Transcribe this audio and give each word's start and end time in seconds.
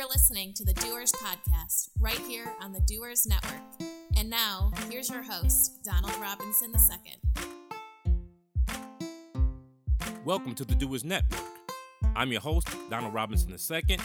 You're 0.00 0.08
listening 0.08 0.54
to 0.54 0.64
the 0.64 0.72
Doers 0.72 1.12
Podcast 1.12 1.90
right 2.00 2.18
here 2.20 2.50
on 2.62 2.72
the 2.72 2.80
Doers 2.80 3.26
Network. 3.26 3.60
And 4.16 4.30
now, 4.30 4.72
here's 4.88 5.10
your 5.10 5.22
host, 5.22 5.84
Donald 5.84 6.16
Robinson 6.16 6.72
II. 6.72 7.18
Welcome 10.24 10.54
to 10.54 10.64
the 10.64 10.74
Doers 10.74 11.04
Network. 11.04 11.42
I'm 12.16 12.32
your 12.32 12.40
host, 12.40 12.68
Donald 12.88 13.12
Robinson 13.12 13.54
II, 13.54 13.98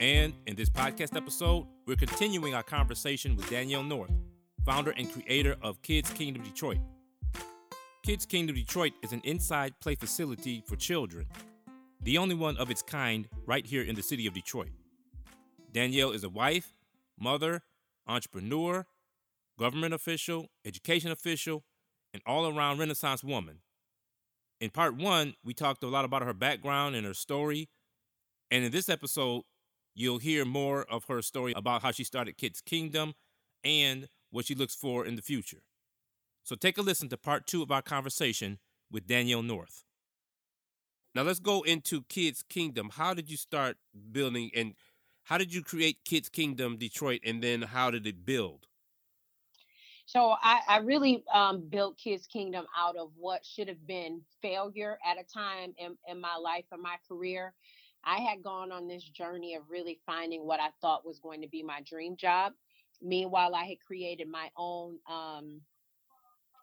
and 0.00 0.34
in 0.46 0.54
this 0.54 0.68
podcast 0.68 1.16
episode, 1.16 1.66
we're 1.86 1.96
continuing 1.96 2.54
our 2.54 2.62
conversation 2.62 3.34
with 3.34 3.48
Danielle 3.48 3.84
North, 3.84 4.12
founder 4.66 4.90
and 4.98 5.10
creator 5.10 5.56
of 5.62 5.80
Kidz 5.80 6.14
Kingdom 6.14 6.42
Detroit. 6.42 6.80
Kidz 8.06 8.28
Kingdom 8.28 8.54
Detroit 8.54 8.92
is 9.02 9.14
an 9.14 9.22
inside 9.24 9.72
play 9.80 9.94
facility 9.94 10.62
for 10.66 10.76
children, 10.76 11.26
the 12.02 12.18
only 12.18 12.34
one 12.34 12.58
of 12.58 12.70
its 12.70 12.82
kind 12.82 13.26
right 13.46 13.64
here 13.64 13.82
in 13.82 13.94
the 13.94 14.02
city 14.02 14.26
of 14.26 14.34
Detroit. 14.34 14.68
Danielle 15.70 16.12
is 16.12 16.24
a 16.24 16.28
wife, 16.28 16.74
mother, 17.18 17.62
entrepreneur, 18.06 18.86
government 19.58 19.92
official, 19.92 20.46
education 20.64 21.10
official, 21.10 21.64
and 22.12 22.22
all 22.26 22.46
around 22.46 22.78
Renaissance 22.78 23.22
woman. 23.22 23.58
In 24.60 24.70
part 24.70 24.96
one, 24.96 25.34
we 25.44 25.54
talked 25.54 25.82
a 25.84 25.88
lot 25.88 26.04
about 26.04 26.22
her 26.22 26.32
background 26.32 26.96
and 26.96 27.06
her 27.06 27.14
story. 27.14 27.68
And 28.50 28.64
in 28.64 28.72
this 28.72 28.88
episode, 28.88 29.42
you'll 29.94 30.18
hear 30.18 30.44
more 30.44 30.84
of 30.84 31.04
her 31.04 31.22
story 31.22 31.52
about 31.54 31.82
how 31.82 31.90
she 31.90 32.04
started 32.04 32.38
Kidz 32.38 32.64
Kingdom 32.64 33.14
and 33.62 34.08
what 34.30 34.46
she 34.46 34.54
looks 34.54 34.74
for 34.74 35.04
in 35.04 35.16
the 35.16 35.22
future. 35.22 35.62
So 36.44 36.56
take 36.56 36.78
a 36.78 36.82
listen 36.82 37.08
to 37.10 37.16
part 37.16 37.46
two 37.46 37.62
of 37.62 37.70
our 37.70 37.82
conversation 37.82 38.58
with 38.90 39.06
Danielle 39.06 39.42
North. 39.42 39.84
Now 41.14 41.22
let's 41.22 41.40
go 41.40 41.62
into 41.62 42.02
Kidz 42.02 42.42
Kingdom. 42.48 42.90
How 42.94 43.12
did 43.12 43.30
you 43.30 43.36
start 43.36 43.76
building 44.12 44.50
and 44.54 44.74
how 45.28 45.36
did 45.36 45.52
you 45.52 45.62
create 45.62 45.98
Kidz 46.06 46.32
Kingdom 46.32 46.78
Detroit 46.78 47.20
and 47.22 47.44
then 47.44 47.60
how 47.60 47.90
did 47.90 48.06
it 48.06 48.24
build? 48.24 48.66
So 50.06 50.36
I, 50.42 50.60
I 50.66 50.78
really 50.78 51.22
um, 51.34 51.68
built 51.68 51.98
Kidz 51.98 52.26
Kingdom 52.26 52.64
out 52.74 52.96
of 52.96 53.10
what 53.14 53.44
should 53.44 53.68
have 53.68 53.86
been 53.86 54.22
failure 54.40 54.98
at 55.06 55.18
a 55.20 55.24
time 55.24 55.74
in, 55.76 55.98
in 56.08 56.18
my 56.18 56.36
life 56.36 56.64
and 56.72 56.80
my 56.80 56.96
career. 57.06 57.52
I 58.04 58.20
had 58.20 58.42
gone 58.42 58.72
on 58.72 58.88
this 58.88 59.04
journey 59.04 59.54
of 59.54 59.64
really 59.68 60.00
finding 60.06 60.46
what 60.46 60.60
I 60.60 60.68
thought 60.80 61.04
was 61.04 61.18
going 61.18 61.42
to 61.42 61.48
be 61.48 61.62
my 61.62 61.82
dream 61.82 62.16
job. 62.16 62.54
Meanwhile, 63.02 63.54
I 63.54 63.64
had 63.64 63.80
created 63.86 64.28
my 64.28 64.48
own 64.56 64.98
um, 65.06 65.60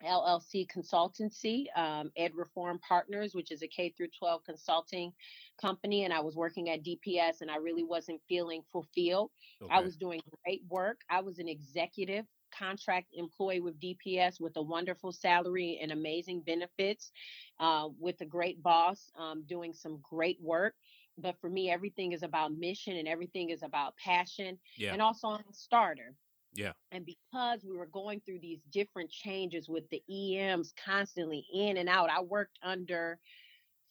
LLC 0.03 0.67
consultancy, 0.67 1.65
um, 1.77 2.11
Ed 2.17 2.31
Reform 2.35 2.79
Partners, 2.87 3.33
which 3.33 3.51
is 3.51 3.61
a 3.61 3.67
K 3.67 3.93
through 3.95 4.09
12 4.17 4.41
consulting 4.45 5.13
company. 5.59 6.03
And 6.03 6.13
I 6.13 6.19
was 6.19 6.35
working 6.35 6.69
at 6.69 6.83
DPS 6.83 7.41
and 7.41 7.51
I 7.51 7.57
really 7.57 7.83
wasn't 7.83 8.21
feeling 8.27 8.61
fulfilled. 8.71 9.31
Okay. 9.61 9.73
I 9.73 9.81
was 9.81 9.95
doing 9.95 10.21
great 10.43 10.61
work. 10.69 11.01
I 11.09 11.21
was 11.21 11.39
an 11.39 11.47
executive 11.47 12.25
contract 12.57 13.07
employee 13.13 13.59
with 13.59 13.79
DPS 13.79 14.39
with 14.39 14.55
a 14.57 14.61
wonderful 14.61 15.11
salary 15.11 15.79
and 15.81 15.91
amazing 15.91 16.41
benefits, 16.45 17.11
uh, 17.59 17.89
with 17.99 18.19
a 18.21 18.25
great 18.25 18.61
boss, 18.63 19.09
um, 19.17 19.43
doing 19.47 19.73
some 19.73 19.99
great 20.01 20.37
work. 20.41 20.75
But 21.17 21.39
for 21.39 21.49
me, 21.49 21.69
everything 21.69 22.11
is 22.11 22.23
about 22.23 22.53
mission 22.53 22.97
and 22.97 23.07
everything 23.07 23.49
is 23.49 23.63
about 23.63 23.95
passion. 23.97 24.59
Yeah. 24.77 24.93
And 24.93 25.01
also, 25.01 25.29
I'm 25.29 25.39
a 25.49 25.53
starter. 25.53 26.13
Yeah. 26.55 26.71
And 26.91 27.05
because 27.05 27.63
we 27.63 27.75
were 27.75 27.87
going 27.87 28.21
through 28.25 28.39
these 28.39 28.61
different 28.71 29.11
changes 29.11 29.67
with 29.67 29.83
the 29.89 30.01
EMs 30.09 30.73
constantly 30.83 31.45
in 31.53 31.77
and 31.77 31.89
out, 31.89 32.09
I 32.09 32.21
worked 32.21 32.57
under 32.63 33.19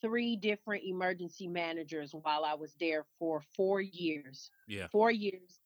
three 0.00 0.36
different 0.36 0.84
emergency 0.84 1.46
managers 1.46 2.14
while 2.22 2.44
I 2.44 2.54
was 2.54 2.74
there 2.80 3.04
for 3.18 3.42
four 3.56 3.80
years. 3.80 4.50
Yeah. 4.66 4.86
Four 4.88 5.10
years. 5.10 5.60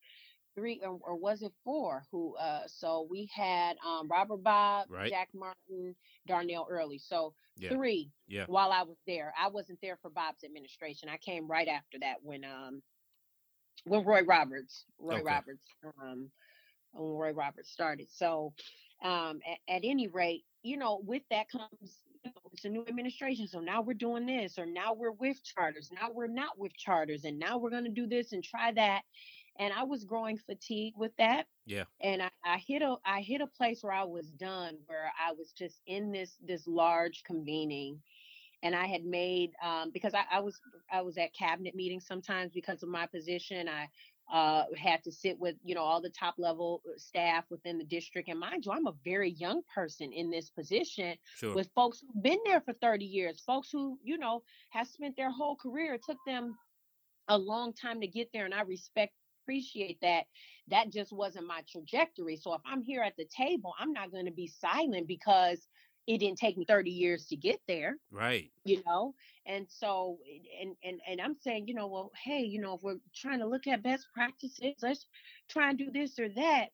Three 0.55 0.81
or, 0.83 0.99
or 1.03 1.17
was 1.17 1.43
it 1.43 1.53
four? 1.65 2.05
Who 2.11 2.37
uh 2.37 2.63
so 2.67 3.07
we 3.09 3.31
had 3.33 3.77
um 3.87 4.09
Robert 4.09 4.43
Bobb, 4.43 4.87
right. 4.91 5.09
Jack 5.09 5.29
Martin, 5.33 5.95
Darnell 6.27 6.67
Earley. 6.69 6.99
So 6.99 7.33
yeah. 7.57 7.71
three 7.71 8.11
yeah. 8.27 8.45
while 8.49 8.73
I 8.73 8.83
was 8.83 8.97
there. 9.07 9.33
I 9.41 9.49
wasn't 9.49 9.79
there 9.83 9.99
for 10.03 10.11
Bobb's 10.11 10.43
administration. 10.43 11.09
I 11.09 11.17
came 11.19 11.47
right 11.47 11.69
after 11.69 11.99
that 12.01 12.17
when 12.23 12.45
um 12.45 12.83
when 13.85 14.05
Roy 14.05 14.23
Roberts, 14.23 14.85
Roy 14.99 15.15
okay. 15.15 15.23
Roberts 15.23 15.63
um 16.03 16.29
when 16.93 17.13
Roy 17.13 17.33
Roberts 17.33 17.71
started. 17.71 18.09
So, 18.11 18.53
um, 19.03 19.41
at, 19.47 19.77
at, 19.77 19.81
any 19.85 20.09
rate, 20.09 20.45
you 20.63 20.77
know, 20.77 21.01
with 21.05 21.23
that 21.31 21.49
comes 21.49 21.99
you 22.25 22.31
know, 22.31 22.51
it's 22.53 22.65
a 22.65 22.69
new 22.69 22.85
administration. 22.89 23.47
So 23.47 23.61
now 23.61 23.81
we're 23.81 23.95
doing 23.95 24.27
this, 24.27 24.59
or 24.59 24.67
now 24.67 24.95
we're 24.95 25.13
with 25.13 25.43
charters. 25.45 25.91
Now 25.93 26.09
we're 26.13 26.27
not 26.27 26.59
with 26.59 26.77
charters, 26.77 27.25
and 27.25 27.39
now 27.39 27.59
we're 27.59 27.71
going 27.71 27.85
to 27.85 27.91
do 27.91 28.07
this 28.07 28.33
and 28.33 28.43
try 28.43 28.73
that. 28.73 29.03
And 29.61 29.73
I 29.73 29.83
was 29.83 30.05
growing 30.05 30.39
fatigue 30.39 30.95
with 30.97 31.13
that. 31.19 31.47
Yeah. 31.67 31.85
And 32.01 32.23
I, 32.23 32.31
I 32.45 32.59
hit 32.59 32.83
a 32.83 32.97
I 33.05 33.21
hit 33.21 33.41
a 33.41 33.47
place 33.47 33.83
where 33.83 33.93
I 33.93 34.05
was 34.05 34.31
done, 34.31 34.79
where 34.87 35.13
I 35.19 35.33
was 35.33 35.53
just 35.53 35.81
in 35.87 36.13
this 36.13 36.37
this 36.45 36.67
large 36.67 37.23
convening 37.25 38.01
and 38.63 38.75
I 38.75 38.87
had 38.87 39.05
made 39.05 39.53
um, 39.65 39.91
because 39.93 40.15
I, 40.15 40.25
I, 40.31 40.41
was 40.41 40.61
I 40.93 41.03
was 41.03 41.17
at 41.19 41.35
cabinet 41.35 41.75
meetings 41.75 42.07
sometimes 42.07 42.53
because 42.53 42.83
of 42.83 42.89
my 42.89 43.07
position. 43.07 43.69
I 43.69 43.89
uh, 44.33 44.65
had 44.77 45.03
to 45.05 45.11
sit 45.11 45.39
with 45.39 45.57
you 45.65 45.75
know 45.75 45.83
all 45.83 46.03
the 46.03 46.11
top 46.11 46.35
level 46.37 46.83
uh, 46.87 46.93
staff 46.99 47.45
within 47.51 47.79
the 47.79 47.85
district 47.85 48.29
and 48.29 48.39
mind 48.39 48.65
you 48.65 48.73
i'm 48.73 48.87
a 48.87 48.95
very 49.03 49.31
young 49.31 49.63
person 49.75 50.13
in 50.13 50.31
this 50.31 50.51
position 50.51 51.17
sure. 51.37 51.55
with 51.55 51.71
folks 51.75 52.01
who've 52.01 52.23
been 52.23 52.39
there 52.45 52.61
for 52.61 52.75
30 52.75 53.07
years 53.07 53.43
folks 53.47 53.71
who 53.73 53.99
you 54.03 54.19
know 54.19 54.43
have 54.69 54.87
spent 54.87 55.17
their 55.17 55.31
whole 55.31 55.57
career 55.57 55.95
it 55.95 56.03
took 56.05 56.19
them 56.27 56.55
a 57.29 57.39
long 57.39 57.73
time 57.73 58.03
to 58.03 58.07
get 58.07 58.29
there 58.35 58.45
and 58.45 58.53
i 58.53 58.61
respect 58.61 59.15
appreciate 59.45 59.99
that 60.03 60.25
that 60.69 60.93
just 60.93 61.11
wasn't 61.11 61.47
my 61.47 61.63
trajectory 61.71 62.37
so 62.37 62.53
if 62.53 62.61
i'm 62.67 62.83
here 62.83 63.03
at 63.03 63.17
the 63.17 63.27
table 63.35 63.73
i'm 63.81 63.95
not 63.95 64.13
going 64.13 64.27
to 64.27 64.31
be 64.31 64.47
silent 64.47 65.09
because 65.09 65.69
it 66.09 66.19
didn't 66.19 66.39
take 66.39 66.57
me 66.57 66.65
30 66.65 66.91
years 66.91 67.27
to 67.27 67.37
get 67.37 67.61
there 67.69 67.97
right. 68.11 68.51
you 68.65 68.83
know? 68.87 69.15
And 69.47 69.67
so 69.69 70.19
and 70.61 70.75
and 70.85 71.01
and 71.09 71.21
i'm 71.23 71.35
saying 71.35 71.69
you 71.69 71.75
know 71.75 71.87
well 71.87 72.11
hey 72.23 72.41
you 72.41 72.61
know 72.61 72.75
if 72.75 72.83
we're 72.83 72.99
trying 73.15 73.39
to 73.39 73.47
look 73.47 73.67
at 73.67 73.83
best 73.83 74.07
practices 74.15 74.75
let's 74.83 75.07
try 75.49 75.71
and 75.71 75.79
do 75.79 75.91
this 75.91 76.19
or 76.19 76.29
that. 76.31 76.67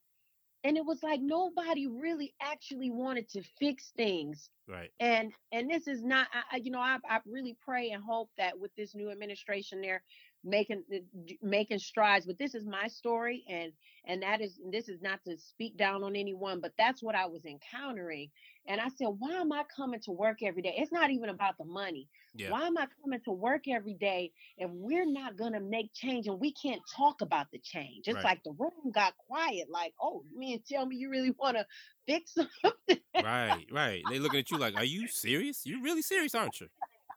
And 0.65 0.79
it 0.79 0.87
was 0.87 1.03
like 1.03 1.21
nobody 1.21 1.87
really 1.87 2.33
actually 2.41 2.91
wanted 2.91 3.29
to 3.31 3.43
fix 3.59 3.93
things. 3.97 4.49
Right. 4.67 4.91
And 4.99 5.33
and 5.53 5.71
this 5.71 5.87
is 5.87 6.03
not 6.03 6.27
I, 6.51 6.57
you 6.57 6.71
know 6.71 6.81
I, 6.81 6.97
I 7.09 7.21
really 7.27 7.57
pray 7.63 7.91
and 7.91 8.03
hope 8.03 8.31
that 8.39 8.59
with 8.59 8.75
this 8.77 8.95
new 8.95 9.11
administration 9.11 9.83
there 9.83 10.03
making 10.43 10.83
uh, 10.95 10.99
making 11.43 11.79
strides 11.79 12.27
but 12.27 12.39
this 12.39 12.55
is 12.55 12.67
my 12.67 12.87
story 12.87 13.45
and 13.49 13.73
and 14.07 14.23
that 14.23 14.41
is 14.41 14.61
this 14.71 14.89
is 14.89 15.01
not 15.01 15.19
to 15.27 15.37
speak 15.39 15.77
down 15.77 16.05
on 16.05 16.15
anyone 16.15 16.61
but 16.61 16.73
that's 16.77 17.03
what 17.03 17.15
i 17.15 17.25
was 17.25 17.47
encountering 17.47 18.31
and 18.67 18.81
i 18.81 18.89
said 18.97 19.09
why 19.19 19.33
am 19.33 19.53
i 19.53 19.63
coming 19.75 20.01
to 20.01 20.11
work 20.11 20.39
every 20.43 20.63
day 20.63 20.75
it's 20.77 20.93
not 20.93 21.11
even 21.11 21.29
about 21.29 21.57
the 21.59 21.65
money 21.65 22.09
yeah. 22.35 22.51
why 22.51 22.67
am 22.67 22.77
i 22.79 22.87
coming 23.03 23.21
to 23.25 23.33
work 23.33 23.69
every 23.69 23.95
day 23.95 24.31
if 24.59 24.71
we're 24.73 25.11
not 25.11 25.37
going 25.37 25.53
to 25.53 25.61
make 25.61 25.93
change 25.95 26.27
and 26.27 26.41
we 26.41 26.53
can't 26.53 26.83
talk 26.97 27.21
about 27.21 27.47
the 27.53 27.59
change 27.59 28.07
it's 28.07 28.17
right. 28.17 28.25
like 28.25 28.43
the 28.45 28.53
room 28.59 28.93
got 28.93 29.15
quiet 29.29 29.69
like 29.71 29.93
oh 30.01 30.23
you 30.31 30.39
mean 30.39 30.61
tell 30.69 30.87
me 30.87 30.97
you 30.97 31.11
really 31.11 31.35
want 31.39 31.57
to 31.57 31.67
fix 32.07 32.35
something 32.63 33.01
right 33.23 33.67
right 33.71 34.03
they 34.11 34.19
looking 34.19 34.41
at 34.41 34.51
you 34.51 34.59
like 34.59 34.77
are 34.77 34.85
you 34.85 35.07
serious 35.09 35.63
you're 35.65 35.83
really 35.83 36.03
serious 36.03 36.35
aren't 36.35 36.61
you 36.61 36.69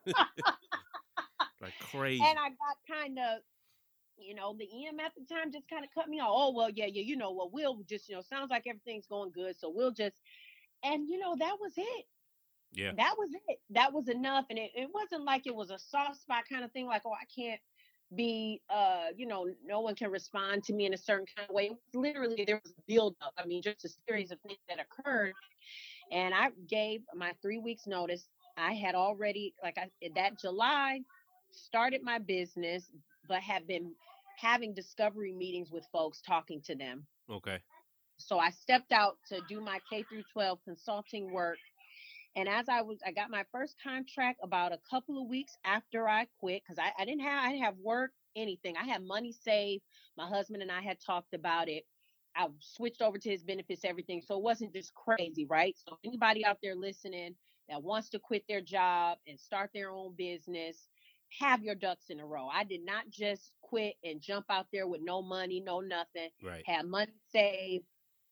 like 1.62 1.74
crazy. 1.80 2.24
And 2.24 2.38
I 2.38 2.50
got 2.50 2.98
kind 3.00 3.18
of, 3.18 3.42
you 4.18 4.34
know, 4.34 4.56
the 4.58 4.66
EM 4.66 5.00
at 5.00 5.12
the 5.16 5.34
time 5.34 5.52
just 5.52 5.70
kind 5.70 5.84
of 5.84 5.92
cut 5.94 6.10
me 6.10 6.20
off. 6.20 6.30
Oh, 6.32 6.54
well, 6.56 6.70
yeah, 6.70 6.88
yeah, 6.88 7.04
you 7.04 7.16
know, 7.16 7.32
well, 7.32 7.50
we'll 7.52 7.84
just, 7.88 8.10
you 8.10 8.16
know, 8.16 8.22
sounds 8.22 8.50
like 8.50 8.64
everything's 8.68 9.08
going 9.08 9.32
good. 9.32 9.56
So 9.60 9.70
we'll 9.70 9.92
just, 9.92 10.22
and, 10.84 11.08
you 11.08 11.20
know, 11.20 11.36
that 11.38 11.58
was 11.60 11.74
it. 11.78 12.06
Yeah. 12.72 12.92
That 12.98 13.16
was 13.18 13.30
it. 13.48 13.60
That 13.72 13.94
was 13.94 14.08
enough. 14.10 14.46
And 14.50 14.60
it, 14.60 14.72
it 14.76 14.90
wasn't 14.94 15.24
like 15.24 15.48
it 15.48 15.56
was 15.56 15.72
a 15.72 15.80
soft 15.80 16.22
spot 16.22 16.44
kind 16.50 16.64
of 16.64 16.72
thing, 16.72 16.86
like, 16.86 17.04
oh, 17.06 17.14
I 17.14 17.26
can't 17.34 17.62
be 18.16 18.62
uh 18.70 19.08
you 19.18 19.28
know 19.28 19.50
no 19.66 19.82
one 19.82 19.94
can 19.94 20.10
respond 20.10 20.64
to 20.64 20.72
me 20.72 20.86
in 20.86 20.94
a 20.94 20.98
certain 20.98 21.26
kind 21.36 21.46
of 21.50 21.54
way 21.54 21.70
literally 21.94 22.46
there 22.48 22.62
was 22.64 22.72
a 22.72 22.82
build 22.88 23.14
up 23.22 23.34
i 23.38 23.46
mean 23.46 23.62
just 23.62 23.84
a 23.84 23.90
series 24.08 24.32
of 24.32 24.40
things 24.40 24.58
that 24.70 24.80
occurred 24.80 25.34
and 26.14 26.34
i 26.34 26.50
gave 26.70 27.02
my 27.14 27.34
three 27.42 27.58
weeks 27.58 27.86
notice 27.86 28.30
i 28.56 28.72
had 28.72 28.96
already 28.96 29.54
like 29.62 29.78
i 29.78 29.90
that 30.16 30.40
july 30.40 31.02
started 31.52 32.02
my 32.04 32.20
business, 32.20 32.92
but 33.28 33.42
have 33.42 33.68
been 33.68 33.94
having 34.38 34.74
discovery 34.74 35.34
meetings 35.34 35.72
with 35.72 35.86
folks, 35.92 36.22
talking 36.22 36.62
to 36.62 36.76
them. 36.76 37.06
Okay. 37.30 37.60
So 38.20 38.40
I 38.40 38.50
stepped 38.50 38.92
out 38.92 39.18
to 39.30 39.40
do 39.48 39.62
my 39.62 39.80
K 39.90 40.04
through 40.04 40.24
12 40.34 40.60
consulting 40.64 41.32
work. 41.32 41.58
And 42.36 42.48
as 42.48 42.70
I 42.70 42.82
was, 42.82 43.00
I 43.06 43.12
got 43.12 43.30
my 43.32 43.44
first 43.52 43.76
contract 43.84 44.40
about 44.44 44.72
a 44.72 44.80
couple 44.90 45.22
of 45.22 45.28
weeks 45.28 45.58
after 45.66 46.08
I 46.08 46.28
quit 46.40 46.62
because 46.64 46.78
I, 46.78 46.92
I 47.02 47.06
didn't 47.06 47.22
have, 47.22 47.44
I 47.44 47.52
didn't 47.52 47.64
have 47.64 47.78
work, 47.82 48.12
anything. 48.36 48.76
I 48.78 48.86
had 48.86 49.04
money 49.04 49.32
saved. 49.32 49.84
My 50.18 50.28
husband 50.28 50.62
and 50.62 50.72
I 50.72 50.82
had 50.82 50.98
talked 51.04 51.34
about 51.34 51.68
it. 51.68 51.84
I 52.36 52.48
switched 52.60 53.02
over 53.02 53.18
to 53.18 53.30
his 53.30 53.44
benefits, 53.44 53.84
everything. 53.84 54.22
So 54.22 54.38
it 54.38 54.44
wasn't 54.44 54.74
just 54.74 54.94
crazy, 54.94 55.46
right? 55.46 55.76
So 55.88 55.98
anybody 56.06 56.46
out 56.46 56.60
there 56.62 56.76
listening 56.76 57.36
that 57.70 57.82
wants 57.82 58.10
to 58.10 58.20
quit 58.20 58.44
their 58.48 58.62
job 58.62 59.18
and 59.28 59.40
start 59.40 59.72
their 59.74 59.90
own 59.90 60.14
business, 60.16 60.88
have 61.40 61.64
your 61.64 61.76
ducks 61.76 62.06
in 62.10 62.20
a 62.20 62.26
row. 62.26 62.48
I 62.48 62.64
did 62.64 62.86
not 62.86 63.10
just 63.10 63.52
quit 63.62 63.96
and 64.04 64.22
jump 64.22 64.46
out 64.50 64.68
there 64.72 64.88
with 64.88 65.02
no 65.04 65.22
money, 65.22 65.60
no 65.66 65.80
nothing. 65.80 66.30
Right. 66.44 66.64
Had 66.66 66.86
money 66.86 67.12
saved, 67.32 67.86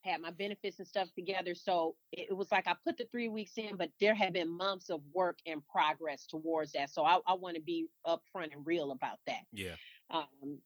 had 0.06 0.22
my 0.22 0.31
benefits 0.31 0.80
and 0.80 0.88
stuff 0.88 1.10
together. 1.13 1.56
So 1.56 1.96
it, 2.12 2.28
it 2.30 2.34
was 2.34 2.52
like 2.52 2.68
I 2.68 2.75
put 2.86 2.98
the 2.98 3.06
three 3.12 3.30
weeks 3.30 3.54
in, 3.57 3.75
but 3.75 3.90
there 4.00 4.16
had 4.16 4.34
been 4.34 4.50
months 4.50 4.90
of 4.90 5.02
work 5.13 5.40
and 5.46 5.62
progress 5.68 6.25
towards 6.28 6.72
that. 6.74 6.90
So 6.92 7.04
I, 7.04 7.19
I 7.28 7.34
want 7.34 7.56
to 7.56 7.62
be 7.62 7.88
upfront 8.06 8.54
and 8.54 8.66
real 8.66 8.92
about 8.92 9.19
that. 9.28 9.42
Yeah. 9.52 9.75
Um, 10.12 10.60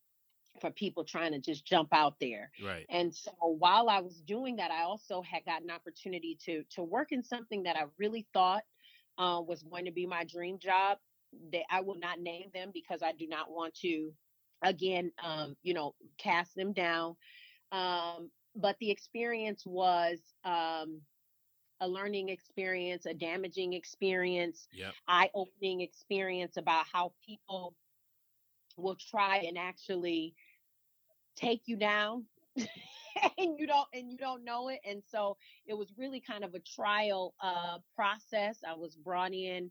for 0.59 0.71
people 0.71 1.05
trying 1.05 1.31
to 1.31 1.39
just 1.39 1.65
jump 1.65 1.89
out 1.93 2.15
there. 2.19 2.51
Right. 2.63 2.85
And 2.89 3.15
so 3.15 3.31
while 3.41 3.87
I 3.87 3.99
was 3.99 4.21
doing 4.21 4.57
that, 4.57 4.71
I 4.71 4.83
also 4.83 5.21
had 5.21 5.45
got 5.45 5.61
an 5.61 5.71
opportunity 5.71 6.37
to 6.45 6.63
to 6.71 6.83
work 6.83 7.11
in 7.11 7.23
something 7.23 7.63
that 7.63 7.77
I 7.77 7.83
really 7.97 8.27
thought 8.33 8.63
uh, 9.17 9.41
was 9.41 9.63
going 9.63 9.85
to 9.85 9.91
be 9.91 10.05
my 10.05 10.25
dream 10.25 10.59
job. 10.59 10.97
That 11.53 11.63
I 11.69 11.81
will 11.81 11.95
not 11.95 12.19
name 12.19 12.49
them 12.53 12.71
because 12.73 13.01
I 13.03 13.13
do 13.13 13.27
not 13.27 13.51
want 13.51 13.75
to, 13.81 14.11
again, 14.63 15.11
um, 15.23 15.55
you 15.61 15.73
know, 15.75 15.93
cast 16.17 16.55
them 16.55 16.73
down. 16.73 17.15
Um, 17.71 18.31
but 18.55 18.77
the 18.79 18.91
experience 18.91 19.65
was 19.65 20.19
um, 20.45 21.01
a 21.81 21.87
learning 21.87 22.29
experience, 22.29 23.05
a 23.05 23.13
damaging 23.13 23.73
experience, 23.73 24.67
Yep. 24.71 24.95
eye-opening 25.07 25.81
experience 25.81 26.57
about 26.57 26.85
how 26.91 27.13
people 27.25 27.75
will 28.77 28.95
try 28.95 29.37
and 29.37 29.57
actually 29.57 30.35
take 31.35 31.63
you 31.65 31.77
down 31.77 32.25
and 32.57 33.57
you 33.57 33.65
don't 33.67 33.87
and 33.93 34.11
you 34.11 34.17
don't 34.17 34.43
know 34.43 34.69
it 34.69 34.79
and 34.85 35.01
so 35.05 35.37
it 35.65 35.73
was 35.77 35.93
really 35.97 36.19
kind 36.19 36.43
of 36.43 36.53
a 36.53 36.59
trial 36.59 37.33
uh 37.41 37.77
process 37.95 38.59
i 38.67 38.73
was 38.73 38.95
brought 38.95 39.33
in 39.33 39.69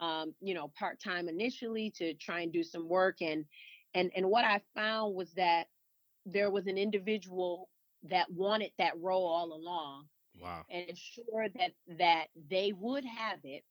um 0.00 0.34
you 0.40 0.54
know 0.54 0.70
part-time 0.78 1.28
initially 1.28 1.90
to 1.90 2.14
try 2.14 2.40
and 2.40 2.52
do 2.52 2.62
some 2.62 2.88
work 2.88 3.16
and 3.20 3.44
and 3.94 4.10
and 4.16 4.28
what 4.28 4.44
i 4.44 4.60
found 4.74 5.14
was 5.14 5.32
that 5.34 5.66
there 6.26 6.50
was 6.50 6.66
an 6.66 6.78
individual 6.78 7.68
that 8.10 8.30
wanted 8.30 8.72
that 8.78 8.98
role 9.00 9.26
all 9.26 9.52
along 9.54 10.08
Wow. 10.40 10.66
and 10.70 10.88
ensure 10.88 11.48
that 11.56 11.72
that 11.98 12.28
they 12.50 12.72
would 12.72 13.04
have 13.04 13.40
it 13.44 13.64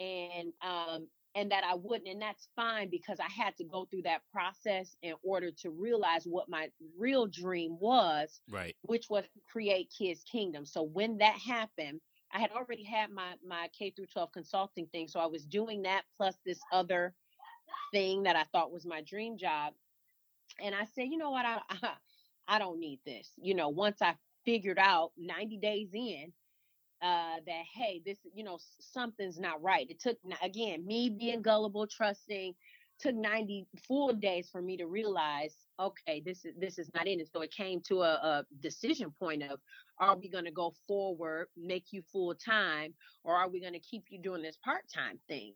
and 0.00 0.52
um 0.62 1.08
and 1.34 1.50
that 1.50 1.64
I 1.64 1.74
wouldn't 1.74 2.08
and 2.08 2.20
that's 2.22 2.48
fine 2.56 2.90
because 2.90 3.18
I 3.20 3.28
had 3.30 3.56
to 3.56 3.64
go 3.64 3.86
through 3.86 4.02
that 4.02 4.22
process 4.32 4.96
in 5.02 5.14
order 5.22 5.50
to 5.62 5.70
realize 5.70 6.24
what 6.26 6.48
my 6.48 6.70
real 6.98 7.26
dream 7.26 7.78
was 7.80 8.40
Right. 8.48 8.76
which 8.82 9.08
was 9.10 9.24
to 9.24 9.40
create 9.50 9.90
kidz 9.90 10.24
kingdom 10.24 10.64
so 10.64 10.82
when 10.82 11.18
that 11.18 11.38
happened 11.38 12.00
I 12.32 12.40
had 12.40 12.50
already 12.52 12.84
had 12.84 13.10
my 13.10 13.34
my 13.46 13.68
K 13.76 13.90
through 13.90 14.06
12 14.06 14.32
consulting 14.32 14.86
thing 14.88 15.08
so 15.08 15.20
I 15.20 15.26
was 15.26 15.44
doing 15.46 15.82
that 15.82 16.04
plus 16.16 16.36
this 16.44 16.60
other 16.72 17.14
thing 17.92 18.24
that 18.24 18.36
I 18.36 18.44
thought 18.44 18.72
was 18.72 18.86
my 18.86 19.02
dream 19.02 19.36
job 19.38 19.74
and 20.60 20.74
I 20.74 20.84
said 20.84 21.08
you 21.08 21.18
know 21.18 21.30
what 21.30 21.44
I 21.46 21.60
I, 21.70 21.94
I 22.48 22.58
don't 22.58 22.78
need 22.80 23.00
this 23.04 23.32
you 23.36 23.54
know 23.54 23.68
once 23.68 24.02
I 24.02 24.16
figured 24.44 24.78
out 24.78 25.12
90 25.16 25.58
days 25.58 25.90
in 25.94 26.32
uh 27.02 27.36
that 27.46 27.64
hey 27.74 28.02
this 28.04 28.18
you 28.34 28.44
know 28.44 28.58
something's 28.80 29.38
not 29.38 29.62
right 29.62 29.90
it 29.90 30.00
took 30.00 30.16
again 30.42 30.86
me 30.86 31.10
being 31.10 31.42
gullible 31.42 31.86
trusting 31.86 32.54
took 33.00 33.14
90 33.14 33.66
full 33.88 34.12
days 34.12 34.48
for 34.50 34.62
me 34.62 34.76
to 34.76 34.86
realize 34.86 35.56
okay 35.80 36.22
this 36.24 36.44
is 36.44 36.54
this 36.58 36.78
is 36.78 36.90
not 36.94 37.08
in 37.08 37.18
it 37.20 37.28
so 37.32 37.40
it 37.42 37.50
came 37.50 37.80
to 37.80 38.02
a, 38.02 38.12
a 38.14 38.46
decision 38.60 39.10
point 39.18 39.42
of 39.42 39.60
are 39.98 40.16
we 40.16 40.28
going 40.28 40.44
to 40.44 40.52
go 40.52 40.72
forward 40.86 41.48
make 41.56 41.86
you 41.92 42.02
full 42.12 42.34
time 42.34 42.94
or 43.24 43.34
are 43.36 43.48
we 43.48 43.60
going 43.60 43.72
to 43.72 43.80
keep 43.80 44.04
you 44.10 44.20
doing 44.22 44.42
this 44.42 44.56
part-time 44.64 45.18
thing 45.28 45.54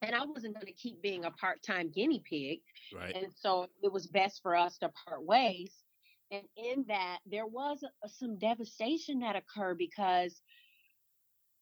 and 0.00 0.14
i 0.14 0.24
wasn't 0.24 0.54
going 0.54 0.66
to 0.66 0.72
keep 0.72 1.02
being 1.02 1.26
a 1.26 1.30
part-time 1.32 1.90
guinea 1.90 2.22
pig 2.28 2.60
Right. 2.94 3.14
and 3.14 3.32
so 3.34 3.68
it 3.82 3.92
was 3.92 4.06
best 4.06 4.40
for 4.42 4.56
us 4.56 4.78
to 4.78 4.90
part 5.06 5.22
ways. 5.24 5.84
And 6.30 6.42
in 6.56 6.84
that, 6.88 7.18
there 7.26 7.46
was 7.46 7.82
a, 7.82 8.08
some 8.08 8.38
devastation 8.38 9.20
that 9.20 9.36
occurred 9.36 9.78
because 9.78 10.40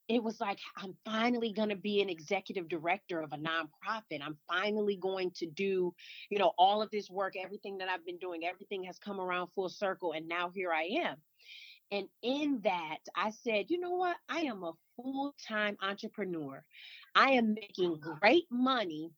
it 0.08 0.22
was 0.22 0.40
like, 0.40 0.58
I'm 0.76 0.94
finally 1.04 1.52
going 1.52 1.68
to 1.70 1.76
be 1.76 2.00
an 2.00 2.08
executive 2.08 2.68
director 2.68 3.20
of 3.20 3.32
a 3.32 3.36
nonprofit. 3.36 4.20
I'm 4.22 4.36
finally 4.48 4.96
going 4.96 5.32
to 5.36 5.46
do, 5.46 5.94
you 6.30 6.38
know, 6.38 6.52
all 6.58 6.80
of 6.80 6.90
this 6.90 7.10
work, 7.10 7.34
everything 7.36 7.78
that 7.78 7.88
I've 7.88 8.06
been 8.06 8.18
doing, 8.18 8.44
everything 8.44 8.84
has 8.84 8.98
come 8.98 9.20
around 9.20 9.48
full 9.54 9.68
circle. 9.68 10.12
And 10.12 10.28
now 10.28 10.50
here 10.54 10.72
I 10.72 10.84
am. 11.06 11.16
And 11.90 12.08
in 12.22 12.60
that, 12.64 12.98
I 13.14 13.30
said, 13.30 13.66
you 13.68 13.78
know 13.78 13.94
what? 13.94 14.16
I 14.28 14.40
am 14.40 14.62
a 14.64 14.72
full 14.96 15.34
time 15.46 15.76
entrepreneur. 15.82 16.64
I 17.14 17.32
am 17.32 17.54
making 17.54 17.94
uh-huh. 17.94 18.16
great 18.20 18.46
money 18.50 19.10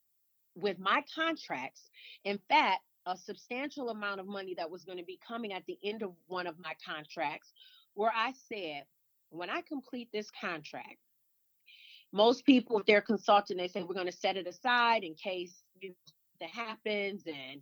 with 0.54 0.78
my 0.78 1.02
contracts. 1.14 1.88
In 2.24 2.38
fact, 2.48 2.80
a 3.08 3.16
substantial 3.16 3.88
amount 3.88 4.20
of 4.20 4.26
money 4.26 4.54
that 4.56 4.70
was 4.70 4.84
going 4.84 4.98
to 4.98 5.04
be 5.04 5.18
coming 5.26 5.52
at 5.52 5.64
the 5.66 5.78
end 5.82 6.02
of 6.02 6.12
one 6.26 6.46
of 6.46 6.56
my 6.58 6.74
contracts, 6.86 7.52
where 7.94 8.12
I 8.14 8.32
said, 8.48 8.84
when 9.30 9.48
I 9.50 9.62
complete 9.62 10.10
this 10.12 10.30
contract, 10.30 10.98
most 12.12 12.44
people, 12.44 12.78
if 12.78 12.86
they're 12.86 13.00
consulting, 13.00 13.56
they 13.56 13.68
say 13.68 13.82
we're 13.82 13.94
going 13.94 14.06
to 14.06 14.12
set 14.12 14.36
it 14.36 14.46
aside 14.46 15.04
in 15.04 15.14
case 15.14 15.62
you 15.80 15.90
know, 15.90 15.94
that 16.40 16.50
happens 16.50 17.24
and 17.26 17.60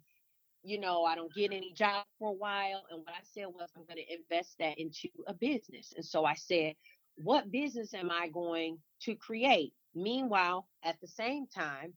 you 0.62 0.78
know 0.78 1.04
I 1.04 1.14
don't 1.14 1.32
get 1.32 1.52
any 1.52 1.72
job 1.72 2.04
for 2.18 2.30
a 2.30 2.34
while. 2.34 2.84
And 2.90 3.00
what 3.00 3.14
I 3.14 3.22
said 3.22 3.46
was 3.46 3.70
I'm 3.76 3.84
going 3.86 4.04
to 4.04 4.12
invest 4.12 4.56
that 4.58 4.78
into 4.78 5.08
a 5.26 5.34
business. 5.34 5.92
And 5.96 6.04
so 6.04 6.24
I 6.24 6.34
said, 6.34 6.74
what 7.16 7.50
business 7.50 7.94
am 7.94 8.10
I 8.10 8.28
going 8.28 8.78
to 9.02 9.14
create? 9.14 9.72
Meanwhile, 9.94 10.66
at 10.84 11.00
the 11.00 11.08
same 11.08 11.46
time, 11.46 11.94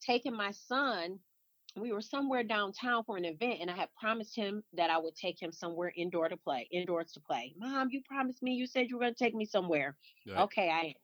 taking 0.00 0.36
my 0.36 0.50
son 0.52 1.18
we 1.76 1.92
were 1.92 2.00
somewhere 2.00 2.42
downtown 2.42 3.04
for 3.04 3.16
an 3.16 3.24
event 3.24 3.58
and 3.60 3.70
i 3.70 3.76
had 3.76 3.88
promised 3.98 4.34
him 4.34 4.62
that 4.72 4.90
i 4.90 4.98
would 4.98 5.14
take 5.14 5.40
him 5.40 5.52
somewhere 5.52 5.92
indoor 5.96 6.28
to 6.28 6.36
play 6.36 6.68
indoors 6.72 7.12
to 7.12 7.20
play. 7.20 7.54
Mom 7.58 7.88
you 7.90 8.00
promised 8.08 8.42
me 8.42 8.52
you 8.52 8.66
said 8.66 8.88
you 8.88 8.96
were 8.96 9.02
going 9.02 9.14
to 9.14 9.24
take 9.24 9.34
me 9.34 9.44
somewhere. 9.44 9.96
Okay 10.36 10.68
i 10.68 10.86
am 10.86 10.94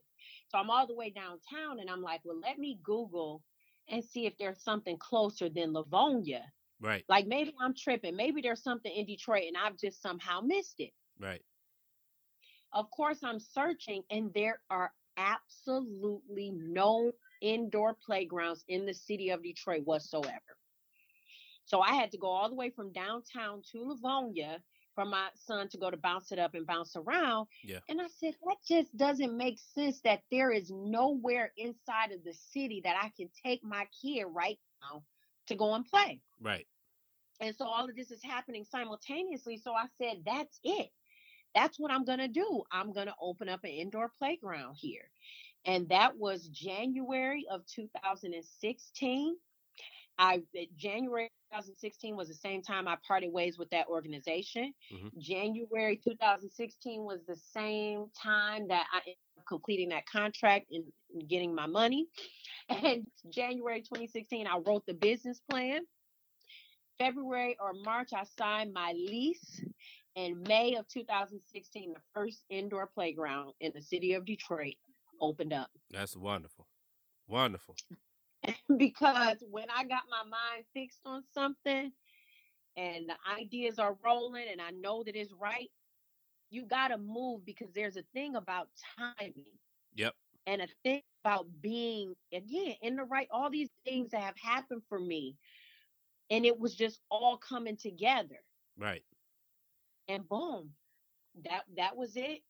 so 0.48 0.58
i'm 0.58 0.70
all 0.70 0.86
the 0.86 0.94
way 0.94 1.10
downtown 1.10 1.80
and 1.80 1.90
i'm 1.90 2.02
like 2.02 2.20
well 2.24 2.40
let 2.42 2.58
me 2.58 2.78
google 2.82 3.42
and 3.88 4.02
see 4.02 4.26
if 4.26 4.36
there's 4.38 4.62
something 4.62 4.96
closer 4.98 5.48
than 5.48 5.72
livonia. 5.72 6.42
Right. 6.80 7.04
like 7.08 7.26
maybe 7.26 7.54
i'm 7.60 7.74
tripping. 7.74 8.16
Maybe 8.16 8.42
there's 8.42 8.62
something 8.62 8.92
in 8.92 9.06
detroit 9.06 9.44
and 9.46 9.56
i've 9.56 9.78
just 9.78 10.02
somehow 10.02 10.40
missed 10.40 10.80
it. 10.80 10.90
Right. 11.20 11.42
of 12.72 12.90
course 12.90 13.18
i'm 13.22 13.40
searching 13.40 14.02
and 14.10 14.30
there 14.34 14.60
are 14.70 14.92
absolutely 15.16 16.52
no 16.54 17.12
indoor 17.40 17.96
playgrounds 18.04 18.64
in 18.68 18.84
the 18.84 18.92
city 18.92 19.30
of 19.30 19.42
detroit 19.42 19.82
whatsoever 19.84 20.56
so 21.66 21.80
i 21.82 21.92
had 21.94 22.10
to 22.10 22.18
go 22.18 22.28
all 22.28 22.48
the 22.48 22.54
way 22.56 22.70
from 22.70 22.92
downtown 22.92 23.62
to 23.70 23.82
livonia 23.84 24.60
for 24.94 25.04
my 25.04 25.28
son 25.34 25.68
to 25.68 25.76
go 25.76 25.90
to 25.90 25.96
bounce 25.98 26.32
it 26.32 26.38
up 26.38 26.54
and 26.54 26.66
bounce 26.66 26.96
around 26.96 27.46
Yeah. 27.62 27.80
and 27.90 28.00
i 28.00 28.06
said 28.18 28.34
that 28.46 28.56
just 28.66 28.96
doesn't 28.96 29.36
make 29.36 29.58
sense 29.74 30.00
that 30.02 30.22
there 30.30 30.50
is 30.50 30.70
nowhere 30.70 31.52
inside 31.58 32.12
of 32.12 32.24
the 32.24 32.32
city 32.32 32.80
that 32.84 32.96
i 33.02 33.10
can 33.16 33.28
take 33.44 33.62
my 33.62 33.86
kid 34.02 34.24
right 34.24 34.58
now 34.82 35.02
to 35.48 35.54
go 35.54 35.74
and 35.74 35.84
play 35.86 36.20
Right. 36.40 36.66
and 37.40 37.54
so 37.54 37.66
all 37.66 37.84
of 37.88 37.94
this 37.96 38.10
is 38.10 38.22
happening 38.22 38.64
simultaneously. 38.64 39.58
So 39.58 39.72
I 39.72 39.86
said, 39.98 40.22
that's 40.24 40.58
it. 40.64 40.90
That's 41.54 41.78
what 41.78 41.90
I'm 41.92 42.04
going 42.04 42.18
to 42.18 42.28
do. 42.28 42.62
I'm 42.72 42.92
going 42.92 43.06
to 43.06 43.14
open 43.20 43.48
up 43.48 43.64
an 43.64 43.70
indoor 43.70 44.10
playground 44.18 44.74
here. 44.78 45.10
And 45.64 45.88
that 45.88 46.16
was 46.18 46.48
January 46.48 47.46
of 47.50 47.62
2016. 47.66 49.36
I 50.18 50.42
January 50.76 51.30
2016 51.52 52.16
was 52.16 52.28
the 52.28 52.34
same 52.34 52.62
time 52.62 52.88
I 52.88 52.96
parted 53.06 53.32
ways 53.32 53.58
with 53.58 53.70
that 53.70 53.86
organization. 53.88 54.72
Mhm. 54.92 55.16
January 55.18 55.96
2016 55.96 57.04
was 57.04 57.24
the 57.26 57.36
same 57.36 58.10
time 58.10 58.68
that 58.68 58.86
I 58.92 58.98
ended 58.98 59.16
up 59.38 59.44
completing 59.46 59.90
that 59.90 60.06
contract 60.06 60.70
and 60.70 60.84
getting 61.28 61.54
my 61.54 61.66
money. 61.66 62.08
And 62.96 63.06
January 63.30 63.80
2016, 63.80 64.46
I 64.46 64.58
wrote 64.58 64.84
the 64.86 64.94
business 64.94 65.40
plan. 65.48 65.86
February 66.98 67.56
or 67.60 67.72
March, 67.74 68.10
I 68.12 68.24
signed 68.24 68.72
my 68.72 68.92
lease. 68.92 69.60
In 70.16 70.42
May 70.42 70.74
of 70.76 70.88
2016, 70.88 71.92
the 71.92 72.00
first 72.14 72.42
indoor 72.48 72.86
playground 72.86 73.52
in 73.60 73.70
the 73.74 73.82
city 73.82 74.14
of 74.14 74.24
Detroit 74.24 74.74
opened 75.20 75.52
up. 75.52 75.70
That's 75.90 76.16
wonderful. 76.16 76.66
Wonderful. 77.28 77.76
because 78.78 79.42
when 79.50 79.66
I 79.70 79.84
got 79.84 80.02
my 80.10 80.22
mind 80.24 80.64
fixed 80.74 81.00
on 81.04 81.22
something 81.32 81.92
and 82.76 83.08
the 83.08 83.16
ideas 83.40 83.78
are 83.78 83.96
rolling 84.04 84.46
and 84.50 84.60
I 84.60 84.70
know 84.70 85.02
that 85.04 85.16
it's 85.16 85.32
right, 85.32 85.70
you 86.50 86.64
got 86.66 86.88
to 86.88 86.98
move 86.98 87.44
because 87.44 87.72
there's 87.74 87.96
a 87.96 88.04
thing 88.14 88.36
about 88.36 88.68
timing 88.98 89.44
Yep. 89.94 90.14
and 90.46 90.62
a 90.62 90.68
thing 90.84 91.02
about 91.24 91.46
being 91.60 92.14
again 92.32 92.74
in 92.82 92.96
the 92.96 93.04
right 93.04 93.28
all 93.30 93.50
these 93.50 93.70
things 93.84 94.10
that 94.10 94.22
have 94.22 94.36
happened 94.38 94.82
for 94.88 94.98
me 94.98 95.36
and 96.30 96.44
it 96.46 96.58
was 96.58 96.74
just 96.74 97.00
all 97.10 97.36
coming 97.36 97.76
together 97.76 98.38
Right. 98.76 99.04
and 100.08 100.28
boom 100.28 100.70
that 101.44 101.64
that 101.76 101.96
was 101.96 102.16
it 102.16 102.40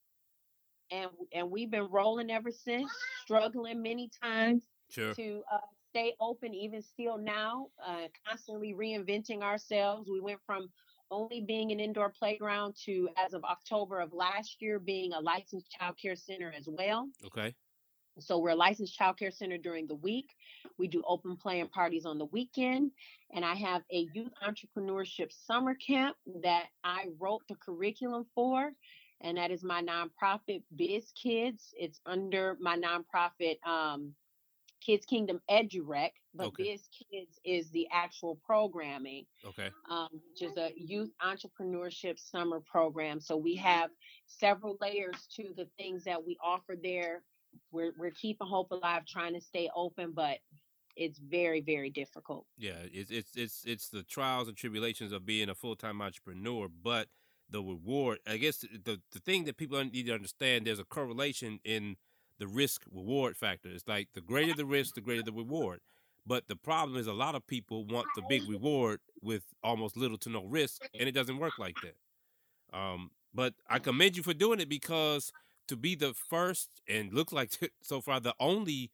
and 0.91 1.11
and 1.33 1.50
we've 1.50 1.71
been 1.71 1.88
rolling 1.91 2.31
ever 2.31 2.50
since 2.50 2.91
struggling 3.23 3.83
many 3.83 4.09
times 4.23 4.69
Sure. 4.88 5.15
to 5.15 5.43
uh, 5.53 5.59
stay 5.97 6.15
open 6.21 6.53
even 6.53 6.83
still 6.83 7.17
now, 7.17 7.69
uh, 7.85 8.09
constantly 8.26 8.75
reinventing 8.75 9.41
ourselves. 9.41 10.11
We 10.11 10.21
went 10.21 10.41
from 10.45 10.69
only 11.11 11.41
being 11.41 11.73
an 11.73 11.81
indoor 11.81 12.11
playground 12.11 12.75
to, 12.85 13.09
as 13.17 13.33
of 13.33 13.43
October 13.45 14.00
of 14.00 14.12
last 14.12 14.57
year, 14.61 14.79
being 14.79 15.15
a 15.15 15.21
licensed 15.21 15.71
child 15.71 15.97
care 16.00 16.17
center 16.17 16.53
as 16.55 16.69
well. 16.69 17.09
Okay. 17.25 17.55
So 18.19 18.38
we're 18.38 18.50
a 18.50 18.57
licensed 18.57 18.95
child 18.95 19.19
care 19.19 19.31
center 19.31 19.57
during 19.57 19.87
the 19.87 19.95
week. 19.95 20.26
We 20.79 20.87
do 20.87 21.03
open 21.07 21.35
play 21.37 21.61
and 21.61 21.71
parties 21.71 22.05
on 22.05 22.19
the 22.19 22.26
weekend. 22.26 22.91
And 23.33 23.43
I 23.43 23.55
have 23.55 23.83
a 23.91 24.07
youth 24.12 24.33
entrepreneurship 24.47 25.33
summer 25.33 25.75
camp 25.75 26.17
that 26.43 26.67
I 26.85 27.07
wrote 27.19 27.43
the 27.49 27.57
curriculum 27.57 28.26
for. 28.35 28.73
And 29.23 29.38
that 29.38 29.50
is 29.50 29.65
my 29.65 29.83
nonprofit 29.83 30.62
Biz 30.76 31.12
Kids. 31.12 31.73
It's 31.79 32.00
under 32.05 32.59
my 32.61 32.76
nonprofit 32.76 33.57
um, 33.67 34.15
Kidz 34.87 35.07
Kingdom 35.07 35.40
EduRec, 35.50 36.11
but 36.35 36.49
Okay. 36.49 36.75
Biz 36.75 36.88
Kids 36.88 37.40
is 37.45 37.71
the 37.71 37.88
actual 37.93 38.37
programming 38.37 39.26
Okay. 39.45 39.71
um, 39.90 40.09
which 40.12 40.43
is 40.43 40.57
a 40.57 40.73
youth 40.76 41.11
entrepreneurship 41.23 42.19
summer 42.19 42.61
program. 42.61 43.21
So 43.21 43.37
we 43.37 43.57
have 43.57 43.90
several 44.26 44.76
layers 44.81 45.26
to 45.37 45.52
the 45.57 45.66
things 45.78 46.05
that 46.05 46.25
we 46.25 46.37
offer 46.43 46.76
there. 46.81 47.25
We're 47.71 47.93
we're 47.97 48.11
keeping 48.11 48.47
hope 48.47 48.71
alive, 48.71 49.07
trying 49.07 49.35
to 49.35 49.40
stay 49.40 49.71
open, 49.75 50.12
but 50.12 50.38
it's 50.95 51.19
very 51.19 51.61
very 51.61 51.90
difficult. 51.90 52.47
Yeah, 52.57 52.78
it's 52.93 53.11
it's 53.11 53.37
it's 53.37 53.64
it's 53.64 53.88
the 53.88 54.02
trials 54.02 54.49
and 54.49 54.57
tribulations 54.57 55.12
of 55.12 55.25
being 55.25 55.49
a 55.49 55.55
full 55.55 55.76
time 55.76 56.02
entrepreneur, 56.02 56.69
but 56.69 57.09
the 57.49 57.62
reward. 57.62 58.19
I 58.26 58.37
guess 58.37 58.59
the 58.59 59.00
the 59.12 59.21
thing 59.21 59.45
that 59.45 59.57
people 59.57 59.83
need 59.85 60.07
to 60.07 60.14
understand 60.14 60.66
there's 60.66 60.78
a 60.78 60.85
correlation 60.85 61.61
in 61.64 61.97
the 62.38 62.47
risk 62.47 62.83
reward 62.93 63.37
factor. 63.37 63.69
It's 63.69 63.88
like 63.88 64.09
the 64.14 64.21
greater 64.21 64.55
the 64.55 64.66
risk, 64.66 64.95
the 64.95 65.00
greater 65.00 65.23
the 65.23 65.33
reward. 65.33 65.81
But 66.26 66.49
the 66.49 66.57
problem 66.57 66.99
is 66.99 67.07
a 67.07 67.12
lot 67.12 67.35
of 67.35 67.47
people 67.47 67.85
want 67.85 68.07
the 68.16 68.23
big 68.28 68.49
reward 68.49 69.00
with 69.23 69.45
almost 69.62 69.97
little 69.97 70.19
to 70.19 70.28
no 70.28 70.45
risk, 70.45 70.83
and 70.99 71.09
it 71.09 71.12
doesn't 71.12 71.38
work 71.38 71.59
like 71.59 71.76
that. 71.83 72.76
Um, 72.76 73.11
but 73.33 73.55
I 73.69 73.78
commend 73.78 74.16
you 74.16 74.23
for 74.23 74.35
doing 74.35 74.59
it 74.61 74.69
because 74.69 75.33
to 75.69 75.76
be 75.76 75.95
the 75.95 76.14
first 76.28 76.69
and 76.88 77.12
look 77.12 77.33
like 77.33 77.52
so 77.83 78.00
far 78.00 78.19
the 78.19 78.35
only 78.40 78.90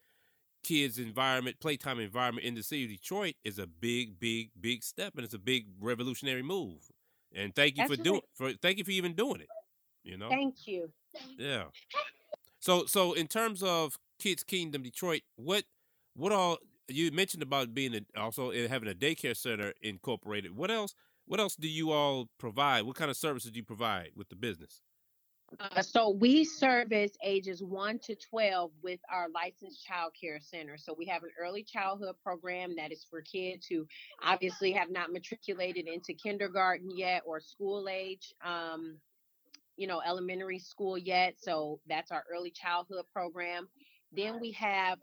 kids 0.63 0.99
environment, 0.99 1.57
playtime 1.61 1.99
environment 1.99 2.47
in 2.47 2.55
the 2.55 2.63
city 2.63 2.85
of 2.85 2.91
Detroit 2.91 3.35
is 3.45 3.59
a 3.59 3.67
big, 3.67 4.21
big, 4.21 4.51
big 4.61 4.83
step, 4.83 5.15
and 5.17 5.25
it's 5.25 5.35
a 5.35 5.39
big 5.39 5.67
revolutionary 5.81 6.43
move. 6.43 6.91
And 7.35 7.55
thank 7.55 7.79
you 7.79 7.87
for 7.89 7.97
doing 7.97 8.21
for 8.35 8.53
thank 8.61 8.79
you 8.79 8.85
for 8.85 8.91
even 8.91 9.15
doing 9.15 9.41
it. 9.41 9.49
You 10.05 10.19
know, 10.19 10.29
Thank 10.29 10.67
you. 10.67 10.91
yeah. 11.39 11.65
So 12.63 12.87
so 12.87 13.13
in 13.13 13.27
terms 13.27 13.63
of 13.63 13.99
Kidz 14.23 14.47
Kingdom 14.47 14.83
Detroit, 14.83 15.23
what 15.35 15.65
what 16.15 16.33
all 16.33 16.59
you 16.89 17.11
mentioned 17.11 17.43
about 17.43 17.75
being 17.75 17.95
a, 17.95 18.21
also 18.21 18.51
in 18.51 18.69
having 18.69 18.89
a 18.89 18.95
daycare 18.95 19.37
center 19.37 19.73
incorporated. 19.83 20.57
What 20.57 20.71
else? 20.71 20.95
What 21.27 21.41
else 21.41 21.57
do 21.57 21.69
you 21.69 21.91
all 21.91 22.29
provide? 22.39 22.83
What 22.83 22.97
kind 22.97 23.11
of 23.11 23.17
services 23.17 23.51
do 23.51 23.59
you 23.59 23.65
provide 23.65 24.11
with 24.17 24.29
the 24.29 24.37
business? 24.37 24.81
Uh, 25.61 25.83
so 25.83 26.09
we 26.09 26.45
service 26.45 27.13
ages 27.23 27.63
1 27.63 27.99
to 27.99 28.15
12 28.15 28.71
with 28.83 29.01
our 29.13 29.29
licensed 29.35 29.85
child 29.85 30.13
care 30.19 30.41
center. 30.41 30.77
So 30.79 30.95
we 30.97 31.07
have 31.07 31.23
an 31.25 31.31
early 31.41 31.63
childhood 31.63 32.15
program 32.23 32.75
that 32.77 32.91
is 32.91 33.07
for 33.09 33.21
kids 33.21 33.67
who 33.67 33.87
obviously 34.23 34.73
have 34.73 34.91
not 34.91 35.13
matriculated 35.13 35.87
into 35.87 36.15
kindergarten 36.15 36.91
yet 36.97 37.23
or 37.27 37.39
school 37.41 37.89
age, 37.91 38.33
um, 38.45 38.97
you 39.77 39.87
know, 39.87 40.03
elementary 40.07 40.59
school 40.59 40.99
yet. 40.99 41.35
So 41.39 41.81
that's 41.89 42.11
our 42.11 42.25
early 42.33 42.51
childhood 42.51 43.05
program. 43.13 43.69
Then 44.13 44.41
we 44.41 44.53
have 44.53 44.99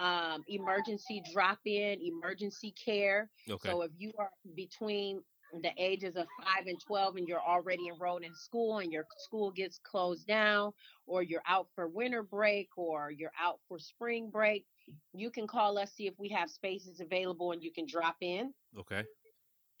um, 0.00 0.42
emergency 0.48 1.22
drop 1.32 1.58
in, 1.64 2.00
emergency 2.00 2.72
care. 2.82 3.30
Okay. 3.50 3.68
So 3.68 3.82
if 3.82 3.90
you 3.98 4.12
are 4.18 4.30
between 4.54 5.22
the 5.60 5.70
ages 5.76 6.16
of 6.16 6.26
5 6.56 6.66
and 6.66 6.80
12 6.80 7.16
and 7.16 7.28
you're 7.28 7.42
already 7.42 7.88
enrolled 7.88 8.22
in 8.22 8.34
school 8.34 8.78
and 8.78 8.90
your 8.90 9.04
school 9.18 9.50
gets 9.50 9.78
closed 9.82 10.26
down 10.26 10.72
or 11.06 11.22
you're 11.22 11.42
out 11.46 11.66
for 11.74 11.88
winter 11.88 12.22
break 12.22 12.68
or 12.76 13.10
you're 13.10 13.32
out 13.38 13.58
for 13.68 13.78
spring 13.78 14.30
break, 14.30 14.64
you 15.12 15.30
can 15.30 15.46
call 15.46 15.78
us 15.78 15.92
see 15.92 16.06
if 16.06 16.14
we 16.18 16.28
have 16.30 16.48
spaces 16.50 17.00
available 17.00 17.52
and 17.52 17.62
you 17.62 17.70
can 17.70 17.86
drop 17.86 18.16
in. 18.20 18.52
okay. 18.78 19.04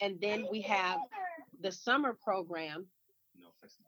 And 0.00 0.20
then 0.20 0.46
we 0.50 0.60
have 0.62 0.98
the 1.60 1.70
summer 1.70 2.16
program 2.22 2.86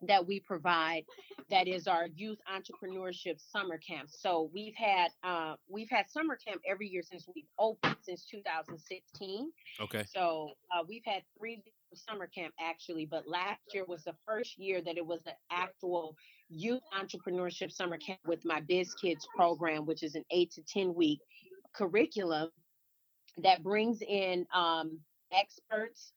that 0.02 0.26
we 0.26 0.40
provide 0.40 1.04
that 1.50 1.68
is 1.68 1.86
our 1.86 2.06
youth 2.14 2.38
entrepreneurship 2.52 3.40
summer 3.40 3.78
camp. 3.78 4.08
So 4.10 4.50
we've 4.52 4.74
had 4.74 5.08
uh, 5.22 5.54
we've 5.68 5.90
had 5.90 6.08
summer 6.08 6.36
camp 6.36 6.62
every 6.66 6.88
year 6.88 7.02
since 7.02 7.26
we've 7.34 7.44
opened 7.58 7.96
since 8.02 8.24
2016. 8.24 9.50
Okay. 9.80 10.04
So 10.12 10.50
uh, 10.74 10.82
we've 10.88 11.04
had 11.04 11.22
three 11.38 11.62
summer 11.94 12.26
camp 12.26 12.52
actually, 12.60 13.06
but 13.06 13.28
last 13.28 13.60
year 13.72 13.84
was 13.86 14.04
the 14.04 14.14
first 14.26 14.58
year 14.58 14.80
that 14.82 14.96
it 14.96 15.06
was 15.06 15.20
an 15.26 15.34
actual 15.50 16.16
youth 16.48 16.82
entrepreneurship 16.98 17.70
summer 17.70 17.98
camp 17.98 18.20
with 18.26 18.44
my 18.44 18.60
Biz 18.60 18.94
Kids 18.94 19.26
program, 19.36 19.86
which 19.86 20.02
is 20.02 20.14
an 20.14 20.24
eight 20.30 20.50
to 20.52 20.62
10 20.62 20.94
week 20.94 21.20
curriculum 21.74 22.50
that 23.42 23.62
brings 23.62 24.00
in 24.02 24.46
um, 24.54 24.98
experts. 25.32 26.12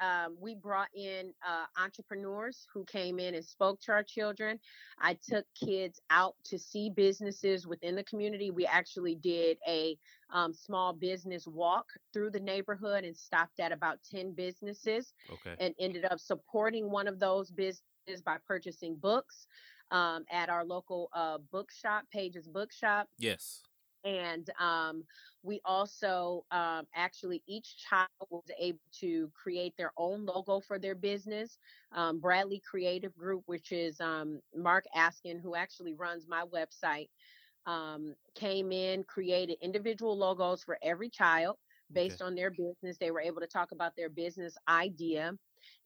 Um, 0.00 0.36
we 0.40 0.54
brought 0.54 0.88
in 0.94 1.32
uh, 1.46 1.64
entrepreneurs 1.82 2.66
who 2.72 2.84
came 2.84 3.18
in 3.18 3.34
and 3.34 3.44
spoke 3.44 3.80
to 3.82 3.92
our 3.92 4.02
children. 4.02 4.58
I 5.00 5.18
took 5.28 5.44
kids 5.54 6.00
out 6.10 6.34
to 6.44 6.58
see 6.58 6.90
businesses 6.90 7.66
within 7.66 7.96
the 7.96 8.04
community. 8.04 8.50
We 8.50 8.66
actually 8.66 9.16
did 9.16 9.58
a 9.66 9.98
um, 10.30 10.52
small 10.52 10.92
business 10.92 11.46
walk 11.46 11.86
through 12.12 12.30
the 12.30 12.40
neighborhood 12.40 13.04
and 13.04 13.16
stopped 13.16 13.60
at 13.60 13.72
about 13.72 13.98
10 14.10 14.32
businesses 14.32 15.12
Okay. 15.30 15.54
and 15.58 15.74
ended 15.78 16.04
up 16.04 16.20
supporting 16.20 16.90
one 16.90 17.08
of 17.08 17.18
those 17.18 17.50
businesses 17.50 18.22
by 18.24 18.36
purchasing 18.46 18.96
books 18.96 19.46
um, 19.90 20.24
at 20.30 20.48
our 20.48 20.64
local 20.64 21.08
uh, 21.14 21.38
bookshop, 21.50 22.04
Pages 22.12 22.46
Bookshop 22.46 23.08
Yes. 23.18 23.62
And 24.04 24.50
um, 24.60 25.04
we 25.42 25.60
also 25.64 26.44
um, 26.50 26.86
actually 26.94 27.42
each 27.46 27.76
child 27.76 28.08
was 28.30 28.44
able 28.58 28.78
to 29.00 29.30
create 29.34 29.74
their 29.76 29.92
own 29.96 30.24
logo 30.24 30.60
for 30.60 30.78
their 30.78 30.94
business 30.94 31.58
um, 31.92 32.18
bradley 32.20 32.62
creative 32.68 33.14
group 33.16 33.42
which 33.46 33.72
is 33.72 34.00
um, 34.00 34.40
mark 34.56 34.84
askin 34.94 35.38
who 35.38 35.54
actually 35.54 35.94
runs 35.94 36.26
my 36.28 36.44
website 36.54 37.08
um, 37.66 38.14
came 38.34 38.72
in 38.72 39.04
created 39.04 39.58
individual 39.60 40.16
logos 40.16 40.64
for 40.64 40.78
every 40.82 41.10
child 41.10 41.56
based 41.92 42.22
on 42.22 42.34
their 42.34 42.50
business. 42.50 42.96
They 42.98 43.10
were 43.10 43.20
able 43.20 43.40
to 43.40 43.46
talk 43.46 43.72
about 43.72 43.96
their 43.96 44.08
business 44.08 44.56
idea 44.68 45.32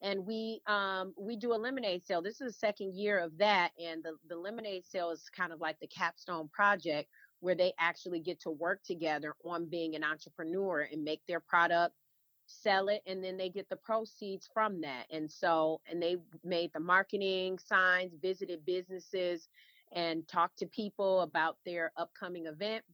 and 0.01 0.25
we 0.25 0.61
um, 0.67 1.13
we 1.17 1.35
do 1.35 1.53
a 1.53 1.55
lemonade 1.55 2.05
sale. 2.05 2.21
This 2.21 2.41
is 2.41 2.53
the 2.53 2.59
second 2.59 2.93
year 2.95 3.19
of 3.19 3.37
that 3.37 3.71
and 3.79 4.03
the, 4.03 4.15
the 4.29 4.35
lemonade 4.35 4.85
sale 4.85 5.11
is 5.11 5.29
kind 5.35 5.51
of 5.51 5.59
like 5.59 5.79
the 5.79 5.87
capstone 5.87 6.49
project 6.49 7.09
where 7.43 7.55
they 7.55 7.73
actually 7.77 8.21
get 8.21 8.39
to 8.39 8.49
work 8.49 8.81
together 8.85 9.35
on 9.43 9.65
being 9.65 9.95
an 9.95 10.03
entrepreneur 10.03 10.87
and 10.89 11.03
make 11.03 11.19
their 11.27 11.41
product 11.41 11.93
sell 12.45 12.87
it 12.87 13.01
and 13.05 13.21
then 13.21 13.35
they 13.35 13.49
get 13.49 13.67
the 13.67 13.75
proceeds 13.75 14.49
from 14.53 14.79
that. 14.79 15.07
And 15.11 15.29
so 15.29 15.81
and 15.91 16.01
they 16.01 16.15
made 16.45 16.71
the 16.73 16.79
marketing 16.79 17.59
signs 17.59 18.13
visited 18.21 18.65
businesses 18.65 19.49
and 19.91 20.25
talked 20.25 20.57
to 20.59 20.67
people 20.67 21.19
about 21.19 21.57
their 21.65 21.91
upcoming 21.97 22.45
event. 22.45 22.85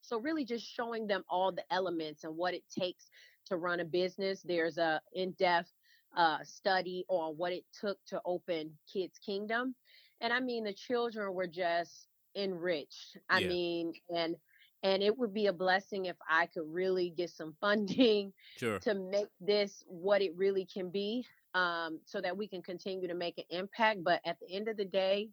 So 0.00 0.18
really 0.18 0.44
just 0.44 0.66
showing 0.66 1.06
them 1.06 1.22
all 1.28 1.52
the 1.52 1.64
elements 1.72 2.24
and 2.24 2.36
what 2.36 2.54
it 2.54 2.64
takes 2.76 3.08
to 3.46 3.56
run 3.56 3.78
a 3.78 3.84
business. 3.84 4.42
There's 4.42 4.78
a 4.78 5.00
in-depth 5.14 5.72
uh, 6.16 6.38
study 6.42 7.04
on 7.08 7.34
what 7.36 7.52
it 7.52 7.64
took 7.80 7.98
to 8.08 8.20
open 8.24 8.72
kidz 8.92 9.12
kingdom. 9.24 9.76
And 10.20 10.32
i 10.32 10.40
mean 10.40 10.64
the 10.64 10.74
children 10.74 11.32
were 11.34 11.46
just 11.46 12.08
enriched. 12.36 13.16
I 13.28 13.40
Yeah. 13.40 13.48
mean, 13.48 13.94
and 14.10 14.36
and 14.82 15.02
it 15.02 15.16
would 15.16 15.32
be 15.34 15.46
a 15.46 15.52
blessing 15.52 16.06
if 16.06 16.16
I 16.28 16.46
could 16.46 16.66
really 16.66 17.10
get 17.10 17.30
some 17.30 17.56
funding 17.60 18.32
Sure. 18.56 18.82
to 18.82 18.94
make 18.94 19.28
this 19.40 19.82
what 19.86 20.22
it 20.22 20.36
really 20.36 20.66
can 20.66 20.90
be, 20.90 21.26
um, 21.54 22.00
so 22.04 22.20
that 22.20 22.36
we 22.36 22.46
can 22.46 22.62
continue 22.62 23.08
to 23.08 23.14
make 23.14 23.38
an 23.38 23.44
impact. 23.50 24.04
But 24.04 24.20
at 24.24 24.38
the 24.40 24.54
end 24.54 24.68
of 24.68 24.76
the 24.76 24.84
day, 24.84 25.30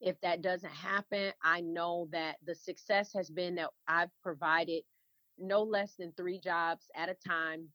if 0.00 0.20
that 0.20 0.42
doesn't 0.42 0.72
happen, 0.72 1.32
I 1.42 1.60
know 1.62 2.08
that 2.12 2.36
the 2.44 2.54
success 2.54 3.12
has 3.14 3.30
been 3.30 3.56
that 3.56 3.70
I've 3.88 4.10
provided 4.22 4.84
no 5.38 5.62
less 5.62 5.96
than 5.96 6.12
three 6.12 6.38
jobs 6.38 6.86
at 6.94 7.08
a 7.08 7.14
time 7.14 7.68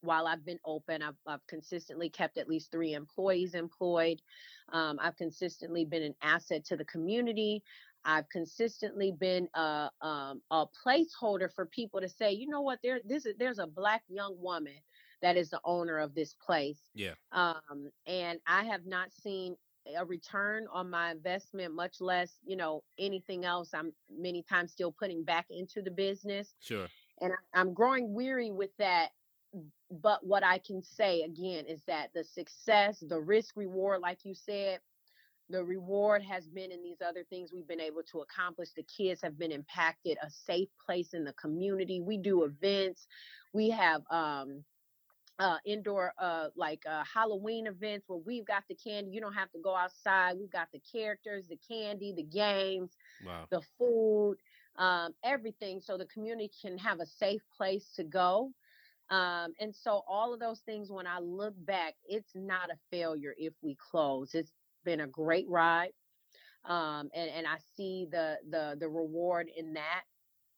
while 0.00 0.26
I've 0.26 0.44
been 0.44 0.58
open. 0.64 1.02
I've, 1.02 1.16
I've 1.26 1.46
consistently 1.46 2.10
kept 2.10 2.38
at 2.38 2.48
least 2.48 2.70
three 2.70 2.94
employees 2.94 3.54
employed. 3.54 4.20
Um, 4.72 4.98
I've 5.00 5.16
consistently 5.16 5.84
been 5.84 6.02
an 6.02 6.14
asset 6.22 6.64
to 6.66 6.76
the 6.76 6.84
community. 6.84 7.62
I've 8.06 8.28
consistently 8.30 9.12
been 9.12 9.48
a, 9.54 9.90
um, 10.00 10.40
a 10.50 10.64
placeholder 10.86 11.52
for 11.52 11.66
people 11.66 12.00
to 12.00 12.08
say, 12.08 12.32
you 12.32 12.48
know 12.48 12.60
what, 12.60 12.78
there 12.82 13.00
this 13.04 13.26
is 13.26 13.34
there's 13.38 13.58
a 13.58 13.66
black 13.66 14.02
young 14.08 14.36
woman 14.40 14.76
that 15.22 15.36
is 15.36 15.50
the 15.50 15.60
owner 15.64 15.98
of 15.98 16.14
this 16.14 16.34
place. 16.34 16.80
Yeah. 16.94 17.14
Um, 17.32 17.90
and 18.06 18.38
I 18.46 18.64
have 18.64 18.86
not 18.86 19.12
seen 19.12 19.56
a 19.98 20.04
return 20.04 20.66
on 20.72 20.88
my 20.88 21.10
investment, 21.10 21.74
much 21.74 22.00
less, 22.00 22.38
you 22.44 22.56
know, 22.56 22.82
anything 22.98 23.44
else. 23.44 23.70
I'm 23.74 23.92
many 24.10 24.42
times 24.42 24.72
still 24.72 24.92
putting 24.92 25.24
back 25.24 25.46
into 25.50 25.82
the 25.82 25.90
business. 25.90 26.54
Sure. 26.60 26.86
And 27.20 27.32
I'm 27.54 27.74
growing 27.74 28.14
weary 28.14 28.50
with 28.50 28.70
that. 28.78 29.10
But 29.90 30.26
what 30.26 30.44
I 30.44 30.58
can 30.58 30.82
say 30.82 31.22
again 31.22 31.64
is 31.66 31.82
that 31.86 32.10
the 32.14 32.24
success, 32.24 33.02
the 33.08 33.20
risk 33.20 33.56
reward, 33.56 34.00
like 34.00 34.18
you 34.24 34.34
said, 34.34 34.80
the 35.48 35.64
reward 35.64 36.22
has 36.22 36.46
been 36.48 36.70
in 36.72 36.82
these 36.82 37.00
other 37.06 37.24
things 37.24 37.52
we've 37.52 37.68
been 37.68 37.80
able 37.80 38.02
to 38.12 38.20
accomplish. 38.20 38.70
The 38.76 38.84
kids 38.84 39.20
have 39.22 39.38
been 39.38 39.52
impacted, 39.52 40.18
a 40.22 40.30
safe 40.30 40.68
place 40.84 41.14
in 41.14 41.24
the 41.24 41.32
community. 41.34 42.00
We 42.00 42.18
do 42.18 42.44
events. 42.44 43.06
We 43.52 43.70
have 43.70 44.02
um, 44.10 44.64
uh, 45.38 45.58
indoor 45.64 46.12
uh, 46.18 46.48
like 46.56 46.82
uh, 46.88 47.04
Halloween 47.12 47.66
events 47.66 48.08
where 48.08 48.18
we've 48.18 48.46
got 48.46 48.64
the 48.68 48.74
candy. 48.74 49.10
You 49.10 49.20
don't 49.20 49.34
have 49.34 49.50
to 49.52 49.58
go 49.58 49.74
outside. 49.74 50.36
We've 50.38 50.50
got 50.50 50.68
the 50.72 50.80
characters, 50.92 51.46
the 51.48 51.58
candy, 51.68 52.12
the 52.16 52.22
games, 52.24 52.96
Wow. 53.24 53.46
the 53.50 53.60
food, 53.78 54.36
um, 54.76 55.14
everything, 55.24 55.80
so 55.80 55.96
the 55.96 56.06
community 56.06 56.50
can 56.60 56.78
have 56.78 57.00
a 57.00 57.06
safe 57.06 57.42
place 57.56 57.92
to 57.96 58.04
go. 58.04 58.52
Um, 59.10 59.52
and 59.60 59.74
so 59.74 60.02
all 60.08 60.34
of 60.34 60.40
those 60.40 60.60
things, 60.60 60.90
when 60.90 61.06
I 61.06 61.20
look 61.20 61.54
back, 61.64 61.94
it's 62.08 62.32
not 62.34 62.70
a 62.70 62.76
failure 62.90 63.34
if 63.38 63.52
we 63.62 63.76
close. 63.90 64.34
It's 64.34 64.52
been 64.86 65.00
a 65.00 65.06
great 65.06 65.46
ride, 65.50 65.92
um, 66.64 67.10
and 67.14 67.30
and 67.30 67.46
I 67.46 67.58
see 67.76 68.06
the 68.10 68.38
the 68.48 68.76
the 68.80 68.88
reward 68.88 69.48
in 69.54 69.74
that. 69.74 70.02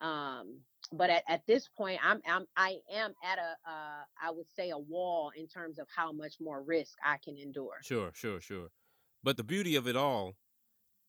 Um, 0.00 0.61
but 0.92 1.11
at, 1.11 1.25
at 1.28 1.42
this 1.49 1.68
point, 1.76 1.99
I'm 2.04 2.20
I'm 2.28 2.47
I 2.56 2.76
am 2.94 3.12
at 3.25 3.38
a 3.38 3.68
uh, 3.68 4.04
I 4.23 4.30
would 4.30 4.49
say 4.54 4.70
a 4.70 4.78
wall 4.78 5.32
in 5.37 5.49
terms 5.49 5.80
of 5.80 5.88
how 5.94 6.12
much 6.12 6.35
more 6.40 6.62
risk 6.62 6.92
I 7.04 7.16
can 7.25 7.37
endure. 7.37 7.78
Sure, 7.82 8.12
sure, 8.14 8.40
sure. 8.40 8.68
But 9.25 9.37
the 9.37 9.44
beauty 9.44 9.75
of 9.75 9.88
it 9.88 9.97
all 9.97 10.35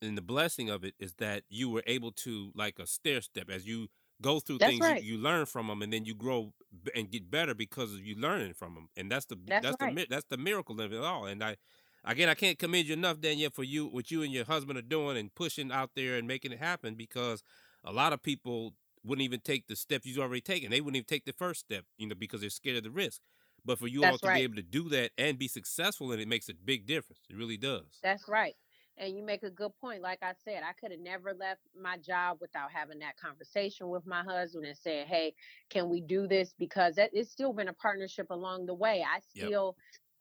and 0.02 0.18
the 0.18 0.22
blessing 0.22 0.70
of 0.70 0.84
it 0.84 0.96
is 1.00 1.14
that 1.16 1.44
you 1.50 1.70
were 1.70 1.84
able 1.86 2.12
to 2.12 2.52
like 2.56 2.80
a 2.80 2.88
stair 2.88 3.22
step 3.22 3.50
as 3.50 3.68
you 3.68 3.88
go 4.22 4.40
through 4.40 4.58
That's 4.60 4.72
things 4.72 4.86
right. 4.86 5.04
you, 5.04 5.16
you 5.16 5.22
learn 5.22 5.46
from 5.46 5.68
them 5.68 5.82
and 5.82 5.92
then 5.92 6.06
you 6.06 6.14
grow 6.14 6.54
and 6.96 7.10
get 7.10 7.30
better 7.30 7.54
because 7.54 7.94
of 7.94 8.06
you 8.06 8.16
learning 8.16 8.54
from 8.54 8.76
them 8.76 8.90
and 8.98 9.12
that's 9.12 9.26
the 9.26 9.38
That's 9.48 9.66
that's, 9.66 9.78
right. 9.82 9.96
the 9.96 10.08
that's 10.10 10.26
the 10.30 10.38
miracle 10.38 10.80
of 10.82 10.94
it 10.94 11.02
all 11.02 11.26
and 11.26 11.44
I 11.44 11.58
again 12.04 12.30
I 12.30 12.36
can't 12.36 12.60
commend 12.60 12.88
you 12.88 12.94
enough 12.94 13.20
Danielle 13.20 13.52
for 13.52 13.64
you 13.64 13.88
what 13.88 14.12
you 14.12 14.22
and 14.24 14.32
your 14.34 14.46
husband 14.46 14.78
are 14.78 14.84
doing 14.84 15.18
and 15.18 15.34
pushing 15.34 15.72
out 15.72 15.92
there 15.96 16.18
and 16.18 16.28
making 16.28 16.52
it 16.52 16.60
happen 16.60 16.96
because 16.96 17.44
a 17.84 17.92
lot 17.92 18.14
of 18.14 18.22
people 18.22 18.76
wouldn't 19.04 19.24
even 19.24 19.42
take 19.42 19.68
the 19.68 19.76
step 19.76 20.02
you've 20.06 20.20
already 20.20 20.42
taken 20.42 20.70
they 20.72 20.82
wouldn't 20.82 20.98
even 20.98 21.06
take 21.06 21.26
the 21.26 21.34
first 21.34 21.62
step 21.62 21.86
you 21.98 22.08
know 22.08 22.16
because 22.16 22.42
they're 22.42 22.50
scared 22.50 22.78
of 22.78 22.84
the 22.84 22.92
risk 22.92 23.22
but 23.66 23.80
for 23.80 23.88
you 23.88 24.06
all 24.06 24.18
to 24.18 24.30
right. 24.30 24.30
be 24.30 24.44
able 24.44 24.56
to 24.56 24.62
do 24.62 24.90
that 24.90 25.12
and 25.18 25.38
be 25.40 25.48
successful 25.48 26.12
and 26.12 26.22
it 26.22 26.28
makes 26.28 26.50
a 26.50 26.54
big 26.54 26.86
difference 26.86 27.22
it 27.30 27.36
really 27.36 27.58
does 27.58 28.04
That's 28.04 28.28
right. 28.28 28.56
And 28.98 29.16
you 29.16 29.24
make 29.24 29.44
a 29.44 29.50
good 29.50 29.72
point. 29.80 30.02
Like 30.02 30.20
I 30.22 30.34
said, 30.44 30.62
I 30.64 30.74
could 30.74 30.92
have 30.92 31.00
never 31.00 31.34
left 31.34 31.62
my 31.80 31.98
job 31.98 32.40
without 32.42 32.72
having 32.72 33.00
that 33.00 33.16
conversation 33.18 33.88
with 33.90 34.06
my 34.06 34.24
husband 34.24 34.66
and 34.66 34.78
saying, 34.78 35.08
"Hey, 35.08 35.36
can 35.70 35.90
we 35.90 36.02
do 36.02 36.28
this?" 36.28 36.54
Because 36.54 36.96
it's 36.98 37.32
still 37.32 37.54
been 37.54 37.70
a 37.70 37.74
partnership 37.74 38.28
along 38.30 38.66
the 38.66 38.74
way. 38.74 39.02
I 39.04 39.22
Yep. 39.34 39.56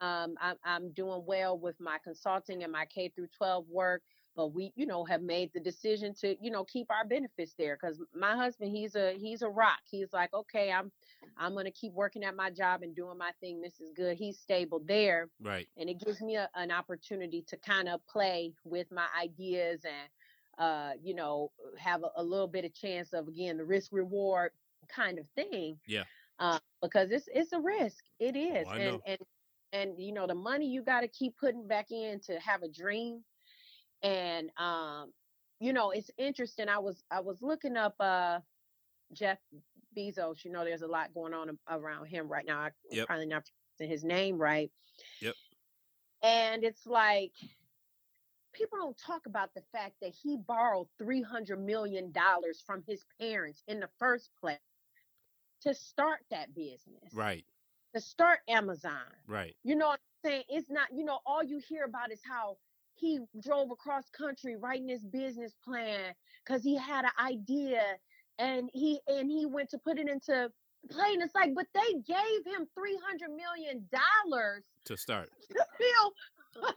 Um, 0.01 0.35
I'm, 0.39 0.55
I'm 0.63 0.91
doing 0.91 1.23
well 1.25 1.57
with 1.57 1.79
my 1.79 1.97
consulting 2.03 2.63
and 2.63 2.71
my 2.71 2.85
K 2.85 3.09
through 3.09 3.27
12 3.37 3.67
work. 3.69 4.03
But 4.35 4.53
we, 4.53 4.71
you 4.75 4.85
know, 4.85 5.03
have 5.05 5.21
made 5.21 5.51
the 5.53 5.59
decision 5.59 6.13
to, 6.21 6.35
you 6.41 6.51
know, 6.51 6.63
keep 6.63 6.89
our 6.91 7.05
benefits 7.05 7.55
there. 7.57 7.77
Because 7.81 8.01
my 8.13 8.35
husband, 8.35 8.71
he's 8.71 8.95
a 8.95 9.13
he's 9.17 9.41
a 9.41 9.49
rock. 9.49 9.79
He's 9.89 10.13
like, 10.13 10.33
okay, 10.33 10.71
I'm 10.71 10.91
I'm 11.37 11.53
gonna 11.55 11.71
keep 11.71 11.93
working 11.93 12.23
at 12.23 12.35
my 12.35 12.49
job 12.49 12.81
and 12.83 12.95
doing 12.95 13.17
my 13.17 13.31
thing. 13.41 13.61
This 13.61 13.79
is 13.79 13.91
good. 13.95 14.17
He's 14.17 14.39
stable 14.39 14.81
there 14.85 15.29
right 15.41 15.67
and 15.77 15.89
it 15.89 15.99
gives 15.99 16.21
me 16.21 16.35
a, 16.35 16.49
an 16.55 16.71
opportunity 16.71 17.43
to 17.47 17.57
kind 17.57 17.87
of 17.87 18.05
play 18.07 18.53
with 18.63 18.87
my 18.91 19.07
ideas 19.21 19.85
and 19.85 20.09
uh 20.57 20.91
you 21.01 21.13
know 21.13 21.51
have 21.77 22.03
a, 22.03 22.11
a 22.17 22.23
little 22.23 22.47
bit 22.47 22.65
of 22.65 22.73
chance 22.73 23.13
of 23.13 23.27
again 23.27 23.57
the 23.57 23.65
risk 23.65 23.91
reward 23.91 24.51
kind 24.87 25.19
of 25.19 25.25
thing 25.35 25.79
Yeah. 25.87 26.03
uh 26.39 26.59
because 26.81 27.11
it's 27.11 27.27
it's 27.33 27.53
a 27.53 27.59
risk 27.59 28.03
it 28.19 28.35
is 28.35 28.67
I 28.67 28.77
and 28.77 29.01
and 29.05 29.19
and 29.73 29.91
you 29.97 30.11
know 30.11 30.27
the 30.27 30.35
money 30.35 30.67
you 30.67 30.81
got 30.83 31.01
to 31.01 31.07
keep 31.07 31.37
putting 31.37 31.67
back 31.67 31.91
in 31.91 32.19
to 32.19 32.39
have 32.39 32.63
a 32.63 32.67
dream 32.69 33.23
and 34.03 34.49
um 34.57 35.11
you 35.59 35.73
know 35.73 35.91
it's 35.91 36.09
interesting 36.17 36.69
i 36.69 36.77
was 36.79 37.03
i 37.11 37.19
was 37.19 37.41
looking 37.41 37.77
up 37.77 37.95
uh 37.99 38.39
jeff 39.13 39.37
bezos 39.97 40.43
you 40.45 40.51
know 40.51 40.63
there's 40.63 40.81
a 40.81 40.87
lot 40.87 41.13
going 41.13 41.33
on 41.33 41.57
around 41.69 42.05
him 42.05 42.27
right 42.27 42.45
now 42.45 42.59
i 42.59 42.69
Yep. 42.91 43.07
probably 43.07 43.25
not 43.25 43.43
pronouncing 43.77 43.91
his 43.91 44.03
name 44.03 44.37
right 44.37 44.71
Yep. 45.21 45.35
and 46.23 46.63
it's 46.63 46.85
like 46.85 47.33
people 48.53 48.77
don't 48.77 48.97
talk 48.97 49.25
about 49.25 49.53
the 49.53 49.61
fact 49.71 49.95
that 50.01 50.13
he 50.23 50.37
borrowed 50.37 50.87
300 50.97 51.59
million 51.59 52.11
dollars 52.11 52.63
from 52.65 52.83
his 52.87 53.05
parents 53.19 53.63
in 53.67 53.79
the 53.79 53.89
first 53.99 54.29
place 54.39 54.57
to 55.61 55.73
start 55.73 56.19
that 56.31 56.53
business 56.55 57.13
right 57.13 57.45
to 57.93 58.01
start 58.01 58.39
amazon. 58.47 58.91
Right. 59.27 59.55
You 59.63 59.75
know 59.75 59.87
what 59.87 59.99
i'm 60.23 60.29
saying? 60.29 60.43
It's 60.49 60.69
not 60.69 60.87
you 60.95 61.05
know 61.05 61.19
all 61.25 61.43
you 61.43 61.59
hear 61.67 61.85
about 61.85 62.11
is 62.11 62.21
how 62.27 62.57
he 62.95 63.19
drove 63.41 63.71
across 63.71 64.09
country 64.09 64.55
writing 64.57 64.89
his 64.89 65.05
business 65.05 65.55
plan 65.63 66.13
because 66.45 66.63
he 66.63 66.75
had 66.75 67.05
an 67.05 67.11
idea 67.25 67.81
and 68.37 68.69
he 68.73 68.99
and 69.07 69.29
he 69.29 69.45
went 69.45 69.69
to 69.69 69.77
put 69.77 69.97
it 69.97 70.09
into 70.09 70.49
play 70.89 71.13
and 71.13 71.21
it's 71.21 71.35
like 71.35 71.53
but 71.55 71.67
they 71.73 71.93
gave 72.07 72.45
him 72.45 72.67
300 72.75 73.29
million 73.35 73.87
dollars 73.91 74.63
to 74.85 74.97
start. 74.97 75.29
to 75.49 75.65
feel 75.77 76.13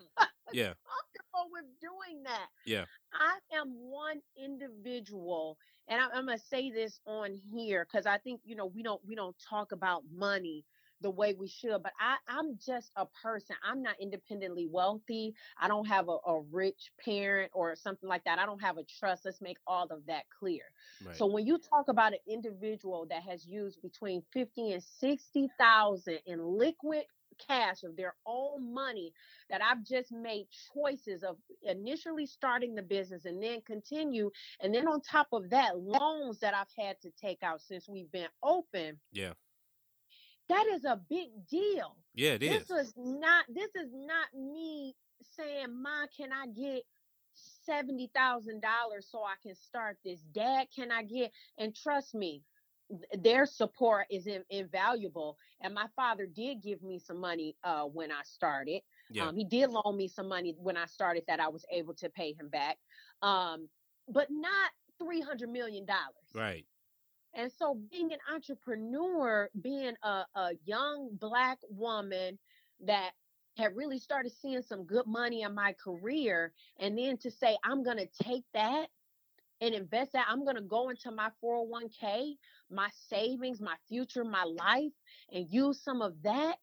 yeah. 0.52 0.72
comfortable 0.84 1.50
with 1.50 1.64
doing 1.80 2.22
that. 2.24 2.46
Yeah. 2.66 2.84
I 3.14 3.38
am 3.56 3.68
one 3.68 4.20
individual, 4.36 5.56
and 5.88 6.00
I, 6.00 6.06
I'm 6.14 6.26
gonna 6.26 6.38
say 6.38 6.70
this 6.70 7.00
on 7.06 7.38
here 7.52 7.86
because 7.90 8.06
I 8.06 8.18
think 8.18 8.40
you 8.44 8.56
know 8.56 8.66
we 8.66 8.82
don't 8.82 9.00
we 9.06 9.14
don't 9.14 9.36
talk 9.48 9.72
about 9.72 10.02
money 10.14 10.64
the 11.02 11.10
way 11.10 11.34
we 11.38 11.48
should. 11.48 11.82
But 11.82 11.92
I 12.00 12.16
I'm 12.28 12.58
just 12.64 12.92
a 12.96 13.06
person. 13.22 13.56
I'm 13.64 13.82
not 13.82 13.96
independently 14.00 14.66
wealthy. 14.70 15.34
I 15.60 15.68
don't 15.68 15.86
have 15.86 16.08
a, 16.08 16.18
a 16.26 16.40
rich 16.50 16.90
parent 17.04 17.50
or 17.54 17.74
something 17.76 18.08
like 18.08 18.24
that. 18.24 18.38
I 18.38 18.46
don't 18.46 18.62
have 18.62 18.78
a 18.78 18.84
trust. 18.84 19.24
Let's 19.24 19.40
make 19.40 19.58
all 19.66 19.86
of 19.90 20.06
that 20.06 20.24
clear. 20.38 20.62
right 21.04 21.16
So 21.16 21.26
when 21.26 21.46
you 21.46 21.58
talk 21.58 21.88
about 21.88 22.12
an 22.12 22.20
individual 22.28 23.06
that 23.10 23.22
has 23.22 23.46
used 23.46 23.82
between 23.82 24.22
50 24.32 24.72
and 24.72 24.82
60,000 24.82 26.18
in 26.26 26.44
liquid 26.44 27.04
cash 27.46 27.82
of 27.82 27.96
their 27.96 28.14
own 28.26 28.72
money 28.72 29.12
that 29.50 29.62
I've 29.62 29.84
just 29.84 30.12
made 30.12 30.46
choices 30.74 31.22
of 31.22 31.36
initially 31.62 32.26
starting 32.26 32.74
the 32.74 32.82
business 32.82 33.24
and 33.24 33.42
then 33.42 33.60
continue 33.66 34.30
and 34.60 34.74
then 34.74 34.86
on 34.86 35.00
top 35.00 35.28
of 35.32 35.50
that 35.50 35.78
loans 35.78 36.38
that 36.40 36.54
I've 36.54 36.72
had 36.78 37.00
to 37.02 37.10
take 37.20 37.42
out 37.42 37.60
since 37.60 37.88
we've 37.88 38.10
been 38.12 38.28
open 38.42 38.98
yeah 39.12 39.32
that 40.52 40.66
is 40.74 40.84
a 40.84 41.00
big 41.08 41.28
deal. 41.50 41.96
Yeah 42.14 42.32
it 42.32 42.42
is 42.42 42.66
this 42.66 42.88
is. 42.88 42.94
not 42.96 43.44
this 43.48 43.74
is 43.74 43.90
not 43.92 44.28
me 44.34 44.94
saying 45.36 45.66
ma 45.82 46.06
can 46.16 46.30
i 46.32 46.46
get 46.48 46.82
seventy 47.34 48.10
thousand 48.14 48.60
dollars 48.60 49.08
so 49.10 49.22
i 49.22 49.34
can 49.42 49.54
start 49.54 49.96
this? 50.04 50.20
Dad 50.34 50.66
can 50.74 50.90
i 50.90 51.02
get 51.02 51.32
and 51.58 51.74
trust 51.74 52.14
me 52.14 52.42
th- 52.90 53.22
their 53.22 53.46
support 53.46 54.06
is 54.10 54.26
in, 54.26 54.44
invaluable 54.50 55.38
and 55.62 55.74
my 55.74 55.86
father 55.96 56.26
did 56.26 56.62
give 56.62 56.82
me 56.82 56.98
some 56.98 57.18
money 57.18 57.56
uh, 57.64 57.84
when 57.84 58.10
i 58.10 58.20
started. 58.24 58.82
Yeah. 59.10 59.28
Um, 59.28 59.36
he 59.36 59.44
did 59.44 59.70
loan 59.70 59.96
me 59.96 60.08
some 60.08 60.28
money 60.28 60.54
when 60.58 60.76
i 60.76 60.86
started 60.86 61.24
that 61.28 61.40
i 61.40 61.48
was 61.48 61.64
able 61.70 61.94
to 61.94 62.08
pay 62.10 62.34
him 62.34 62.48
back 62.48 62.76
um, 63.22 63.68
but 64.08 64.28
not 64.30 64.70
300 64.98 65.50
million 65.50 65.84
dollars. 65.86 66.30
Right 66.34 66.66
and 67.34 67.50
so 67.52 67.74
being 67.90 68.12
an 68.12 68.18
entrepreneur, 68.32 69.50
being 69.60 69.94
a, 70.02 70.24
a 70.34 70.50
young 70.64 71.10
black 71.20 71.58
woman 71.70 72.38
that 72.80 73.12
had 73.56 73.76
really 73.76 73.98
started 73.98 74.32
seeing 74.32 74.62
some 74.62 74.84
good 74.84 75.06
money 75.06 75.42
in 75.42 75.54
my 75.54 75.74
career, 75.74 76.52
and 76.78 76.98
then 76.98 77.16
to 77.18 77.30
say, 77.30 77.56
I'm 77.64 77.82
going 77.82 77.98
to 77.98 78.08
take 78.22 78.44
that 78.54 78.88
and 79.60 79.74
invest 79.74 80.12
that, 80.12 80.26
I'm 80.28 80.44
going 80.44 80.56
to 80.56 80.62
go 80.62 80.90
into 80.90 81.10
my 81.12 81.30
401k, 81.42 82.34
my 82.70 82.88
savings, 83.08 83.60
my 83.60 83.76
future, 83.88 84.24
my 84.24 84.44
life, 84.44 84.92
and 85.32 85.46
use 85.48 85.82
some 85.82 86.02
of 86.02 86.14
that 86.22 86.56